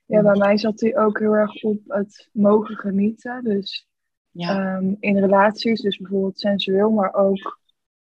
Ja, 0.05 0.21
bij 0.21 0.37
mij 0.37 0.57
zat 0.57 0.79
hij 0.79 0.97
ook 0.97 1.19
heel 1.19 1.33
erg 1.33 1.63
op 1.63 1.79
het 1.87 2.29
mogen 2.31 2.75
genieten. 2.75 3.43
Dus 3.43 3.87
ja. 4.31 4.77
um, 4.77 4.97
in 4.99 5.19
relaties, 5.19 5.81
dus 5.81 5.97
bijvoorbeeld 5.97 6.39
sensueel, 6.39 6.89
maar 6.89 7.13
ook 7.13 7.59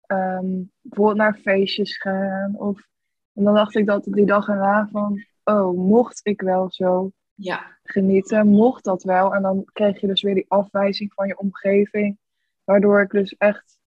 um, 0.07 0.71
bijvoorbeeld 0.81 1.17
naar 1.17 1.39
feestjes 1.41 1.97
gaan. 1.97 2.55
Of, 2.57 2.87
en 3.35 3.43
dan 3.43 3.53
dacht 3.53 3.75
ik 3.75 3.85
dat 3.85 4.03
die 4.03 4.25
dag 4.25 4.47
erna 4.47 4.87
van, 4.91 5.25
oh, 5.43 5.77
mocht 5.77 6.19
ik 6.23 6.41
wel 6.41 6.71
zo 6.71 7.11
ja. 7.33 7.77
genieten? 7.83 8.47
Mocht 8.47 8.83
dat 8.83 9.03
wel? 9.03 9.33
En 9.33 9.41
dan 9.41 9.65
kreeg 9.73 10.01
je 10.01 10.07
dus 10.07 10.21
weer 10.21 10.33
die 10.33 10.45
afwijzing 10.47 11.13
van 11.13 11.27
je 11.27 11.37
omgeving. 11.37 12.17
Waardoor 12.63 13.01
ik 13.01 13.11
dus 13.11 13.35
echt 13.37 13.79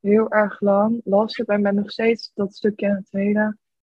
heel 0.00 0.30
erg 0.30 0.60
lang 0.60 1.00
last 1.04 1.36
heb 1.36 1.48
en 1.48 1.62
ben 1.62 1.74
nog 1.74 1.90
steeds 1.90 2.30
dat 2.34 2.54
stukje 2.54 2.88
aan 2.88 2.94
het 2.94 3.06
tweede 3.06 3.56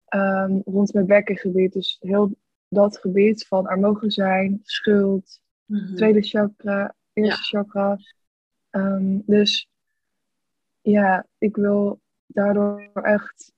um, 0.10 0.62
rond 0.66 0.94
mijn 0.94 1.06
bekkengebied. 1.06 1.74
Dus 1.74 1.98
heel 2.00 2.36
dat 2.70 2.98
gebied 2.98 3.48
van 3.48 3.70
er 3.70 3.80
mogen 3.80 4.12
zijn, 4.12 4.60
schuld, 4.64 5.42
mm-hmm. 5.66 5.96
tweede 5.96 6.22
chakra, 6.22 6.96
eerste 7.14 7.44
chakra. 7.44 7.98
Um, 8.72 9.24
dus 9.26 9.70
ja, 10.82 11.26
ik 11.38 11.56
wil 11.56 12.00
daardoor 12.26 12.90
echt 12.94 13.54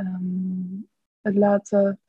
um, 0.00 0.88
het 1.20 1.34
laten 1.34 2.00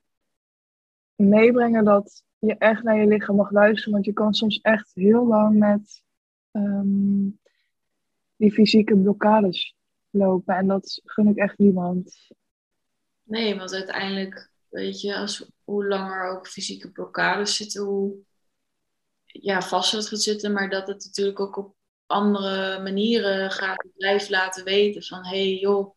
meebrengen 1.16 1.86
dat 1.86 2.24
je 2.40 2.56
echt 2.58 2.84
naar 2.84 2.98
je 2.98 3.08
lichaam 3.08 3.36
mag 3.36 3.52
luisteren. 3.52 3.94
Want 3.94 4.06
je 4.06 4.14
kan 4.14 4.34
soms 4.34 4.62
echt 4.62 4.92
heel 4.94 5.28
lang 5.28 5.58
met 5.58 6.04
um, 6.52 7.40
die 8.36 8.52
fysieke 8.52 8.98
blokkades 8.98 9.76
lopen. 10.10 10.56
En 10.56 10.68
dat 10.68 11.02
gun 11.04 11.28
ik 11.28 11.38
echt 11.38 11.58
niemand. 11.58 12.30
Nee, 13.24 13.56
want 13.56 13.74
uiteindelijk 13.74 14.52
Weet 14.72 15.02
je, 15.02 15.16
als, 15.16 15.46
hoe 15.64 15.88
langer 15.88 16.30
ook 16.30 16.48
fysieke 16.48 16.92
blokkades 16.92 17.56
zitten, 17.56 17.84
hoe 17.84 18.16
ja, 19.26 19.62
vast 19.62 19.92
het 19.92 20.08
gaat 20.08 20.22
zitten. 20.22 20.52
Maar 20.52 20.70
dat 20.70 20.88
het 20.88 21.06
natuurlijk 21.06 21.40
ook 21.40 21.58
op 21.58 21.76
andere 22.06 22.82
manieren 22.82 23.52
gaat 23.52 23.88
blijven 23.98 24.32
laten 24.32 24.64
weten 24.64 25.04
van... 25.04 25.26
hé 25.26 25.30
hey, 25.30 25.60
joh, 25.60 25.96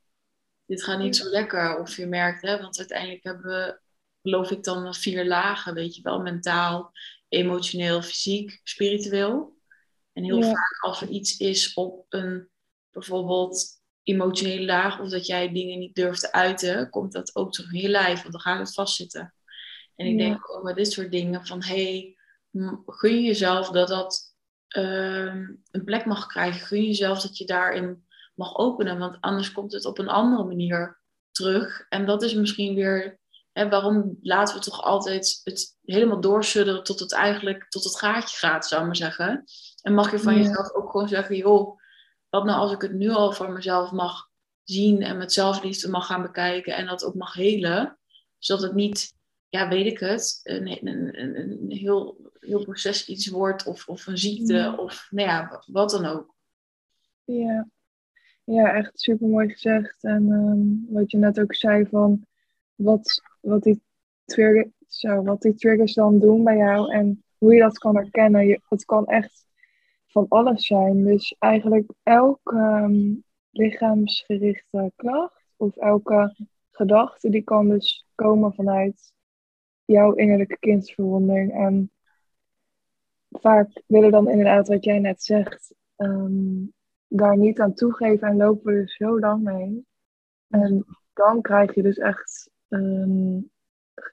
dit 0.67 0.85
gaat 0.85 0.99
niet 0.99 1.17
zo 1.17 1.29
lekker. 1.29 1.79
Of 1.79 1.97
je 1.97 2.07
merkt, 2.07 2.43
hè, 2.43 2.61
want 2.61 2.79
uiteindelijk 2.79 3.25
hebben 3.25 3.45
we, 3.45 3.81
geloof 4.23 4.51
ik 4.51 4.65
dan, 4.65 4.95
vier 4.95 5.27
lagen. 5.27 5.75
Weet 5.75 5.97
je 5.97 6.03
wel, 6.03 6.21
mentaal, 6.21 6.93
emotioneel, 7.29 8.03
fysiek, 8.03 8.61
spiritueel. 8.63 9.57
En 10.13 10.25
heel 10.25 10.43
vaak 10.43 10.79
als 10.81 11.01
er 11.01 11.09
iets 11.09 11.37
is 11.37 11.75
op 11.75 12.07
een 12.09 12.49
bijvoorbeeld 12.91 13.83
emotionele 14.03 14.65
laag 14.65 15.01
of 15.01 15.09
dat 15.09 15.27
jij 15.27 15.53
dingen 15.53 15.79
niet 15.79 15.95
durft 15.95 16.21
te 16.21 16.33
uiten, 16.33 16.91
komt 16.91 17.13
dat 17.13 17.37
ook 17.37 17.53
terug 17.53 17.73
in 17.73 17.81
je 17.81 17.89
lijf, 17.89 18.21
want 18.21 18.33
dan 18.33 18.41
gaat 18.41 18.59
het 18.59 18.75
vastzitten. 18.75 19.35
En 19.97 20.07
ik 20.07 20.19
denk 20.19 20.51
ook 20.51 20.63
met 20.63 20.77
dit 20.77 20.93
soort 20.93 21.11
dingen 21.11 21.47
van, 21.47 21.63
hey, 21.63 22.17
gun 22.87 23.15
je 23.15 23.23
jezelf 23.23 23.71
dat 23.71 23.89
dat 23.89 24.35
uh, 24.77 25.35
een 25.71 25.85
plek 25.85 26.05
mag 26.05 26.27
krijgen. 26.27 26.67
Gun 26.67 26.81
je 26.81 26.87
jezelf 26.87 27.21
dat 27.21 27.37
je 27.39 27.45
daarin 27.45 28.04
mag 28.35 28.57
openen, 28.57 28.99
want 28.99 29.17
anders 29.21 29.53
komt 29.53 29.73
het 29.73 29.85
op 29.85 29.99
een 29.99 30.09
andere 30.09 30.45
manier 30.45 31.01
terug. 31.31 31.87
En 31.89 32.07
dat 32.07 32.23
is 32.23 32.35
misschien 32.35 32.75
weer, 32.75 33.19
hè, 33.53 33.69
waarom 33.69 34.19
laten 34.23 34.55
we 34.55 34.61
toch 34.61 34.83
altijd 34.83 35.41
het 35.45 35.77
helemaal 35.85 36.21
doorsudderen 36.21 36.85
tot 36.85 37.01
het 37.01 37.13
eigenlijk 37.13 37.69
tot 37.69 37.85
het 37.85 37.99
gaatje 37.99 38.37
gaat, 38.37 38.67
zou 38.67 38.81
ik 38.81 38.87
maar 38.87 38.97
zeggen. 38.97 39.45
En 39.83 39.95
mag 39.95 40.11
je 40.11 40.19
van 40.19 40.37
jezelf 40.37 40.73
ook 40.73 40.91
gewoon 40.91 41.09
zeggen, 41.09 41.37
joh, 41.37 41.81
wat 42.29 42.45
nou 42.45 42.59
als 42.59 42.73
ik 42.73 42.83
het 42.83 42.93
nu 42.93 43.11
al 43.11 43.33
voor 43.33 43.51
mezelf 43.53 43.91
mag 43.91 44.29
zien 44.65 45.03
en 45.03 45.17
met 45.17 45.33
zelfliefde 45.33 45.89
mag 45.89 46.07
gaan 46.07 46.23
bekijken 46.23 46.75
en 46.75 46.87
dat 46.87 47.05
ook 47.05 47.15
mag 47.15 47.35
helen, 47.35 47.99
zodat 48.39 48.63
het 48.63 48.75
niet, 48.75 49.15
ja, 49.49 49.69
weet 49.69 49.87
ik 49.87 49.99
het, 49.99 50.41
een, 50.43 50.87
een, 50.87 51.21
een, 51.21 51.39
een 51.39 51.71
heel, 51.71 52.31
heel 52.41 52.65
proces 52.65 53.07
iets 53.07 53.27
wordt 53.27 53.67
of, 53.67 53.89
of 53.89 54.07
een 54.07 54.19
ziekte 54.19 54.75
of 54.79 55.07
nou 55.11 55.29
ja, 55.29 55.63
wat 55.67 55.91
dan 55.91 56.07
ook. 56.07 56.35
Ja, 57.25 57.69
ja 58.45 58.75
echt 58.75 59.01
super 59.01 59.29
mooi 59.29 59.49
gezegd. 59.49 60.05
En 60.05 60.29
um, 60.29 60.87
wat 60.89 61.11
je 61.11 61.19
net 61.19 61.41
ook 61.41 61.55
zei 61.55 61.87
van 61.87 62.27
wat, 62.75 63.23
wat, 63.41 63.63
die 63.63 63.83
trigger, 64.25 64.71
zo, 64.87 65.23
wat 65.23 65.43
die 65.43 65.55
triggers 65.55 65.95
dan 65.95 66.19
doen 66.19 66.45
bij 66.45 66.57
jou 66.57 66.93
en 66.93 67.25
hoe 67.39 67.55
je 67.55 67.61
dat 67.61 67.79
kan 67.79 67.97
herkennen. 67.97 68.47
Je, 68.47 68.61
het 68.69 68.85
kan 68.85 69.07
echt 69.07 69.47
van 70.07 70.27
alles 70.29 70.67
zijn. 70.67 71.05
Dus 71.05 71.37
eigenlijk 71.39 71.93
elke 72.03 72.57
um, 72.57 73.25
lichaamsgerichte 73.51 74.93
klacht 74.97 75.45
of 75.57 75.77
elke 75.77 76.35
gedachte, 76.71 77.31
die 77.31 77.43
kan 77.43 77.69
dus 77.69 78.07
komen 78.15 78.55
vanuit 78.55 79.13
jouw 79.85 80.13
innerlijke 80.13 80.59
kindsverwondering. 80.59 81.53
En 81.53 81.91
vaak 83.31 83.83
willen 83.87 84.11
dan 84.11 84.31
inderdaad, 84.31 84.69
wat 84.69 84.85
jij 84.85 84.99
net 84.99 85.23
zegt, 85.23 85.75
um, 85.97 86.73
daar 87.17 87.37
niet 87.37 87.61
aan 87.61 87.75
toegeven 87.75 88.29
en 88.29 88.37
lopen 88.37 88.73
we 88.73 88.81
er 88.81 88.89
zo 88.89 89.19
lang 89.19 89.43
mee. 89.43 89.87
En 90.49 90.85
dan 91.13 91.43
krijg 91.43 91.75
je 91.75 91.83
dus 91.83 91.99
echt 91.99 92.51
um, 92.69 93.51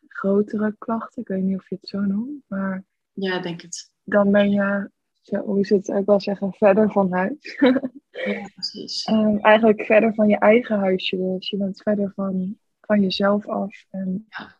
grotere 0.07 0.75
klachten. 0.77 1.21
Ik 1.21 1.27
weet 1.27 1.43
niet 1.43 1.57
of 1.57 1.69
je 1.69 1.75
het 1.75 1.87
zo 1.87 1.99
noemt, 1.99 2.43
maar. 2.47 2.83
Ja, 3.13 3.39
denk 3.39 3.61
het. 3.61 3.91
Dan 4.03 4.31
ben 4.31 4.51
je 4.51 4.89
zo, 5.21 5.37
hoe 5.37 5.65
zit 5.65 5.87
het 5.87 5.95
ook 5.95 6.05
wel 6.05 6.19
zeggen, 6.19 6.53
verder 6.53 6.91
van 6.91 7.13
huis. 7.13 7.57
ja, 8.25 8.49
precies. 8.53 9.07
Um, 9.07 9.39
eigenlijk 9.39 9.85
verder 9.85 10.13
van 10.13 10.27
je 10.27 10.37
eigen 10.37 10.79
huisje. 10.79 11.17
Dus 11.17 11.49
je 11.49 11.57
bent 11.57 11.81
verder 11.81 12.11
van, 12.15 12.57
van 12.81 13.01
jezelf 13.01 13.47
af 13.47 13.85
en 13.89 14.25
ja. 14.29 14.59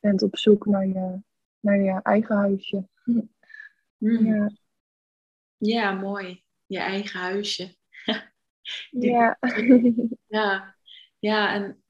bent 0.00 0.22
op 0.22 0.36
zoek 0.36 0.66
naar 0.66 0.86
je, 0.86 1.20
naar 1.60 1.80
je 1.80 2.00
eigen 2.02 2.36
huisje. 2.36 2.88
Mm. 3.04 3.28
Ja. 3.98 4.50
ja, 5.56 5.92
mooi. 5.92 6.46
Je 6.68 6.78
eigen 6.78 7.20
huisje. 7.20 7.76
ja. 8.90 9.38
ja. 10.26 10.76
Ja, 11.18 11.54
en 11.54 11.82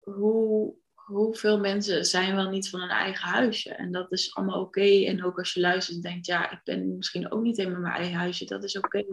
hoe, 0.00 0.74
hoeveel 0.94 1.60
mensen 1.60 2.04
zijn 2.04 2.34
wel 2.34 2.50
niet 2.50 2.68
van 2.70 2.80
een 2.80 2.88
eigen 2.88 3.28
huisje? 3.28 3.70
En 3.70 3.92
dat 3.92 4.12
is 4.12 4.34
allemaal 4.34 4.60
oké. 4.60 5.04
En 5.04 5.24
ook 5.24 5.38
als 5.38 5.52
je 5.52 5.60
luistert 5.60 5.96
en 5.96 6.02
denkt, 6.02 6.26
ja, 6.26 6.50
ik 6.50 6.60
ben 6.64 6.96
misschien 6.96 7.32
ook 7.32 7.42
niet 7.42 7.56
helemaal 7.56 7.80
mijn 7.80 7.94
eigen 7.94 8.18
huisje, 8.18 8.44
dat 8.44 8.64
is 8.64 8.78
oké. 8.78 9.04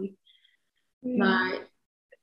Maar 0.98 1.68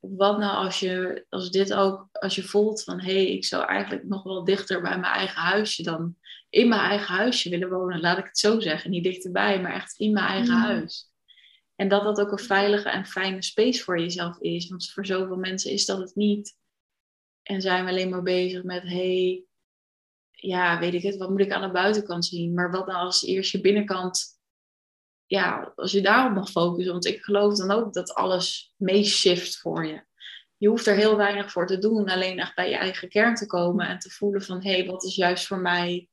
wat 0.00 0.38
nou 0.38 0.64
als 0.64 0.80
je, 0.80 1.24
als 1.28 1.50
dit 1.50 1.74
ook, 1.74 2.08
als 2.12 2.34
je 2.34 2.42
voelt 2.42 2.84
van 2.84 3.00
hé, 3.00 3.12
hey, 3.12 3.26
ik 3.26 3.44
zou 3.44 3.64
eigenlijk 3.64 4.04
nog 4.04 4.22
wel 4.22 4.44
dichter 4.44 4.82
bij 4.82 4.98
mijn 4.98 5.12
eigen 5.12 5.40
huisje 5.40 5.82
dan 5.82 6.16
in 6.50 6.68
mijn 6.68 6.80
eigen 6.80 7.14
huisje 7.14 7.50
willen 7.50 7.70
wonen, 7.70 8.00
laat 8.00 8.18
ik 8.18 8.24
het 8.24 8.38
zo 8.38 8.60
zeggen. 8.60 8.90
Niet 8.90 9.04
dichterbij, 9.04 9.60
maar 9.60 9.74
echt 9.74 9.98
in 9.98 10.12
mijn 10.12 10.26
eigen 10.26 10.54
huis. 10.54 11.11
En 11.82 11.88
dat 11.88 12.02
dat 12.02 12.20
ook 12.20 12.32
een 12.32 12.38
veilige 12.38 12.88
en 12.88 13.06
fijne 13.06 13.42
space 13.42 13.82
voor 13.82 14.00
jezelf 14.00 14.38
is. 14.38 14.68
Want 14.68 14.90
voor 14.90 15.06
zoveel 15.06 15.36
mensen 15.36 15.70
is 15.70 15.84
dat 15.84 15.98
het 15.98 16.14
niet. 16.14 16.56
En 17.42 17.60
zijn 17.60 17.84
we 17.84 17.90
alleen 17.90 18.08
maar 18.08 18.22
bezig 18.22 18.62
met 18.62 18.82
hey, 18.82 19.44
ja, 20.30 20.78
weet 20.78 20.94
ik 20.94 21.02
het, 21.02 21.16
wat 21.16 21.30
moet 21.30 21.40
ik 21.40 21.52
aan 21.52 21.62
de 21.62 21.70
buitenkant 21.70 22.24
zien? 22.24 22.54
Maar 22.54 22.70
wat 22.70 22.86
nou 22.86 22.98
als 22.98 23.22
eerst 23.24 23.52
je 23.52 23.60
binnenkant 23.60 24.40
ja, 25.26 25.72
als 25.76 25.92
je 25.92 26.00
daarop 26.00 26.34
mag 26.34 26.50
focussen, 26.50 26.92
want 26.92 27.06
ik 27.06 27.22
geloof 27.22 27.56
dan 27.56 27.70
ook 27.70 27.92
dat 27.92 28.14
alles 28.14 28.74
meeshift 28.76 29.58
voor 29.58 29.86
je. 29.86 30.04
Je 30.56 30.68
hoeft 30.68 30.86
er 30.86 30.96
heel 30.96 31.16
weinig 31.16 31.52
voor 31.52 31.66
te 31.66 31.78
doen, 31.78 32.08
alleen 32.08 32.38
echt 32.38 32.54
bij 32.54 32.70
je 32.70 32.76
eigen 32.76 33.08
kern 33.08 33.34
te 33.34 33.46
komen 33.46 33.88
en 33.88 33.98
te 33.98 34.10
voelen 34.10 34.42
van, 34.42 34.62
hé, 34.62 34.72
hey, 34.72 34.86
wat 34.86 35.04
is 35.04 35.14
juist 35.14 35.46
voor 35.46 35.58
mij? 35.58 36.08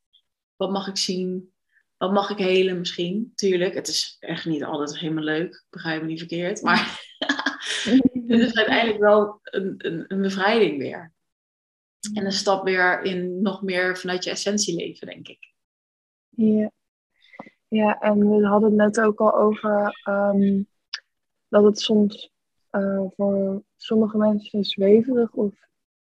Wat 0.56 0.72
mag 0.72 0.88
ik 0.88 0.98
zien? 0.98 1.54
Wat 2.00 2.12
mag 2.12 2.30
ik 2.30 2.38
helen 2.38 2.78
misschien? 2.78 3.32
Tuurlijk, 3.36 3.74
het 3.74 3.88
is 3.88 4.18
echt 4.20 4.46
niet 4.46 4.64
altijd 4.64 5.00
helemaal 5.00 5.24
leuk, 5.24 5.66
begrijp 5.70 6.02
me 6.02 6.08
niet 6.08 6.20
verkeerd, 6.20 6.62
maar 6.62 6.78
het 8.28 8.40
is 8.40 8.56
uiteindelijk 8.56 9.00
wel 9.00 9.40
een, 9.44 9.74
een, 9.78 10.06
een 10.08 10.22
bevrijding 10.22 10.78
weer. 10.78 11.14
En 12.14 12.26
een 12.26 12.32
stap 12.32 12.64
weer 12.64 13.02
in 13.02 13.42
nog 13.42 13.62
meer 13.62 13.98
vanuit 13.98 14.24
je 14.24 14.30
essentie 14.30 14.76
leven, 14.76 15.08
denk 15.08 15.28
ik. 15.28 15.54
Ja. 16.30 16.72
Ja, 17.68 18.00
en 18.00 18.30
we 18.30 18.48
hadden 18.48 18.70
het 18.70 18.96
net 18.96 19.06
ook 19.06 19.20
al 19.20 19.36
over 19.36 20.00
um, 20.08 20.68
dat 21.48 21.64
het 21.64 21.80
soms 21.80 22.32
uh, 22.72 23.04
voor 23.16 23.64
sommige 23.76 24.18
mensen 24.18 24.64
zweverig 24.64 25.34
of 25.34 25.54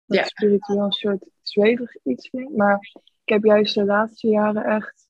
ja. 0.05 0.23
spiritueel 0.23 0.83
een 0.83 0.91
soort 0.91 1.25
zweverig 1.41 1.95
iets 2.03 2.29
vindt. 2.29 2.55
Maar 2.55 2.91
ik 3.23 3.33
heb 3.33 3.43
juist 3.43 3.75
de 3.75 3.85
laatste 3.85 4.27
jaren 4.27 4.63
echt 4.63 5.04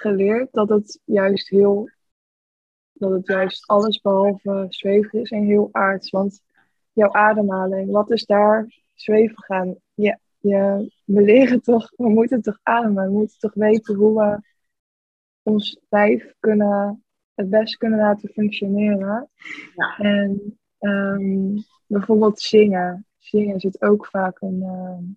geleerd 0.00 0.52
dat 0.52 0.68
het 0.68 1.00
juist 1.04 1.48
heel, 1.48 1.90
dat 2.92 3.10
het 3.10 3.26
juist 3.26 3.66
alles 3.66 4.00
behalve 4.00 4.66
zweverig 4.68 5.22
is 5.22 5.30
en 5.30 5.44
heel 5.44 5.68
aards. 5.72 6.10
Want 6.10 6.42
jouw 6.92 7.12
ademhaling, 7.12 7.90
wat 7.90 8.10
is 8.10 8.26
daar 8.26 8.82
zweverig 8.94 9.48
aan? 9.48 9.76
Ja, 9.94 10.18
je, 10.38 10.92
we 11.04 11.22
leren 11.22 11.62
toch, 11.62 11.92
we 11.96 12.08
moeten 12.08 12.42
toch 12.42 12.58
ademen, 12.62 13.04
we 13.04 13.12
moeten 13.12 13.38
toch 13.38 13.54
weten 13.54 13.94
hoe 13.94 14.20
we 14.20 14.42
ons 15.42 15.80
lijf 15.88 16.34
kunnen, 16.40 17.04
het 17.34 17.50
best 17.50 17.76
kunnen 17.76 17.98
laten 17.98 18.28
functioneren. 18.28 19.30
Ja. 19.74 19.98
En 19.98 20.58
um, 20.80 21.64
bijvoorbeeld 21.86 22.40
zingen. 22.40 23.06
Zingen 23.18 23.60
zit 23.60 23.82
ook 23.82 24.06
vaak 24.06 24.40
een, 24.40 24.62
um, 24.62 25.16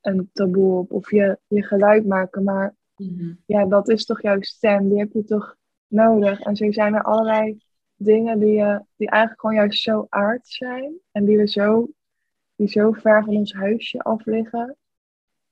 een 0.00 0.30
taboe 0.32 0.78
op. 0.78 0.92
Of 0.92 1.10
je, 1.10 1.38
je 1.46 1.62
geluid 1.62 2.06
maken. 2.06 2.44
Maar 2.44 2.74
mm-hmm. 2.98 3.42
ja, 3.46 3.64
dat 3.64 3.88
is 3.88 4.04
toch 4.04 4.22
jouw 4.22 4.40
stem. 4.40 4.88
Die 4.88 4.98
heb 4.98 5.12
je 5.12 5.24
toch 5.24 5.56
nodig. 5.86 6.40
En 6.40 6.56
zo 6.56 6.72
zijn 6.72 6.94
er 6.94 7.02
allerlei 7.02 7.58
dingen 7.96 8.38
die, 8.38 8.58
uh, 8.58 8.78
die 8.96 9.10
eigenlijk 9.10 9.40
gewoon 9.40 9.56
juist 9.56 9.82
zo 9.82 10.06
aard 10.08 10.48
zijn. 10.48 10.98
En 11.12 11.24
die, 11.24 11.36
we 11.36 11.48
zo, 11.48 11.88
die 12.56 12.68
zo 12.68 12.92
ver 12.92 13.24
van 13.24 13.36
ons 13.36 13.52
huisje 13.52 13.98
af 13.98 14.24
liggen. 14.24 14.76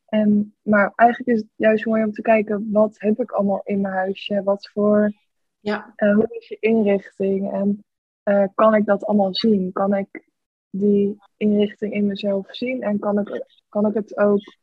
En, 0.07 0.55
maar 0.63 0.93
eigenlijk 0.95 1.31
is 1.31 1.41
het 1.41 1.51
juist 1.57 1.87
mooi 1.87 2.05
om 2.05 2.13
te 2.13 2.23
kijken, 2.23 2.69
wat 2.73 2.95
heb 2.99 3.21
ik 3.21 3.31
allemaal 3.31 3.61
in 3.65 3.81
mijn 3.81 3.95
huisje? 3.95 4.43
Wat 4.43 4.71
voor, 4.73 5.13
ja. 5.61 5.93
Uh, 5.97 6.15
hoe 6.15 6.27
is 6.29 6.49
je 6.49 6.57
inrichting? 6.61 7.53
En 7.53 7.85
uh, 8.25 8.47
kan 8.55 8.75
ik 8.75 8.85
dat 8.85 9.05
allemaal 9.05 9.35
zien? 9.35 9.73
Kan 9.73 9.95
ik 9.95 10.29
die 10.71 11.17
inrichting 11.37 11.93
in 11.93 12.07
mezelf 12.07 12.55
zien? 12.55 12.83
En 12.83 12.99
kan 12.99 13.19
ik, 13.19 13.61
kan 13.69 13.87
ik 13.87 13.95
het 13.95 14.17
ook 14.17 14.57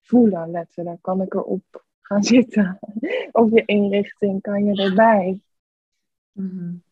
voelen, 0.00 0.50
letterlijk? 0.50 1.02
Kan 1.02 1.22
ik 1.22 1.34
erop 1.34 1.84
gaan 2.12 2.22
zitten? 2.22 2.78
of 3.32 3.50
je 3.50 3.62
inrichting, 3.64 4.40
kan 4.40 4.64
je 4.64 4.82
erbij? 4.82 5.40
Mm 6.32 6.82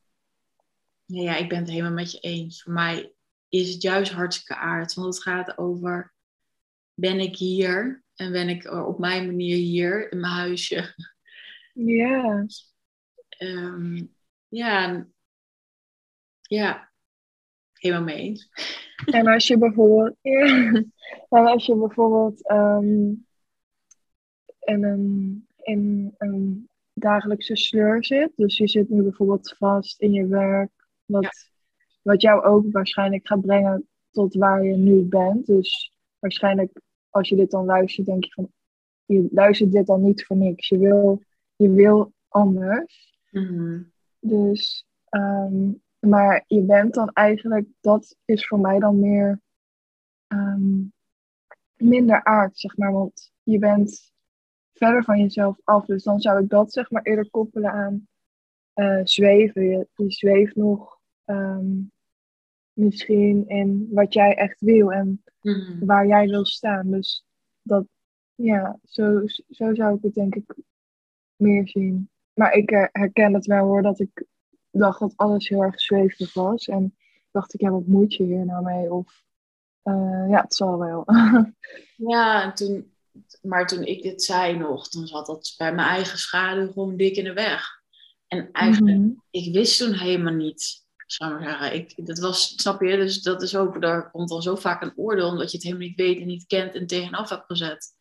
ja, 1.11 1.23
ja, 1.23 1.37
ik 1.37 1.49
ben 1.49 1.59
het 1.59 1.71
helemaal 1.71 1.93
met 1.93 2.13
je 2.13 2.19
eens. 2.19 2.63
Voor 2.63 2.73
mij 2.73 3.13
is 3.49 3.73
het 3.73 3.83
juist 3.83 4.13
hartstikke 4.13 4.57
aard. 4.57 4.95
Want 4.95 5.15
het 5.15 5.23
gaat 5.23 5.59
over 5.59 6.13
ben 6.95 7.21
ik 7.21 7.37
hier 7.37 8.05
en 8.15 8.33
ben 8.33 8.49
ik 8.49 8.71
op 8.71 8.99
mijn 8.99 9.27
manier 9.27 9.57
hier 9.57 10.13
in 10.13 10.21
mijn 10.21 10.33
huisje. 10.33 10.95
Ja. 11.73 12.47
Um, 13.39 14.15
ja, 14.49 15.07
ja, 16.43 16.91
helemaal 17.73 18.05
mee 18.05 18.17
eens. 18.17 18.49
En 19.05 19.27
als 19.27 19.47
je 19.47 19.59
bijvoorbeeld, 19.59 20.17
en 20.23 21.47
als 21.47 21.67
je 21.67 21.77
bijvoorbeeld 21.77 22.51
um, 22.51 23.27
in, 24.71 24.85
een, 24.85 25.47
in 25.63 26.15
een 26.19 26.69
dagelijkse 26.93 27.57
sleur 27.57 28.05
zit, 28.05 28.33
dus 28.37 28.57
je 28.57 28.69
zit 28.69 28.89
nu 28.89 29.03
bijvoorbeeld 29.03 29.55
vast 29.59 30.01
in 30.01 30.13
je 30.13 30.27
werk, 30.27 30.71
wat, 31.05 31.51
wat 32.03 32.23
jou 32.23 32.45
ook 32.45 32.65
waarschijnlijk 32.73 33.27
gaat 33.27 33.41
brengen 33.41 33.89
tot 34.11 34.35
waar 34.35 34.65
je 34.65 34.77
nu 34.77 35.03
bent. 35.03 35.47
Dus 35.47 35.93
waarschijnlijk 36.19 36.81
als 37.11 37.29
je 37.29 37.37
dit 37.37 37.51
dan 37.51 37.65
luistert, 37.65 38.07
denk 38.07 38.25
je 38.25 38.33
van, 38.33 38.53
je 39.05 39.29
luistert 39.31 39.73
dit 39.73 39.87
dan 39.87 40.03
niet 40.03 40.25
voor 40.25 40.37
niks. 40.37 40.69
Je 40.69 40.79
wil, 40.79 41.23
je 41.57 41.71
wil 41.71 42.13
anders. 42.29 43.19
Mhm. 43.31 43.83
Dus, 44.21 44.87
ehm, 45.09 45.73
maar 45.99 46.45
je 46.47 46.63
bent 46.63 46.95
dan 46.95 47.11
eigenlijk, 47.13 47.67
dat 47.81 48.17
is 48.25 48.47
voor 48.47 48.61
mij 48.61 48.79
dan 48.79 49.01
meer 49.01 49.41
ehm, 50.27 50.83
minder 51.77 52.25
aard, 52.25 52.59
zeg 52.59 52.77
maar. 52.77 52.93
Want 52.93 53.33
je 53.43 53.59
bent 53.59 54.13
verder 54.81 55.05
van 55.05 55.19
jezelf 55.19 55.57
af. 55.65 55.85
Dus 55.85 56.03
dan 56.03 56.21
zou 56.21 56.43
ik 56.43 56.49
dat 56.49 56.73
zeg 56.73 56.91
maar 56.91 57.03
eerder 57.03 57.31
koppelen 57.31 57.73
aan 57.73 58.09
uh, 58.75 59.01
zweven. 59.05 59.63
Je, 59.63 59.89
je, 59.95 60.11
zweeft 60.11 60.57
nog 60.57 60.99
ehm, 61.25 61.67
misschien 62.73 63.49
in 63.49 63.89
wat 63.91 64.15
jij 64.15 64.35
echt 64.35 64.61
wil 64.61 64.93
en 64.93 65.23
mhm. 65.41 65.85
waar 65.85 66.07
jij 66.07 66.29
wil 66.29 66.45
staan. 66.45 66.91
Dus 66.91 67.27
dat, 67.63 67.87
ja, 68.35 68.79
zo, 68.85 69.23
zo 69.51 69.75
zou 69.75 69.97
ik 69.97 70.03
het 70.03 70.15
denk 70.15 70.35
ik 70.35 70.55
meer 71.37 71.69
zien. 71.69 72.11
Maar 72.35 72.53
ik 72.53 72.71
herken 72.93 73.35
het 73.35 73.47
wel 73.47 73.67
hoor, 73.67 73.83
dat 73.83 74.01
ik 74.01 74.27
dacht 74.71 75.01
dat 75.01 75.17
alles 75.17 75.49
heel 75.49 75.63
erg 75.63 75.81
zweefig 75.81 76.35
was. 76.35 76.69
En 76.69 76.97
dacht 77.31 77.55
ik, 77.55 77.61
ja, 77.61 77.71
wat 77.71 77.87
moet 77.87 78.15
je 78.15 78.25
hier 78.25 78.45
nou 78.45 78.65
mee? 78.65 78.93
Of, 78.93 79.23
uh, 79.85 80.27
ja, 80.29 80.41
het 80.41 80.55
zal 80.55 80.79
wel. 80.79 81.05
ja, 82.13 82.45
en 82.45 82.55
toen, 82.55 82.93
maar 83.41 83.67
toen 83.67 83.85
ik 83.85 84.03
dit 84.03 84.23
zei 84.23 84.57
nog, 84.57 84.89
toen 84.89 85.07
zat 85.07 85.27
dat 85.27 85.55
bij 85.57 85.75
mijn 85.75 85.89
eigen 85.89 86.19
schaduw 86.19 86.67
gewoon 86.67 86.97
dik 86.97 87.17
in 87.17 87.25
de 87.25 87.33
weg. 87.33 87.69
En 88.27 88.49
eigenlijk, 88.53 88.97
mm 88.97 89.19
ik 89.31 89.53
wist 89.53 89.79
toen 89.79 89.93
helemaal 89.93 90.33
niet 90.33 90.85
zou 91.13 91.33
maar 91.33 91.43
zeggen. 91.43 91.75
Ik, 91.75 92.07
dat 92.07 92.19
was, 92.19 92.53
snap 92.57 92.81
je, 92.81 92.97
dus 92.97 93.23
dat 93.23 93.43
is 93.43 93.57
ook, 93.57 93.81
daar 93.81 94.11
komt 94.11 94.29
dan 94.29 94.43
zo 94.43 94.57
vaak 94.57 94.83
een 94.83 94.97
oordeel, 94.97 95.29
omdat 95.29 95.51
je 95.51 95.57
het 95.57 95.67
helemaal 95.67 95.87
niet 95.87 95.97
weet 95.97 96.21
en 96.21 96.27
niet 96.27 96.47
kent 96.47 96.75
en 96.75 96.87
tegenaf 96.87 97.29
hebt 97.29 97.47
gezet. 97.47 97.95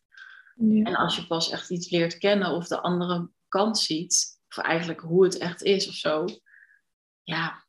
Ja. 0.54 0.84
En 0.84 0.94
als 0.94 1.16
je 1.16 1.26
pas 1.26 1.50
echt 1.50 1.70
iets 1.70 1.90
leert 1.90 2.18
kennen 2.18 2.50
of 2.50 2.66
de 2.66 2.80
andere 2.80 3.30
kant 3.48 3.78
ziet, 3.78 4.38
of 4.48 4.58
eigenlijk 4.58 5.00
hoe 5.00 5.24
het 5.24 5.38
echt 5.38 5.62
is 5.62 5.88
of 5.88 5.94
zo, 5.94 6.24
ja, 7.22 7.64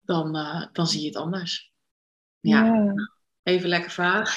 dan, 0.00 0.36
uh, 0.36 0.66
dan 0.72 0.86
zie 0.86 1.00
je 1.00 1.06
het 1.06 1.16
anders. 1.16 1.72
Ja, 2.40 2.64
ja. 2.64 2.94
Even 3.42 3.68
lekker 3.68 3.90
vraag. 3.90 4.36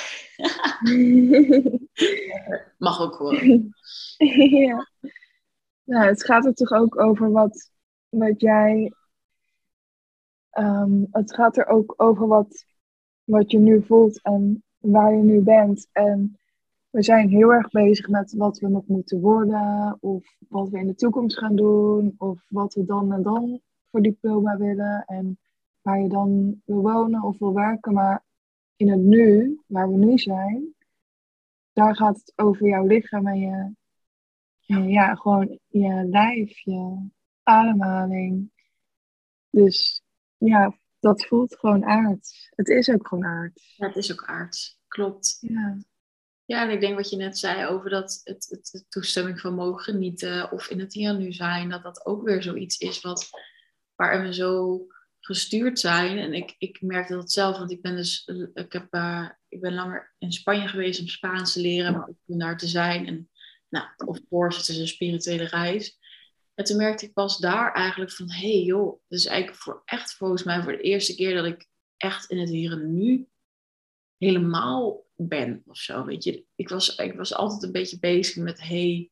Mag 2.77 3.01
ook 3.01 3.15
gewoon. 3.15 3.73
ja. 4.67 4.89
Nou, 5.83 6.05
het 6.07 6.25
gaat 6.25 6.45
er 6.45 6.53
toch 6.53 6.71
ook 6.71 6.99
over 6.99 7.31
wat, 7.31 7.71
wat 8.09 8.41
jij 8.41 8.91
Um, 10.57 11.07
het 11.11 11.33
gaat 11.33 11.57
er 11.57 11.67
ook 11.67 11.93
over 11.97 12.27
wat, 12.27 12.65
wat 13.23 13.51
je 13.51 13.59
nu 13.59 13.83
voelt 13.85 14.21
en 14.21 14.63
waar 14.77 15.15
je 15.15 15.23
nu 15.23 15.41
bent. 15.41 15.87
En 15.91 16.39
we 16.89 17.03
zijn 17.03 17.29
heel 17.29 17.53
erg 17.53 17.69
bezig 17.69 18.07
met 18.07 18.33
wat 18.33 18.59
we 18.59 18.67
nog 18.67 18.87
moeten 18.87 19.21
worden, 19.21 19.97
of 19.99 20.25
wat 20.49 20.69
we 20.69 20.79
in 20.79 20.87
de 20.87 20.95
toekomst 20.95 21.37
gaan 21.37 21.55
doen, 21.55 22.15
of 22.17 22.45
wat 22.47 22.73
we 22.73 22.85
dan 22.85 23.13
en 23.13 23.23
dan 23.23 23.61
voor 23.91 24.01
diploma 24.01 24.57
willen 24.57 25.03
en 25.05 25.39
waar 25.81 25.99
je 25.99 26.09
dan 26.09 26.61
wil 26.65 26.81
wonen 26.81 27.23
of 27.23 27.37
wil 27.37 27.53
werken. 27.53 27.93
Maar 27.93 28.23
in 28.75 28.89
het 28.89 28.99
nu, 28.99 29.59
waar 29.67 29.91
we 29.91 29.97
nu 29.97 30.17
zijn, 30.17 30.75
daar 31.73 31.95
gaat 31.95 32.15
het 32.15 32.33
over 32.35 32.67
jouw 32.67 32.85
lichaam 32.85 33.27
en 33.27 33.39
je, 33.39 33.73
ja, 34.91 35.15
gewoon 35.15 35.59
je 35.67 36.07
lijf, 36.09 36.59
je 36.59 37.07
ademhaling. 37.43 38.51
Dus 39.49 40.03
ja, 40.37 40.77
dat 40.99 41.25
voelt 41.25 41.59
gewoon 41.59 41.85
aards. 41.85 42.47
Het 42.55 42.67
is 42.67 42.89
ook 42.89 43.07
gewoon 43.07 43.25
aards. 43.25 43.75
Ja, 43.77 43.87
het 43.87 43.95
is 43.95 44.11
ook 44.11 44.23
aards. 44.25 44.79
Klopt. 44.87 45.37
Ja. 45.41 45.77
Ja, 46.45 46.63
en 46.63 46.69
ik 46.69 46.79
denk 46.79 46.95
wat 46.95 47.09
je 47.09 47.17
net 47.17 47.37
zei 47.37 47.65
over 47.65 47.89
dat 47.89 48.21
het, 48.23 48.47
het, 48.49 48.69
het 48.71 48.85
toestemming 48.89 49.39
van 49.39 49.55
mogen 49.55 49.83
genieten 49.83 50.51
of 50.51 50.69
in 50.69 50.79
het 50.79 50.93
hier 50.93 51.09
en 51.09 51.17
nu 51.17 51.33
zijn, 51.33 51.69
dat 51.69 51.83
dat 51.83 52.05
ook 52.05 52.23
weer 52.23 52.43
zoiets 52.43 52.77
is 52.77 53.01
wat, 53.01 53.29
waarin 53.95 54.21
we 54.21 54.33
zo 54.33 54.79
gestuurd 55.25 55.79
zijn. 55.79 56.17
En 56.17 56.33
ik, 56.33 56.55
ik 56.57 56.81
merkte 56.81 57.13
dat 57.13 57.31
zelf, 57.31 57.57
want 57.57 57.71
ik 57.71 57.81
ben 57.81 57.95
dus, 57.95 58.29
ik, 58.53 58.73
heb, 58.73 58.93
uh, 58.93 59.29
ik 59.47 59.61
ben 59.61 59.73
langer 59.73 60.15
in 60.17 60.31
Spanje 60.31 60.67
geweest 60.67 60.99
om 60.99 61.07
Spaans 61.07 61.53
te 61.53 61.61
leren, 61.61 61.93
maar 61.93 62.07
ook 62.07 62.17
om 62.25 62.39
daar 62.39 62.57
te 62.57 62.67
zijn. 62.67 63.07
En 63.07 63.29
nou, 63.69 63.87
of 64.05 64.19
course, 64.29 64.59
het 64.59 64.67
is 64.67 64.77
een 64.77 64.87
spirituele 64.87 65.43
reis. 65.43 65.99
En 66.53 66.63
toen 66.63 66.77
merkte 66.77 67.05
ik 67.05 67.13
pas 67.13 67.37
daar 67.37 67.73
eigenlijk 67.73 68.11
van, 68.11 68.31
hé 68.31 68.51
hey 68.51 68.61
joh, 68.61 69.01
dus 69.07 69.25
eigenlijk 69.25 69.61
voor 69.61 69.81
echt 69.85 70.13
volgens 70.13 70.43
mij 70.43 70.63
voor 70.63 70.71
de 70.71 70.81
eerste 70.81 71.15
keer 71.15 71.35
dat 71.35 71.45
ik 71.45 71.67
echt 71.97 72.29
in 72.29 72.39
het 72.39 72.49
hier 72.49 72.71
en 72.71 72.93
nu 72.93 73.27
helemaal 74.17 75.05
ben 75.15 75.63
of 75.65 75.77
zo. 75.77 76.05
Weet 76.05 76.23
je, 76.23 76.45
ik 76.55 76.69
was, 76.69 76.95
ik 76.95 77.13
was 77.13 77.33
altijd 77.33 77.63
een 77.63 77.71
beetje 77.71 77.99
bezig 77.99 78.43
met, 78.43 78.61
hey, 78.61 79.09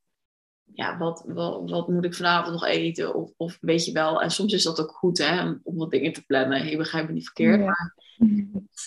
ja, 0.73 0.97
wat, 0.97 1.23
wat, 1.27 1.69
wat 1.69 1.87
moet 1.87 2.05
ik 2.05 2.13
vanavond 2.13 2.51
nog 2.51 2.65
eten? 2.65 3.15
Of, 3.15 3.31
of 3.37 3.57
weet 3.61 3.85
je 3.85 3.91
wel, 3.91 4.21
en 4.21 4.31
soms 4.31 4.53
is 4.53 4.63
dat 4.63 4.81
ook 4.81 4.91
goed 4.91 5.17
hè, 5.17 5.49
om, 5.63 5.77
wat 5.77 5.91
dingen 5.91 6.13
te 6.13 6.25
plannen. 6.25 6.61
Hey, 6.61 6.77
begrijp 6.77 7.07
me 7.07 7.13
niet 7.13 7.23
verkeerd. 7.23 7.59
Maar 7.59 7.95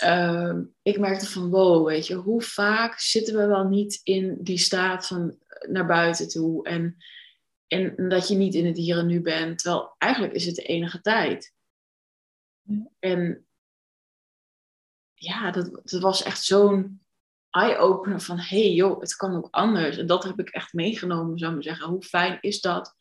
uh, 0.04 0.58
ik 0.82 0.98
merkte 0.98 1.26
van, 1.26 1.50
wow, 1.50 1.86
weet 1.86 2.06
je, 2.06 2.14
hoe 2.14 2.42
vaak 2.42 2.98
zitten 2.98 3.36
we 3.36 3.46
wel 3.46 3.68
niet 3.68 4.00
in 4.02 4.36
die 4.40 4.58
staat 4.58 5.06
van 5.06 5.38
naar 5.68 5.86
buiten 5.86 6.28
toe 6.28 6.64
en, 6.64 6.96
en 7.66 8.08
dat 8.08 8.28
je 8.28 8.34
niet 8.34 8.54
in 8.54 8.66
het 8.66 8.76
hier 8.76 8.98
en 8.98 9.06
nu 9.06 9.20
bent. 9.20 9.58
Terwijl 9.58 9.94
eigenlijk 9.98 10.34
is 10.34 10.46
het 10.46 10.54
de 10.54 10.62
enige 10.62 11.00
tijd. 11.00 11.54
En 12.98 13.46
ja, 15.14 15.50
dat, 15.50 15.80
dat 15.84 16.00
was 16.00 16.22
echt 16.22 16.44
zo'n 16.44 17.05
eye-opener 17.56 18.20
van, 18.20 18.38
hey, 18.38 18.72
joh, 18.72 19.00
het 19.00 19.16
kan 19.16 19.36
ook 19.36 19.48
anders. 19.50 19.96
En 19.96 20.06
dat 20.06 20.24
heb 20.24 20.38
ik 20.38 20.48
echt 20.48 20.72
meegenomen, 20.72 21.38
zou 21.38 21.50
ik 21.50 21.56
maar 21.56 21.74
zeggen. 21.74 21.88
Hoe 21.88 22.02
fijn 22.02 22.38
is 22.40 22.60
dat 22.60 22.94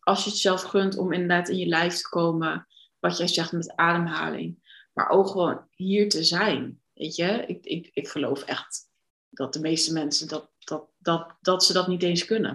als 0.00 0.24
je 0.24 0.30
het 0.30 0.38
zelf 0.38 0.62
gunt 0.62 0.96
om 0.96 1.12
inderdaad 1.12 1.48
in 1.48 1.56
je 1.56 1.66
lijf 1.66 1.94
te 1.94 2.08
komen, 2.08 2.66
wat 2.98 3.18
jij 3.18 3.26
zegt 3.26 3.52
met 3.52 3.76
ademhaling. 3.76 4.62
Maar 4.92 5.08
ook 5.08 5.26
gewoon 5.26 5.66
hier 5.70 6.08
te 6.08 6.24
zijn, 6.24 6.80
weet 6.92 7.16
je. 7.16 7.44
Ik, 7.46 7.64
ik, 7.64 7.90
ik 7.92 8.08
geloof 8.08 8.42
echt 8.42 8.88
dat 9.30 9.52
de 9.52 9.60
meeste 9.60 9.92
mensen 9.92 10.28
dat, 10.28 10.50
dat, 10.58 10.88
dat, 10.98 11.36
dat 11.40 11.64
ze 11.64 11.72
dat 11.72 11.88
niet 11.88 12.02
eens 12.02 12.24
kunnen. 12.24 12.54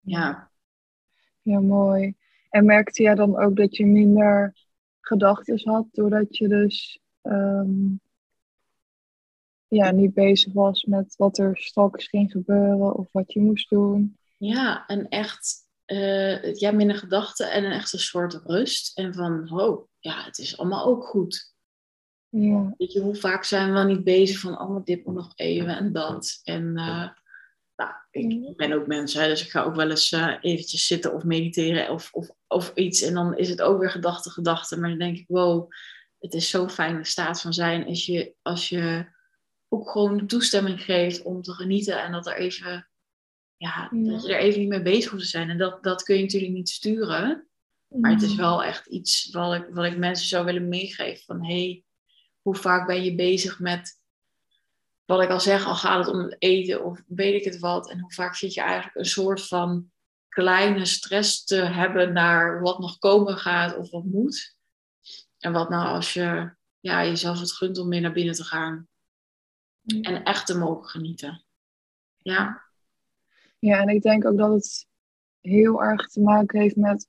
Ja. 0.00 0.50
Ja, 1.42 1.60
mooi. 1.60 2.14
En 2.50 2.64
merkte 2.64 3.02
jij 3.02 3.14
dan 3.14 3.38
ook 3.38 3.56
dat 3.56 3.76
je 3.76 3.86
minder 3.86 4.56
gedachten 5.00 5.60
had, 5.64 5.86
doordat 5.92 6.36
je 6.36 6.48
dus 6.48 7.00
ehm, 7.22 7.86
ja, 9.68 9.90
niet 9.90 10.14
bezig 10.14 10.52
was 10.52 10.84
met 10.84 11.14
wat 11.16 11.38
er 11.38 11.56
straks 11.56 12.06
ging 12.06 12.30
gebeuren 12.30 12.94
of 12.94 13.08
wat 13.12 13.32
je 13.32 13.40
moest 13.40 13.70
doen. 13.70 14.18
Ja, 14.36 14.86
en 14.86 15.08
echt 15.08 15.66
uh, 15.86 16.54
ja, 16.54 16.70
minder 16.70 16.96
gedachten 16.96 17.50
en 17.50 17.64
een 17.64 17.72
echte 17.72 17.98
soort 17.98 18.40
rust. 18.44 18.98
En 18.98 19.14
van, 19.14 19.60
oh, 19.60 19.88
ja, 19.98 20.24
het 20.24 20.38
is 20.38 20.58
allemaal 20.58 20.86
ook 20.86 21.04
goed. 21.04 21.54
Ja. 22.28 22.74
Weet 22.78 22.92
je, 22.92 23.00
hoe 23.00 23.14
vaak 23.14 23.44
zijn 23.44 23.72
we 23.72 23.84
niet 23.84 24.04
bezig 24.04 24.38
van, 24.38 24.60
oh, 24.60 24.84
dit 24.84 25.06
moet 25.06 25.14
nog 25.14 25.32
even 25.34 25.76
en 25.76 25.92
dat. 25.92 26.40
En 26.44 26.62
uh, 26.62 27.08
nou, 27.76 27.92
ik 28.10 28.56
ben 28.56 28.72
ook 28.72 28.86
mensen, 28.86 29.28
dus 29.28 29.44
ik 29.44 29.50
ga 29.50 29.62
ook 29.62 29.74
wel 29.74 29.90
eens 29.90 30.12
uh, 30.12 30.34
eventjes 30.40 30.86
zitten 30.86 31.14
of 31.14 31.24
mediteren 31.24 31.90
of, 31.90 32.10
of, 32.12 32.30
of 32.46 32.72
iets. 32.74 33.02
En 33.02 33.14
dan 33.14 33.36
is 33.36 33.48
het 33.48 33.62
ook 33.62 33.80
weer 33.80 33.90
gedachte, 33.90 34.30
gedachte. 34.30 34.80
Maar 34.80 34.88
dan 34.88 34.98
denk 34.98 35.16
ik, 35.16 35.28
wow, 35.28 35.70
het 36.18 36.34
is 36.34 36.50
zo'n 36.50 36.70
fijne 36.70 37.04
staat 37.04 37.40
van 37.40 37.52
zijn 37.52 37.86
als 37.86 38.06
je, 38.06 38.34
als 38.42 38.68
je 38.68 39.06
ook 39.68 39.90
gewoon 39.90 40.26
toestemming 40.26 40.82
geeft 40.82 41.22
om 41.22 41.42
te 41.42 41.52
genieten 41.52 42.02
en 42.02 42.12
dat 42.12 42.26
er 42.26 42.36
even, 42.36 42.88
ja, 43.56 43.88
dat 43.92 44.26
je 44.26 44.34
er 44.34 44.40
even 44.40 44.60
niet 44.60 44.68
mee 44.68 44.82
bezig 44.82 45.10
hoeft 45.10 45.22
te 45.22 45.28
zijn. 45.28 45.50
En 45.50 45.58
dat, 45.58 45.82
dat 45.82 46.02
kun 46.02 46.16
je 46.16 46.22
natuurlijk 46.22 46.52
niet 46.52 46.68
sturen. 46.68 47.48
Maar 47.88 48.10
het 48.10 48.22
is 48.22 48.34
wel 48.34 48.64
echt 48.64 48.86
iets 48.86 49.30
wat 49.30 49.54
ik, 49.54 49.66
wat 49.70 49.84
ik 49.84 49.96
mensen 49.96 50.28
zou 50.28 50.44
willen 50.44 50.68
meegeven. 50.68 51.24
Van 51.24 51.44
hey, 51.44 51.84
hoe 52.42 52.54
vaak 52.54 52.86
ben 52.86 53.04
je 53.04 53.14
bezig 53.14 53.58
met 53.58 53.98
wat 55.04 55.22
ik 55.22 55.30
al 55.30 55.40
zeg, 55.40 55.66
al 55.66 55.74
gaat 55.74 56.06
het 56.06 56.14
om 56.14 56.20
het 56.20 56.36
eten 56.38 56.84
of 56.84 57.02
weet 57.06 57.34
ik 57.34 57.44
het 57.44 57.58
wat. 57.58 57.90
En 57.90 58.00
hoe 58.00 58.12
vaak 58.12 58.34
zit 58.34 58.54
je 58.54 58.60
eigenlijk 58.60 58.96
een 58.96 59.04
soort 59.04 59.46
van 59.46 59.90
kleine 60.28 60.84
stress 60.84 61.44
te 61.44 61.56
hebben 61.56 62.12
naar 62.12 62.60
wat 62.60 62.78
nog 62.78 62.98
komen 62.98 63.38
gaat 63.38 63.76
of 63.76 63.90
wat 63.90 64.04
moet. 64.04 64.56
En 65.38 65.52
wat 65.52 65.68
nou 65.68 65.88
als 65.88 66.12
je 66.12 66.50
ja, 66.80 67.04
jezelf 67.04 67.40
het 67.40 67.52
gunt 67.52 67.78
om 67.78 67.88
mee 67.88 68.00
naar 68.00 68.12
binnen 68.12 68.34
te 68.34 68.44
gaan. 68.44 68.87
En 69.88 70.24
echt 70.24 70.46
te 70.46 70.58
mogen 70.58 70.88
genieten. 70.88 71.44
Ja. 72.16 72.62
Ja, 73.58 73.80
en 73.80 73.88
ik 73.88 74.02
denk 74.02 74.24
ook 74.24 74.36
dat 74.36 74.52
het 74.52 74.86
heel 75.40 75.82
erg 75.82 76.08
te 76.08 76.20
maken 76.20 76.60
heeft 76.60 76.76
met 76.76 77.08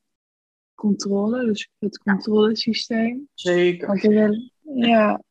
controle. 0.75 1.45
Dus 1.45 1.69
het 1.79 1.97
controlesysteem. 1.97 3.29
Zeker. 3.33 3.87
Want 3.87 4.01
je 4.01 4.09
wil, 4.09 4.51
ja, 4.87 5.23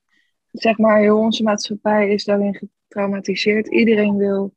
zeg 0.52 0.78
maar, 0.78 0.98
heel 1.00 1.18
onze 1.18 1.42
maatschappij 1.42 2.10
is 2.10 2.24
daarin 2.24 2.54
getraumatiseerd. 2.54 3.68
Iedereen 3.68 4.16
wil 4.16 4.54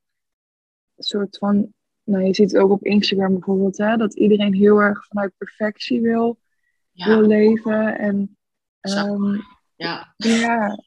een 0.96 1.04
soort 1.04 1.38
van, 1.38 1.74
nou 2.04 2.24
je 2.24 2.34
ziet 2.34 2.52
het 2.52 2.62
ook 2.62 2.72
op 2.72 2.84
Instagram 2.84 3.34
bijvoorbeeld, 3.34 3.78
hè, 3.78 3.98
dat 3.98 4.14
iedereen 4.14 4.54
heel 4.54 4.82
erg 4.82 5.06
vanuit 5.06 5.38
perfectie 5.38 6.02
wil, 6.02 6.40
wil 6.94 7.22
leven. 7.22 7.98
En 7.98 8.38
um, 8.82 9.42
ja. 9.76 10.14
ja, 10.18 10.84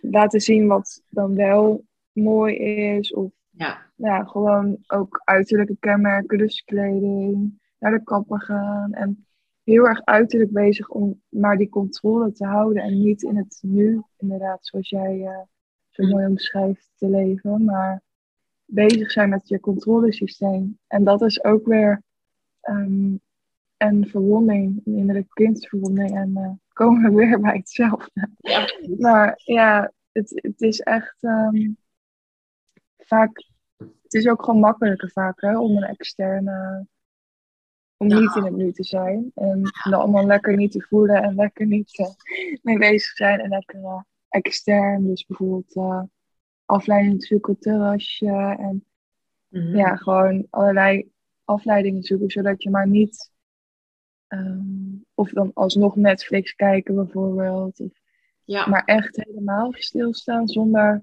laten 0.00 0.40
zien 0.40 0.66
wat 0.66 1.02
dan 1.08 1.34
wel 1.34 1.84
mooi 2.12 2.56
is. 2.56 3.12
Of 3.12 3.30
ja. 3.50 3.78
ja, 3.94 4.24
gewoon 4.24 4.78
ook 4.86 5.20
uiterlijke 5.24 5.76
kenmerken, 5.80 6.38
dus 6.38 6.62
kleding, 6.64 7.60
naar 7.78 7.92
de 7.92 8.02
kapper 8.02 8.40
gaan. 8.40 8.92
En 8.92 9.26
heel 9.64 9.86
erg 9.86 10.04
uiterlijk 10.04 10.52
bezig 10.52 10.88
om 10.88 11.22
maar 11.28 11.56
die 11.56 11.68
controle 11.68 12.32
te 12.32 12.46
houden 12.46 12.82
en 12.82 13.02
niet 13.02 13.22
in 13.22 13.36
het 13.36 13.58
nu, 13.62 14.02
inderdaad, 14.16 14.58
zoals 14.66 14.88
jij 14.88 15.18
uh, 15.18 15.40
zo 15.90 16.06
mooi 16.06 16.26
omschrijft, 16.26 16.90
te 16.96 17.08
leven. 17.08 17.64
Maar 17.64 18.02
bezig 18.64 19.10
zijn 19.10 19.28
met 19.28 19.48
je 19.48 19.60
controlesysteem. 19.60 20.78
En 20.86 21.04
dat 21.04 21.22
is 21.22 21.44
ook 21.44 21.66
weer 21.66 22.02
um, 22.62 23.20
een 23.76 24.08
verwonding, 24.08 24.80
een 24.84 24.96
innerlijke 24.96 25.32
kindverwonding. 25.32 26.16
En 26.16 26.30
uh, 26.30 26.50
komen 26.78 27.02
we 27.02 27.16
weer 27.26 27.40
bij 27.40 27.56
hetzelfde. 27.56 28.28
Ja. 28.38 28.66
Maar 28.98 29.40
ja, 29.44 29.92
het, 30.12 30.30
het 30.42 30.60
is 30.60 30.80
echt 30.80 31.22
um, 31.22 31.76
vaak. 32.98 33.46
Het 33.76 34.14
is 34.14 34.28
ook 34.28 34.42
gewoon 34.44 34.60
makkelijker 34.60 35.10
vaak 35.10 35.40
hè, 35.40 35.58
om 35.58 35.76
een 35.76 35.82
externe. 35.82 36.86
Om 37.96 38.08
Ja. 38.08 38.18
niet 38.18 38.36
in 38.36 38.44
het 38.44 38.56
nu 38.56 38.72
te 38.72 38.84
zijn. 38.84 39.30
En 39.34 39.62
dan 39.90 40.00
allemaal 40.00 40.26
lekker 40.26 40.56
niet 40.56 40.72
te 40.72 40.86
voelen 40.88 41.22
en 41.22 41.34
lekker 41.34 41.66
niet 41.66 41.98
eh, 41.98 42.06
mee 42.62 42.78
bezig 42.78 43.12
zijn. 43.16 43.40
En 43.40 43.48
lekker 43.48 43.82
eh, 43.82 44.00
extern. 44.28 45.06
Dus 45.06 45.26
bijvoorbeeld 45.26 45.76
eh 45.76 46.02
afleiding 46.64 47.24
zoeken 47.24 47.58
terrasje. 47.58 48.56
En 48.58 48.82
Mhm. 49.48 49.76
ja, 49.76 49.96
gewoon 49.96 50.46
allerlei 50.50 51.10
afleidingen 51.44 52.02
zoeken. 52.02 52.30
Zodat 52.30 52.62
je 52.62 52.70
maar 52.70 52.88
niet. 52.88 53.30
Ehm, 54.28 54.96
of 55.14 55.30
dan 55.30 55.50
alsnog 55.54 55.96
Netflix 55.96 56.54
kijken 56.54 56.94
bijvoorbeeld. 56.94 57.80
Of 57.80 57.92
ja. 58.44 58.66
maar 58.66 58.84
echt 58.84 59.16
helemaal 59.16 59.72
stilstaan 59.72 60.48
zonder 60.48 61.02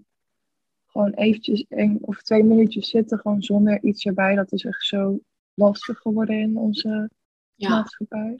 gewoon 0.85 1.13
eventjes 1.13 1.65
één 1.69 1.97
of 2.01 2.21
twee 2.21 2.43
minuutjes 2.43 2.89
zitten, 2.89 3.19
gewoon 3.19 3.43
zonder 3.43 3.83
iets 3.83 4.05
erbij. 4.05 4.35
Dat 4.35 4.51
is 4.51 4.63
echt 4.63 4.83
zo 4.85 5.19
lastig 5.53 5.97
geworden 5.97 6.39
in 6.39 6.57
onze 6.57 7.09
ja. 7.55 7.69
maatschappij. 7.69 8.39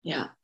Ja. 0.00 0.36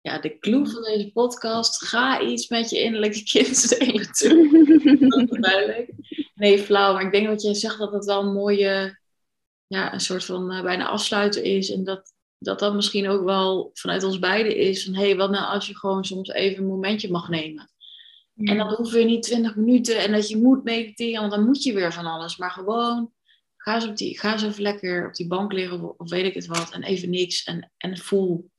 Ja, 0.00 0.18
de 0.18 0.38
clue 0.38 0.66
van 0.66 0.82
deze 0.82 1.12
podcast. 1.12 1.84
Ga 1.84 2.20
iets 2.20 2.48
met 2.48 2.70
je 2.70 2.80
innerlijke 2.80 3.22
kind 3.22 3.68
delen. 3.78 4.12
toe. 4.12 4.98
Dat 5.08 5.30
is 5.30 5.40
duidelijk. 5.40 5.92
Nee, 6.34 6.58
flauw. 6.58 6.92
Maar 6.92 7.04
ik 7.04 7.12
denk 7.12 7.26
dat 7.26 7.42
jij 7.42 7.54
zegt 7.54 7.78
dat 7.78 7.92
het 7.92 8.04
wel 8.04 8.22
een 8.22 8.32
mooie, 8.32 8.98
ja, 9.66 9.92
een 9.92 10.00
soort 10.00 10.24
van 10.24 10.50
eh, 10.50 10.62
bijna 10.62 10.86
afsluiter 10.86 11.42
is. 11.44 11.70
En 11.70 11.84
dat, 11.84 12.12
dat 12.38 12.58
dat 12.58 12.74
misschien 12.74 13.08
ook 13.08 13.24
wel 13.24 13.70
vanuit 13.74 14.04
ons 14.04 14.18
beiden 14.18 14.56
is. 14.56 14.84
Van 14.84 14.94
hé, 14.94 15.04
hey, 15.04 15.16
wat 15.16 15.30
nou 15.30 15.44
als 15.44 15.66
je 15.66 15.78
gewoon 15.78 16.04
soms 16.04 16.28
even 16.28 16.62
een 16.62 16.68
momentje 16.68 17.10
mag 17.10 17.28
nemen. 17.28 17.70
En 18.34 18.56
dan 18.56 18.74
hoef 18.74 18.92
je 18.92 19.04
niet 19.04 19.22
20 19.22 19.56
minuten 19.56 19.98
en 19.98 20.12
dat 20.12 20.28
je 20.28 20.36
moet 20.36 20.64
mediteren, 20.64 21.20
want 21.20 21.32
dan 21.32 21.44
moet 21.44 21.62
je 21.62 21.72
weer 21.72 21.92
van 21.92 22.06
alles. 22.06 22.36
Maar 22.36 22.50
gewoon, 22.50 23.12
ga 23.56 23.74
eens, 23.74 23.86
op 23.86 23.96
die, 23.96 24.18
ga 24.18 24.32
eens 24.32 24.42
even 24.42 24.62
lekker 24.62 25.06
op 25.06 25.14
die 25.14 25.26
bank 25.26 25.52
liggen 25.52 25.98
of, 25.98 26.10
weet 26.10 26.24
ik 26.24 26.34
het 26.34 26.46
wat. 26.46 26.70
En 26.70 26.82
even 26.82 27.10
niks 27.10 27.44
en, 27.44 27.72
en 27.76 27.98
voel. 27.98 28.50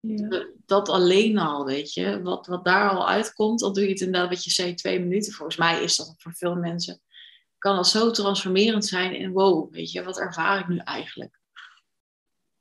Ja. 0.00 0.46
Dat 0.66 0.88
alleen 0.88 1.38
al, 1.38 1.64
weet 1.64 1.92
je. 1.92 2.22
Wat, 2.22 2.46
wat 2.46 2.64
daar 2.64 2.90
al 2.90 3.08
uitkomt, 3.08 3.60
dan 3.60 3.72
doe 3.72 3.82
je 3.82 3.90
het 3.90 4.00
inderdaad 4.00 4.28
wat 4.28 4.44
je 4.44 4.50
zei, 4.50 4.74
twee 4.74 5.00
minuten. 5.00 5.32
Volgens 5.32 5.56
mij 5.56 5.82
is 5.82 5.96
dat 5.96 6.14
voor 6.18 6.32
veel 6.34 6.56
mensen, 6.56 7.00
kan 7.58 7.76
dat 7.76 7.88
zo 7.88 8.10
transformerend 8.10 8.86
zijn 8.86 9.14
in 9.14 9.32
wow, 9.32 9.72
weet 9.72 9.90
je, 9.90 10.02
wat 10.02 10.18
ervaar 10.18 10.60
ik 10.60 10.68
nu 10.68 10.76
eigenlijk? 10.76 11.40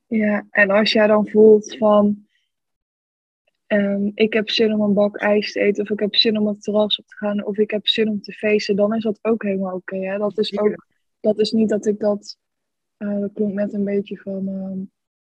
Ja, 0.07 0.45
en 0.49 0.69
als 0.69 0.91
jij 0.91 1.07
dan 1.07 1.27
voelt 1.27 1.77
van, 1.77 2.25
ehm, 3.67 4.11
ik 4.13 4.33
heb 4.33 4.49
zin 4.49 4.73
om 4.73 4.81
een 4.81 4.93
bak 4.93 5.17
ijs 5.17 5.51
te 5.51 5.59
eten, 5.59 5.83
of 5.83 5.89
ik 5.89 5.99
heb 5.99 6.15
zin 6.15 6.37
om 6.37 6.47
het 6.47 6.63
terras 6.63 6.99
op 6.99 7.05
te 7.07 7.15
gaan, 7.15 7.45
of 7.45 7.57
ik 7.57 7.71
heb 7.71 7.87
zin 7.87 8.09
om 8.09 8.21
te 8.21 8.31
feesten, 8.31 8.75
dan 8.75 8.95
is 8.95 9.03
dat 9.03 9.19
ook 9.21 9.43
helemaal 9.43 9.75
oké. 9.75 10.17
dat 10.17 10.37
is 10.37 10.57
ook, 10.59 10.85
dat 11.19 11.39
is 11.39 11.51
niet 11.51 11.69
dat 11.69 11.85
ik 11.85 11.99
dat, 11.99 12.37
uh, 12.97 13.19
dat 13.19 13.33
klonk 13.33 13.53
net 13.53 13.73
een 13.73 13.83
beetje 13.83 14.17
van, 14.17 14.47
ehm, 14.47 14.79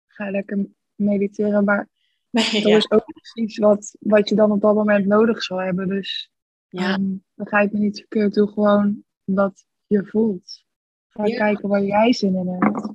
ga 0.07 0.31
lekker 0.31 0.67
mediteren, 0.95 1.65
maar 1.65 1.89
Nee, 2.31 2.45
dat 2.53 2.63
ja. 2.63 2.77
is 2.77 2.91
ook 2.91 3.05
iets 3.35 3.59
wat, 3.59 3.97
wat 4.01 4.29
je 4.29 4.35
dan 4.35 4.51
op 4.51 4.61
dat 4.61 4.75
moment 4.75 5.07
nodig 5.07 5.43
zal 5.43 5.59
hebben. 5.61 5.89
Dus 5.89 6.31
Ja. 6.69 6.93
ehm, 6.95 7.05
begrijp 7.35 7.73
me 7.73 7.79
niet 7.79 7.99
verkeerd, 7.99 8.35
doe 8.35 8.49
gewoon 8.49 9.05
wat 9.25 9.65
je 9.87 10.07
voelt. 10.07 10.65
Ga 11.09 11.27
Ja. 11.27 11.37
kijken 11.37 11.69
waar 11.69 11.83
jij 11.83 12.13
zin 12.13 12.35
in 12.37 12.49
hebt. 12.49 12.93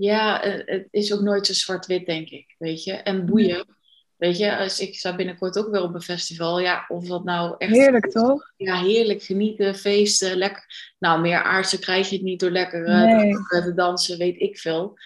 Ja, 0.00 0.42
eh, 0.42 0.76
het 0.76 0.88
is 0.90 1.12
ook 1.12 1.20
nooit 1.20 1.46
zo 1.46 1.52
zwart-wit, 1.52 2.06
denk 2.06 2.28
ik. 2.28 2.54
Weet 2.58 2.84
je, 2.84 2.92
en 2.92 3.26
boeien. 3.26 3.64
Weet 4.16 4.38
je, 4.38 4.56
als 4.56 4.80
ik 4.80 4.94
sta 4.94 5.16
binnenkort 5.16 5.58
ook 5.58 5.70
weer 5.70 5.82
op 5.82 5.94
een 5.94 6.02
festival. 6.02 6.60
Ja, 6.60 6.84
of 6.88 7.06
dat 7.06 7.24
nou 7.24 7.54
echt. 7.58 7.72
Heerlijk 7.72 8.10
toch? 8.10 8.52
Ja, 8.56 8.82
heerlijk 8.82 9.22
genieten, 9.22 9.74
feesten, 9.74 10.36
lekker. 10.36 10.94
Nou, 10.98 11.20
meer 11.20 11.42
aardse 11.42 11.78
krijg 11.78 12.08
je 12.08 12.14
het 12.14 12.24
niet 12.24 12.40
door 12.40 12.50
lekker 12.50 12.84
eh, 12.84 13.02
Nee. 13.02 13.32
te, 13.32 13.72
dansen, 13.74 14.18
weet 14.18 14.40
ik 14.40 14.58
veel. 14.58 14.98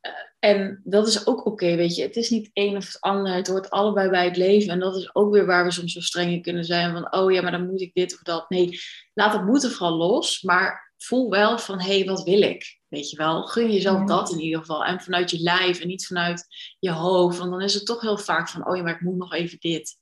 Eh, 0.00 0.12
en 0.38 0.80
dat 0.84 1.06
is 1.06 1.26
ook 1.26 1.46
oké, 1.46 1.76
weet 1.76 1.96
je. 1.96 2.02
Het 2.02 2.16
is 2.16 2.30
niet 2.30 2.50
één 2.52 2.76
of 2.76 2.86
het 2.86 3.00
ander. 3.00 3.34
Het 3.34 3.48
hoort 3.48 3.70
allebei 3.70 4.10
bij 4.10 4.24
het 4.24 4.36
leven. 4.36 4.72
En 4.72 4.80
dat 4.80 4.96
is 4.96 5.14
ook 5.14 5.32
weer 5.32 5.46
waar 5.46 5.64
we 5.64 5.70
soms 5.70 5.92
zo 5.92 6.00
streng 6.00 6.30
in 6.30 6.42
kunnen 6.42 6.64
zijn. 6.64 6.92
Van, 6.92 7.12
oh 7.12 7.32
ja, 7.32 7.42
maar 7.42 7.52
dan 7.52 7.66
moet 7.70 7.80
ik 7.80 7.94
dit 7.94 8.14
of 8.14 8.22
dat. 8.22 8.50
Nee, 8.50 8.80
laat 9.14 9.32
het 9.32 9.44
moeten 9.44 9.70
vooral 9.70 9.96
los. 9.96 10.42
Maar 10.42 10.87
voel 10.98 11.30
wel 11.30 11.58
van, 11.58 11.80
hé, 11.80 11.98
hey, 11.98 12.06
wat 12.06 12.22
wil 12.22 12.42
ik? 12.42 12.80
Weet 12.88 13.10
je 13.10 13.16
wel, 13.16 13.42
gun 13.42 13.72
jezelf 13.72 14.04
dat 14.04 14.32
in 14.32 14.40
ieder 14.40 14.60
geval. 14.60 14.84
En 14.84 15.00
vanuit 15.00 15.30
je 15.30 15.40
lijf 15.40 15.80
en 15.80 15.88
niet 15.88 16.06
vanuit 16.06 16.46
je 16.78 16.92
hoofd. 16.92 17.38
Want 17.38 17.50
dan 17.50 17.62
is 17.62 17.74
het 17.74 17.86
toch 17.86 18.00
heel 18.00 18.18
vaak 18.18 18.48
van, 18.48 18.66
oh 18.68 18.76
ja, 18.76 18.82
maar 18.82 18.94
ik 18.94 19.00
moet 19.00 19.16
nog 19.16 19.32
even 19.32 19.58
dit. 19.60 19.98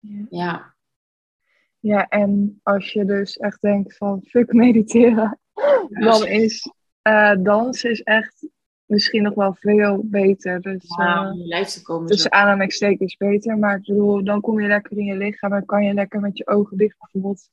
Ja. 0.00 0.26
Ja, 0.30 0.74
Ja, 1.78 2.08
en 2.08 2.60
als 2.62 2.92
je 2.92 3.04
dus 3.04 3.36
echt 3.36 3.60
denkt 3.60 3.96
van 3.96 4.22
fuck 4.22 4.52
mediteren, 4.62 5.38
dan 5.88 6.26
is 6.26 6.70
eh 7.02 7.36
dansen 7.42 7.90
is 7.90 8.02
echt 8.02 8.48
misschien 8.92 9.22
nog 9.22 9.34
wel 9.34 9.54
veel 9.54 10.02
beter. 10.04 10.60
Dus 10.60 10.94
ja, 10.98 11.24
eh, 11.24 11.30
om 11.30 11.38
je 11.38 11.46
lijf 11.46 11.68
te 11.68 11.82
komen. 11.82 12.06
tussen 12.06 12.32
aanhalingstekens 12.32 13.16
beter. 13.16 13.58
Maar 13.58 13.76
ik 13.76 13.84
bedoel, 13.84 14.24
dan 14.24 14.40
kom 14.40 14.60
je 14.60 14.68
lekker 14.68 14.98
in 14.98 15.04
je 15.04 15.16
lichaam 15.16 15.52
en 15.52 15.64
kan 15.64 15.84
je 15.84 15.94
lekker 15.94 16.20
met 16.20 16.38
je 16.38 16.46
ogen 16.46 16.76
dicht 16.76 16.98
bijvoorbeeld 16.98 17.48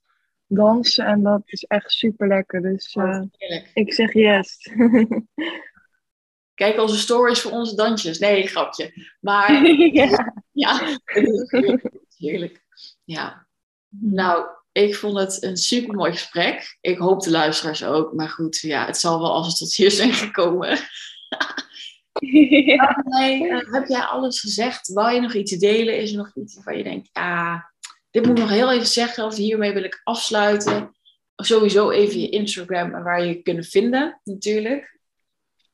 dansen. 0.50 1.06
En 1.06 1.24
dat 1.24 1.42
is 1.46 1.64
echt 1.64 1.92
super 1.92 2.28
lekker. 2.28 2.62
Dus 2.62 2.94
eh, 2.94 3.22
Heerlijk. 3.32 3.72
ik 3.74 3.94
zeg 3.94 4.14
yes. 4.14 4.58
Kijk 6.54 6.80
onze 6.80 6.98
stories 6.98 7.42
voor 7.42 7.52
onze 7.52 7.76
dansjes. 7.76 8.20
Nee, 8.20 8.48
grapje. 8.48 8.94
Maar 9.20 9.66
ja. 9.94 10.34
ja, 10.52 11.00
heerlijk. 12.18 12.64
Ja. 13.04 13.48
Nou, 13.90 14.46
ik 14.72 14.96
vond 14.96 15.18
het 15.18 15.44
een 15.44 15.58
super 15.58 15.96
mooi 15.96 16.12
gesprek. 16.12 16.78
Ik 16.82 16.98
hoop 16.98 17.22
de 17.22 17.32
luisteraars 17.32 17.84
ook. 17.84 18.14
Maar 18.14 18.30
goed, 18.30 18.60
ja, 18.60 18.86
het 18.86 18.98
zal 18.98 19.20
wel 19.20 19.34
als 19.34 19.48
het 19.48 19.58
tot 19.58 19.76
hier 19.76 19.92
zijn 19.92 20.14
gekomen. 20.14 20.70
ja. 22.66 23.04
Nee, 23.06 23.50
eh, 23.50 23.74
heb 23.74 23.88
jij 23.88 24.02
alles 24.02 24.40
gezegd? 24.40 24.94
Wou 24.94 25.14
je 25.14 25.22
nog 25.22 25.34
iets 25.34 25.58
delen? 25.58 25.98
Is 25.98 26.12
er 26.12 26.18
nog 26.18 26.36
iets 26.36 26.56
waarvan 26.56 26.78
je 26.78 26.84
denkt, 26.84 27.10
ja, 27.12 27.69
dit 28.12 28.26
moet 28.26 28.38
ik 28.38 28.44
nog 28.44 28.50
heel 28.52 28.72
even 28.72 28.88
zeggen. 28.88 29.26
Of 29.26 29.36
hiermee 29.36 29.74
wil 29.74 29.84
ik 29.84 30.02
afsluiten. 30.04 30.92
Sowieso 31.36 31.90
even 31.90 32.20
je 32.20 32.30
Instagram 32.30 32.94
en 32.96 33.04
waar 33.04 33.22
je 33.22 33.28
je 33.28 33.42
kunnen 33.42 33.64
vinden, 33.64 34.20
natuurlijk. 34.24 35.00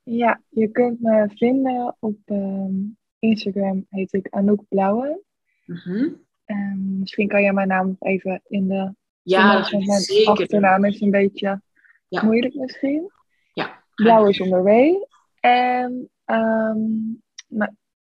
Ja, 0.03 0.41
je 0.49 0.67
kunt 0.67 1.01
me 1.01 1.29
vinden 1.35 1.95
op 1.99 2.17
ehm, 2.25 2.73
Instagram, 3.19 3.85
heet 3.89 4.13
ik 4.13 4.27
Anouk 4.29 4.63
Blauwe. 4.69 5.21
Mhm. 5.65 6.09
En 6.45 6.97
misschien 6.99 7.27
kan 7.27 7.41
jij 7.41 7.53
mijn 7.53 7.67
naam 7.67 7.87
nog 7.87 8.11
even 8.11 8.41
in 8.47 8.67
de 8.67 8.93
Ja, 9.21 9.67
want 9.71 10.03
zeker. 10.03 10.31
achternaam 10.31 10.85
is 10.85 11.01
een 11.01 11.11
beetje 11.11 11.61
Ja. 12.07 12.23
moeilijk 12.23 12.53
misschien. 12.53 13.11
Ja. 13.53 13.83
Blauw 13.95 14.27
is 14.27 14.39
onder 14.41 14.63
W. 14.63 14.69
En 15.39 16.09
ehm, 16.25 16.79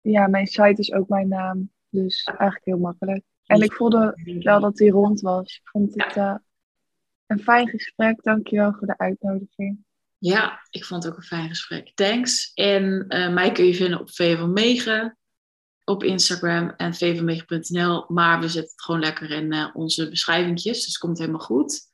ja, 0.01 0.27
mijn 0.27 0.47
site 0.47 0.81
is 0.81 0.93
ook 0.93 1.07
mijn 1.09 1.27
naam. 1.27 1.69
Dus 1.89 2.23
eigenlijk 2.23 2.65
heel 2.65 2.77
makkelijk. 2.77 3.23
En 3.45 3.61
ik 3.61 3.73
voelde 3.73 4.13
wel 4.43 4.59
dat 4.59 4.75
die 4.75 4.91
rond 4.91 5.21
was. 5.21 5.55
Ik 5.55 5.69
vond 5.69 5.93
het 6.03 6.15
eh, 6.15 6.35
een 7.25 7.39
fijn 7.39 7.67
gesprek. 7.67 8.23
Dankjewel 8.23 8.73
voor 8.73 8.87
de 8.87 8.97
uitnodiging. 8.97 9.85
Ja, 10.17 10.67
ik 10.69 10.85
vond 10.85 11.03
het 11.03 11.11
ook 11.11 11.17
een 11.17 11.25
fijn 11.25 11.49
gesprek. 11.49 11.91
Thanks. 11.95 12.51
En 12.53 13.05
eh, 13.07 13.33
mij 13.33 13.51
kun 13.51 13.65
je 13.65 13.75
vinden 13.75 13.99
op 13.99 14.11
V 14.11 14.37
van 14.37 14.53
Megen 14.53 15.17
op 15.83 16.03
Instagram 16.03 16.73
en 16.77 16.93
vvanmegen.nl. 16.93 18.05
Maar 18.07 18.39
we 18.39 18.47
zetten 18.47 18.71
het 18.71 18.81
gewoon 18.81 18.99
lekker 18.99 19.31
in 19.31 19.51
eh, 19.51 19.69
onze 19.73 20.09
beschrijvingjes. 20.09 20.77
Dus 20.77 20.85
het 20.85 20.97
komt 20.97 21.17
helemaal 21.17 21.39
goed. 21.39 21.89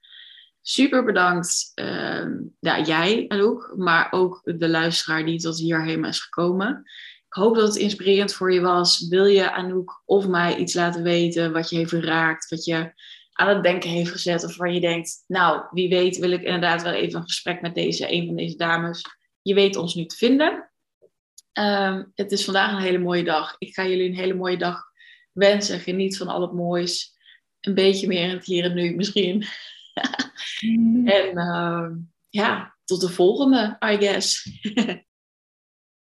Super 0.62 1.04
bedankt, 1.04 1.72
ehm, 1.74 2.34
ja, 2.60 2.82
jij 2.82 3.26
Anouk, 3.28 3.74
maar 3.78 4.08
ook 4.12 4.41
de 4.43 4.70
luisteraar 4.70 5.26
die 5.26 5.39
tot 5.39 5.58
hierheen 5.58 6.06
is 6.06 6.20
gekomen. 6.20 6.84
Ik 7.28 7.34
hoop 7.34 7.55
dat 7.55 7.67
het 7.67 7.75
inspirerend 7.75 8.34
voor 8.34 8.53
je 8.53 8.61
was. 8.61 9.07
Wil 9.07 9.25
je 9.25 9.51
Anouk 9.51 10.01
of 10.05 10.28
mij 10.28 10.55
iets 10.55 10.73
laten 10.73 11.03
weten 11.03 11.53
wat 11.53 11.69
je 11.69 11.75
heeft 11.75 11.89
geraakt, 11.89 12.49
wat 12.49 12.65
je 12.65 12.93
aan 13.34 13.47
het 13.47 13.63
denken 13.63 13.89
heeft 13.89 14.11
gezet 14.11 14.43
of 14.43 14.57
waar 14.57 14.71
je 14.71 14.80
denkt, 14.80 15.23
nou, 15.28 15.65
wie 15.71 15.89
weet 15.89 16.17
wil 16.17 16.32
ik 16.32 16.41
inderdaad 16.41 16.82
wel 16.82 16.93
even 16.93 17.19
een 17.19 17.25
gesprek 17.25 17.61
met 17.61 17.75
deze, 17.75 18.11
een 18.11 18.25
van 18.25 18.36
deze 18.36 18.55
dames. 18.55 19.01
Je 19.41 19.53
weet 19.53 19.75
ons 19.75 19.95
nu 19.95 20.05
te 20.05 20.15
vinden. 20.15 20.71
Ehm, 21.51 22.03
het 22.15 22.32
is 22.32 22.45
vandaag 22.45 22.71
een 22.71 22.82
hele 22.82 22.97
mooie 22.97 23.23
dag. 23.23 23.55
Ik 23.57 23.73
ga 23.73 23.86
jullie 23.86 24.09
een 24.09 24.15
hele 24.15 24.34
mooie 24.34 24.57
dag 24.57 24.84
wensen. 25.32 25.80
Geniet 25.80 26.17
van 26.17 26.28
al 26.28 26.41
het 26.41 26.53
moois. 26.53 27.15
Een 27.61 27.73
beetje 27.73 28.07
meer 28.07 28.23
in 28.23 28.30
het 28.30 28.45
hier 28.45 28.63
en 28.63 28.73
nu 28.73 28.95
misschien. 28.95 29.45
En 31.05 31.38
ehm, 31.38 31.95
ja, 32.30 32.75
tot 32.86 33.01
de 33.01 33.09
volgende, 33.09 33.78
I 33.86 33.97
guess. 33.97 34.49